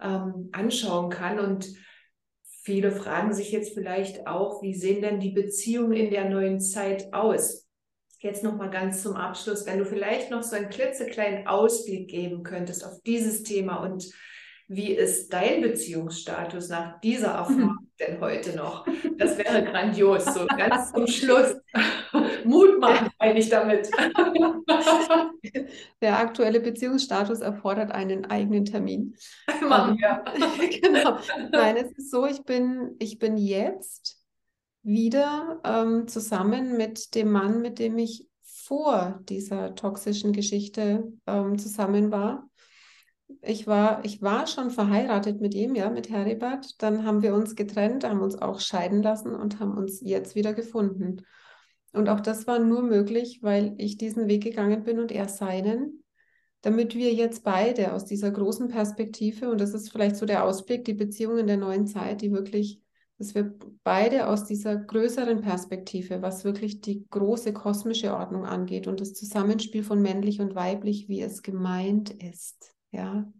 ähm, 0.00 0.50
anschauen 0.52 1.10
kann. 1.10 1.38
Und 1.38 1.68
Viele 2.68 2.92
fragen 2.92 3.32
sich 3.32 3.50
jetzt 3.50 3.72
vielleicht 3.72 4.26
auch, 4.26 4.60
wie 4.60 4.74
sehen 4.74 5.00
denn 5.00 5.20
die 5.20 5.30
Beziehungen 5.30 5.94
in 5.94 6.10
der 6.10 6.28
neuen 6.28 6.60
Zeit 6.60 7.14
aus? 7.14 7.66
Jetzt 8.18 8.44
noch 8.44 8.56
mal 8.56 8.68
ganz 8.68 9.02
zum 9.02 9.16
Abschluss, 9.16 9.64
wenn 9.64 9.78
du 9.78 9.86
vielleicht 9.86 10.30
noch 10.30 10.42
so 10.42 10.54
einen 10.54 10.68
klitzekleinen 10.68 11.46
Ausblick 11.46 12.10
geben 12.10 12.42
könntest 12.42 12.84
auf 12.84 13.00
dieses 13.06 13.42
Thema 13.42 13.76
und 13.76 14.12
wie 14.68 14.92
ist 14.92 15.32
dein 15.32 15.62
Beziehungsstatus 15.62 16.68
nach 16.68 17.00
dieser 17.00 17.28
Erfahrung 17.38 17.88
denn 17.98 18.20
heute 18.20 18.54
noch? 18.54 18.86
Das 19.16 19.36
wäre 19.38 19.64
grandios, 19.64 20.26
so 20.26 20.46
ganz 20.56 20.92
zum 20.92 21.06
Schluss. 21.06 21.56
Mut 22.44 22.78
machen 22.78 23.08
eigentlich 23.18 23.48
damit. 23.48 23.90
Der 26.00 26.18
aktuelle 26.18 26.60
Beziehungsstatus 26.60 27.40
erfordert 27.40 27.90
einen 27.90 28.26
eigenen 28.26 28.66
Termin. 28.66 29.16
Machen 29.66 29.98
wir. 29.98 30.22
genau. 30.80 31.18
Nein, 31.50 31.76
es 31.76 31.90
ist 31.92 32.10
so, 32.10 32.26
ich 32.26 32.44
bin, 32.44 32.94
ich 32.98 33.18
bin 33.18 33.38
jetzt 33.38 34.18
wieder 34.82 35.60
ähm, 35.64 36.06
zusammen 36.08 36.76
mit 36.76 37.14
dem 37.14 37.32
Mann, 37.32 37.62
mit 37.62 37.78
dem 37.78 37.98
ich 37.98 38.26
vor 38.42 39.20
dieser 39.28 39.74
toxischen 39.74 40.32
Geschichte 40.32 41.10
ähm, 41.26 41.58
zusammen 41.58 42.12
war 42.12 42.47
ich 43.42 43.66
war, 43.66 44.04
ich 44.04 44.20
war 44.22 44.46
schon 44.46 44.70
verheiratet 44.70 45.40
mit 45.40 45.54
ihm, 45.54 45.74
ja, 45.74 45.90
mit 45.90 46.10
Heribert. 46.10 46.82
Dann 46.82 47.04
haben 47.04 47.22
wir 47.22 47.34
uns 47.34 47.56
getrennt, 47.56 48.04
haben 48.04 48.20
uns 48.20 48.36
auch 48.36 48.60
scheiden 48.60 49.02
lassen 49.02 49.34
und 49.34 49.60
haben 49.60 49.76
uns 49.76 50.00
jetzt 50.00 50.34
wieder 50.34 50.54
gefunden. 50.54 51.22
Und 51.92 52.08
auch 52.08 52.20
das 52.20 52.46
war 52.46 52.58
nur 52.58 52.82
möglich, 52.82 53.40
weil 53.42 53.74
ich 53.78 53.96
diesen 53.96 54.28
Weg 54.28 54.42
gegangen 54.42 54.84
bin 54.84 54.98
und 54.98 55.10
er 55.12 55.28
seinen, 55.28 56.04
damit 56.62 56.94
wir 56.94 57.12
jetzt 57.14 57.44
beide 57.44 57.92
aus 57.92 58.04
dieser 58.04 58.30
großen 58.30 58.68
Perspektive, 58.68 59.50
und 59.50 59.60
das 59.60 59.74
ist 59.74 59.90
vielleicht 59.90 60.16
so 60.16 60.26
der 60.26 60.44
Ausblick, 60.44 60.84
die 60.84 60.94
Beziehungen 60.94 61.46
der 61.46 61.56
neuen 61.56 61.86
Zeit, 61.86 62.20
die 62.20 62.32
wirklich, 62.32 62.80
dass 63.16 63.34
wir 63.34 63.54
beide 63.84 64.28
aus 64.28 64.44
dieser 64.44 64.76
größeren 64.76 65.40
Perspektive, 65.40 66.20
was 66.20 66.44
wirklich 66.44 66.80
die 66.80 67.06
große 67.08 67.52
kosmische 67.52 68.14
Ordnung 68.14 68.44
angeht 68.44 68.86
und 68.86 69.00
das 69.00 69.14
Zusammenspiel 69.14 69.82
von 69.82 70.02
männlich 70.02 70.40
und 70.40 70.54
weiblich, 70.54 71.08
wie 71.08 71.22
es 71.22 71.42
gemeint 71.42 72.10
ist, 72.22 72.77
ja. 72.90 73.30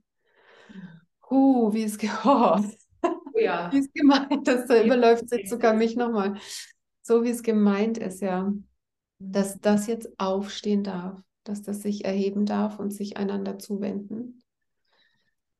Uh, 1.30 1.72
wie 1.72 1.84
es 1.84 1.98
gehört. 1.98 2.64
Oh 3.00 3.38
ja. 3.38 3.70
wie 3.72 3.78
es 3.78 3.92
gemeint 3.92 4.48
ist, 4.48 4.66
da 4.66 4.82
überläuft 4.82 5.28
sich 5.28 5.48
sogar 5.48 5.72
mich 5.72 5.94
nochmal. 5.94 6.40
So 7.02 7.22
wie 7.22 7.30
es 7.30 7.44
gemeint 7.44 7.96
ist, 7.96 8.20
ja. 8.20 8.52
Dass 9.20 9.60
das 9.60 9.86
jetzt 9.86 10.08
aufstehen 10.18 10.82
darf, 10.82 11.22
dass 11.44 11.62
das 11.62 11.82
sich 11.82 12.04
erheben 12.04 12.44
darf 12.46 12.80
und 12.80 12.90
sich 12.90 13.16
einander 13.16 13.56
zuwenden. 13.60 14.42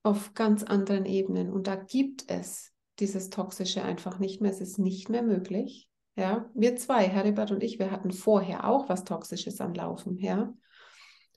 Auf 0.02 0.34
ganz 0.34 0.64
anderen 0.64 1.06
Ebenen. 1.06 1.52
Und 1.52 1.68
da 1.68 1.76
gibt 1.76 2.28
es 2.28 2.72
dieses 2.98 3.30
Toxische 3.30 3.84
einfach 3.84 4.18
nicht 4.18 4.40
mehr. 4.40 4.50
Es 4.50 4.60
ist 4.60 4.78
nicht 4.78 5.08
mehr 5.08 5.22
möglich. 5.22 5.88
Ja, 6.16 6.50
wir 6.54 6.74
zwei, 6.74 7.06
Heribert 7.08 7.52
und 7.52 7.62
ich, 7.62 7.78
wir 7.78 7.92
hatten 7.92 8.10
vorher 8.10 8.68
auch 8.68 8.88
was 8.88 9.04
Toxisches 9.04 9.60
am 9.60 9.72
Laufen, 9.72 10.18
ja. 10.18 10.52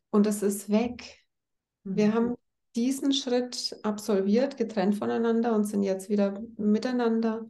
Und 0.09 0.25
es 0.25 0.41
ist 0.41 0.71
weg. 0.71 1.20
Wir 1.84 2.07
mhm. 2.07 2.13
haben 2.13 2.36
diesen 2.75 3.13
Schritt 3.13 3.77
absolviert, 3.84 4.57
getrennt 4.57 4.95
voneinander 4.95 5.53
und 5.53 5.65
sind 5.65 5.84
jetzt 5.84 6.09
wieder 6.09 6.41
miteinander. 6.57 7.49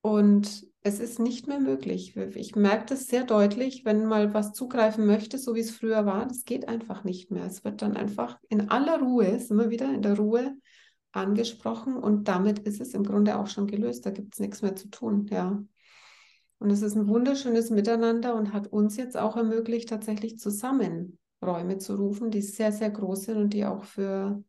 Und 0.00 0.66
es 0.82 1.00
ist 1.00 1.18
nicht 1.18 1.48
mehr 1.48 1.60
möglich. 1.60 2.16
Ich 2.16 2.54
merke 2.54 2.86
das 2.86 3.06
sehr 3.06 3.24
deutlich, 3.24 3.84
wenn 3.84 4.06
mal 4.06 4.32
was 4.32 4.52
zugreifen 4.52 5.06
möchte, 5.06 5.38
so 5.38 5.54
wie 5.54 5.60
es 5.60 5.70
früher 5.70 6.06
war, 6.06 6.26
das 6.26 6.44
geht 6.44 6.68
einfach 6.68 7.04
nicht 7.04 7.30
mehr. 7.30 7.44
Es 7.44 7.64
wird 7.64 7.82
dann 7.82 7.96
einfach 7.96 8.38
in 8.48 8.70
aller 8.70 9.00
Ruhe, 9.00 9.38
sind 9.38 9.56
wir 9.56 9.70
wieder 9.70 9.92
in 9.92 10.02
der 10.02 10.16
Ruhe, 10.16 10.56
angesprochen 11.12 11.96
und 11.96 12.28
damit 12.28 12.60
ist 12.60 12.80
es 12.80 12.94
im 12.94 13.02
Grunde 13.02 13.38
auch 13.38 13.48
schon 13.48 13.66
gelöst. 13.66 14.06
Da 14.06 14.10
gibt 14.10 14.34
es 14.34 14.40
nichts 14.40 14.62
mehr 14.62 14.76
zu 14.76 14.88
tun, 14.88 15.26
ja. 15.30 15.62
Und 16.58 16.70
es 16.70 16.82
ist 16.82 16.96
ein 16.96 17.08
wunderschönes 17.08 17.70
Miteinander 17.70 18.34
und 18.34 18.52
hat 18.52 18.68
uns 18.68 18.96
jetzt 18.96 19.16
auch 19.16 19.36
ermöglicht, 19.36 19.88
tatsächlich 19.88 20.38
zusammen 20.38 21.18
Räume 21.42 21.78
zu 21.78 21.94
rufen, 21.96 22.30
die 22.30 22.42
sehr, 22.42 22.72
sehr 22.72 22.90
groß 22.90 23.24
sind 23.24 23.36
und 23.38 23.50
die 23.54 23.64
auch 23.64 23.84
für, 23.84 24.42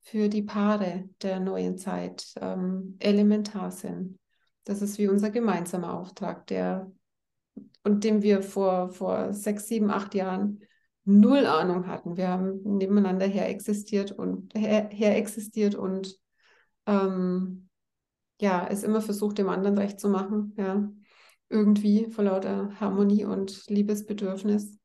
für 0.00 0.28
die 0.28 0.42
Paare 0.42 1.08
der 1.22 1.40
neuen 1.40 1.76
Zeit 1.78 2.32
ähm, 2.40 2.96
elementar 2.98 3.70
sind. 3.70 4.18
Das 4.64 4.82
ist 4.82 4.98
wie 4.98 5.08
unser 5.08 5.30
gemeinsamer 5.30 5.94
Auftrag, 5.94 6.46
der 6.46 6.90
und 7.82 8.04
dem 8.04 8.22
wir 8.22 8.42
vor, 8.42 8.90
vor 8.90 9.32
sechs, 9.32 9.66
sieben, 9.68 9.90
acht 9.90 10.14
Jahren 10.14 10.60
null 11.04 11.46
Ahnung 11.46 11.86
hatten. 11.86 12.16
Wir 12.16 12.28
haben 12.28 12.60
nebeneinander 12.62 13.26
her 13.26 13.48
existiert 13.48 14.12
und 14.12 14.54
her, 14.54 14.88
her 14.92 15.16
existiert 15.16 15.74
und 15.74 16.18
ähm, 16.86 17.68
ja, 18.40 18.66
es 18.68 18.82
immer 18.82 19.00
versucht, 19.00 19.38
dem 19.38 19.48
anderen 19.48 19.76
recht 19.78 20.00
zu 20.00 20.08
machen, 20.08 20.54
ja, 20.56 20.90
irgendwie 21.48 22.10
vor 22.10 22.24
lauter 22.24 22.70
Harmonie 22.80 23.24
und 23.24 23.68
Liebesbedürfnis. 23.68 24.79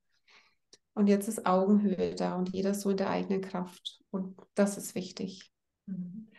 Und 0.96 1.08
jetzt 1.08 1.28
ist 1.28 1.46
Augenhöhe 1.46 2.16
da 2.16 2.36
und 2.36 2.50
jeder 2.50 2.74
so 2.74 2.90
in 2.90 2.98
der 2.98 3.10
eigenen 3.10 3.42
Kraft. 3.42 4.00
Und 4.12 4.36
das 4.56 4.78
ist 4.78 4.96
wichtig. 4.96 5.52
Mhm. 5.86 6.30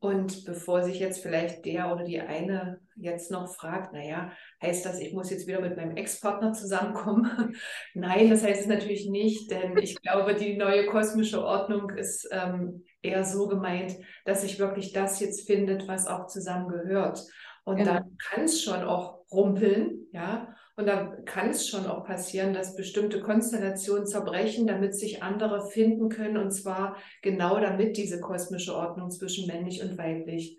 Und 0.00 0.44
bevor 0.44 0.82
sich 0.82 0.98
jetzt 0.98 1.22
vielleicht 1.22 1.64
der 1.64 1.92
oder 1.92 2.04
die 2.04 2.20
eine 2.20 2.80
jetzt 2.96 3.30
noch 3.30 3.54
fragt, 3.54 3.92
naja, 3.92 4.32
heißt 4.60 4.84
das, 4.84 5.00
ich 5.00 5.12
muss 5.12 5.30
jetzt 5.30 5.46
wieder 5.46 5.60
mit 5.60 5.76
meinem 5.76 5.96
Ex-Partner 5.96 6.52
zusammenkommen? 6.52 7.56
Nein, 7.94 8.30
das 8.30 8.42
heißt 8.42 8.62
es 8.62 8.66
natürlich 8.66 9.08
nicht, 9.08 9.50
denn 9.50 9.76
ich 9.78 9.96
glaube, 10.02 10.34
die 10.34 10.56
neue 10.56 10.86
kosmische 10.86 11.44
Ordnung 11.44 11.90
ist 11.90 12.28
ähm, 12.32 12.84
eher 13.02 13.24
so 13.24 13.46
gemeint, 13.46 13.96
dass 14.24 14.42
sich 14.42 14.58
wirklich 14.58 14.92
das 14.92 15.20
jetzt 15.20 15.46
findet, 15.46 15.86
was 15.86 16.06
auch 16.06 16.26
zusammengehört. 16.26 17.22
Und 17.64 17.76
genau. 17.76 17.94
dann 17.94 18.16
kann 18.18 18.44
es 18.44 18.62
schon 18.62 18.82
auch 18.82 19.24
rumpeln, 19.30 20.06
ja. 20.12 20.55
Und 20.76 20.86
da 20.86 21.16
kann 21.24 21.50
es 21.50 21.68
schon 21.68 21.86
auch 21.86 22.04
passieren, 22.04 22.52
dass 22.52 22.76
bestimmte 22.76 23.22
Konstellationen 23.22 24.06
zerbrechen, 24.06 24.66
damit 24.66 24.94
sich 24.94 25.22
andere 25.22 25.66
finden 25.70 26.10
können. 26.10 26.36
Und 26.36 26.50
zwar 26.50 26.96
genau 27.22 27.58
damit 27.58 27.96
diese 27.96 28.20
kosmische 28.20 28.74
Ordnung 28.74 29.10
zwischen 29.10 29.46
männlich 29.46 29.82
und 29.82 29.96
weiblich 29.96 30.58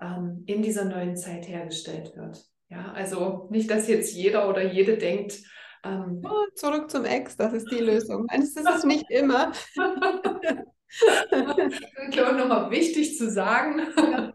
ähm, 0.00 0.44
in 0.46 0.62
dieser 0.62 0.86
neuen 0.86 1.14
Zeit 1.14 1.46
hergestellt 1.46 2.16
wird. 2.16 2.42
Ja, 2.70 2.92
also 2.92 3.48
nicht, 3.50 3.70
dass 3.70 3.86
jetzt 3.86 4.14
jeder 4.14 4.48
oder 4.48 4.62
jede 4.62 4.96
denkt, 4.96 5.40
ähm, 5.84 6.22
oh, 6.24 6.46
zurück 6.54 6.90
zum 6.90 7.04
Ex, 7.04 7.36
das 7.36 7.52
ist 7.52 7.70
die 7.70 7.78
Lösung. 7.78 8.26
Nein, 8.30 8.40
das 8.40 8.56
ist 8.56 8.68
es 8.68 8.84
nicht 8.84 9.10
immer. 9.10 9.52
ich 10.90 12.10
glaube, 12.10 12.36
nochmal 12.36 12.70
wichtig 12.70 13.16
zu 13.16 13.30
sagen. 13.30 13.80
Ja. 13.96 14.32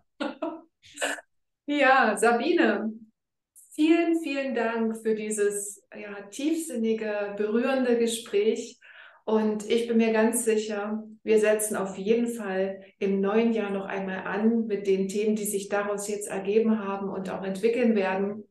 ja, 1.66 2.18
Sabine, 2.18 2.94
Vielen, 3.76 4.22
vielen 4.22 4.56
Dank 4.56 4.96
für 5.02 5.16
dieses 5.16 5.84
ja, 5.94 6.22
tiefsinnige, 6.30 7.34
berührende 7.36 7.98
Gespräch. 7.98 8.80
Und 9.26 9.70
ich 9.70 9.90
bin 9.90 9.98
mir 9.98 10.14
ganz 10.14 10.46
sicher, 10.46 11.04
wir 11.24 11.40
setzen 11.40 11.76
auf 11.76 11.98
jeden 11.98 12.28
Fall 12.28 12.86
im 13.00 13.20
neuen 13.20 13.52
Jahr 13.52 13.72
noch 13.72 13.84
einmal 13.84 14.20
an 14.20 14.66
mit 14.68 14.88
den 14.88 15.10
Themen, 15.10 15.36
die 15.36 15.44
sich 15.44 15.68
daraus 15.68 16.08
jetzt 16.08 16.30
ergeben 16.30 16.80
haben 16.80 17.10
und 17.10 17.30
auch 17.30 17.44
entwickeln 17.44 17.96
werden. 17.96 18.46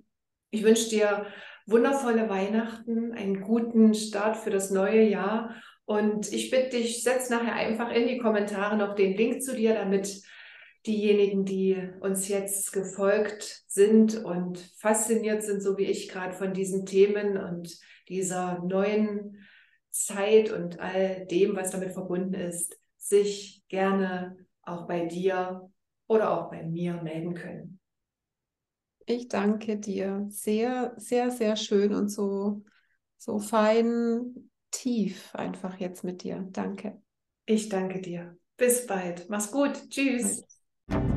Ich 0.51 0.63
wünsche 0.63 0.91
dir 0.91 1.25
wundervolle 1.65 2.29
Weihnachten, 2.29 3.13
einen 3.13 3.41
guten 3.41 3.95
Start 3.95 4.37
für 4.37 4.51
das 4.51 4.71
neue 4.71 5.05
Jahr. 5.05 5.57
Und 5.87 6.31
ich 6.35 6.51
bitte 6.51 6.77
dich, 6.77 7.03
setz 7.03 7.31
nachher 7.31 7.55
einfach 7.55 7.91
in 7.91 8.09
die 8.09 8.19
Kommentare 8.19 8.77
noch 8.77 8.95
den 8.95 9.17
Link 9.17 9.43
zu 9.43 9.57
dir, 9.57 9.73
damit 9.73 10.21
diejenigen, 10.87 11.45
die 11.45 11.91
uns 12.01 12.29
jetzt 12.29 12.73
gefolgt 12.73 13.65
sind 13.67 14.23
und 14.23 14.59
fasziniert 14.79 15.43
sind, 15.43 15.63
so 15.63 15.79
wie 15.79 15.85
ich 15.85 16.09
gerade 16.09 16.35
von 16.35 16.53
diesen 16.53 16.85
Themen 16.85 17.37
und 17.39 17.79
dieser 18.09 18.63
neuen 18.63 19.39
Zeit 19.91 20.51
und 20.53 20.81
all 20.81 21.27
dem, 21.27 21.57
was 21.57 21.71
damit 21.71 21.93
verbunden 21.93 22.35
ist, 22.35 22.79
sich 22.97 23.63
gerne 23.69 24.37
auch 24.63 24.87
bei 24.87 25.07
dir 25.07 25.71
oder 26.07 26.31
auch 26.31 26.51
bei 26.51 26.63
mir 26.63 27.03
melden 27.03 27.35
können. 27.35 27.81
Ich 29.07 29.29
danke 29.29 29.79
dir. 29.79 30.27
Sehr, 30.31 30.95
sehr, 30.97 31.31
sehr 31.31 31.57
schön 31.57 31.95
und 31.95 32.09
so, 32.09 32.63
so 33.19 33.39
fein, 33.39 34.51
tief 34.71 35.35
einfach 35.35 35.79
jetzt 35.79 36.05
mit 36.05 36.23
dir. 36.23 36.47
Danke. 36.51 37.01
Ich 37.47 37.69
danke 37.69 38.01
dir. 38.01 38.37
Bis 38.57 38.87
bald. 38.87 39.29
Mach's 39.29 39.51
gut. 39.51 39.91
Tschüss. 39.91 40.45
Thank 40.91 41.05
you 41.05 41.14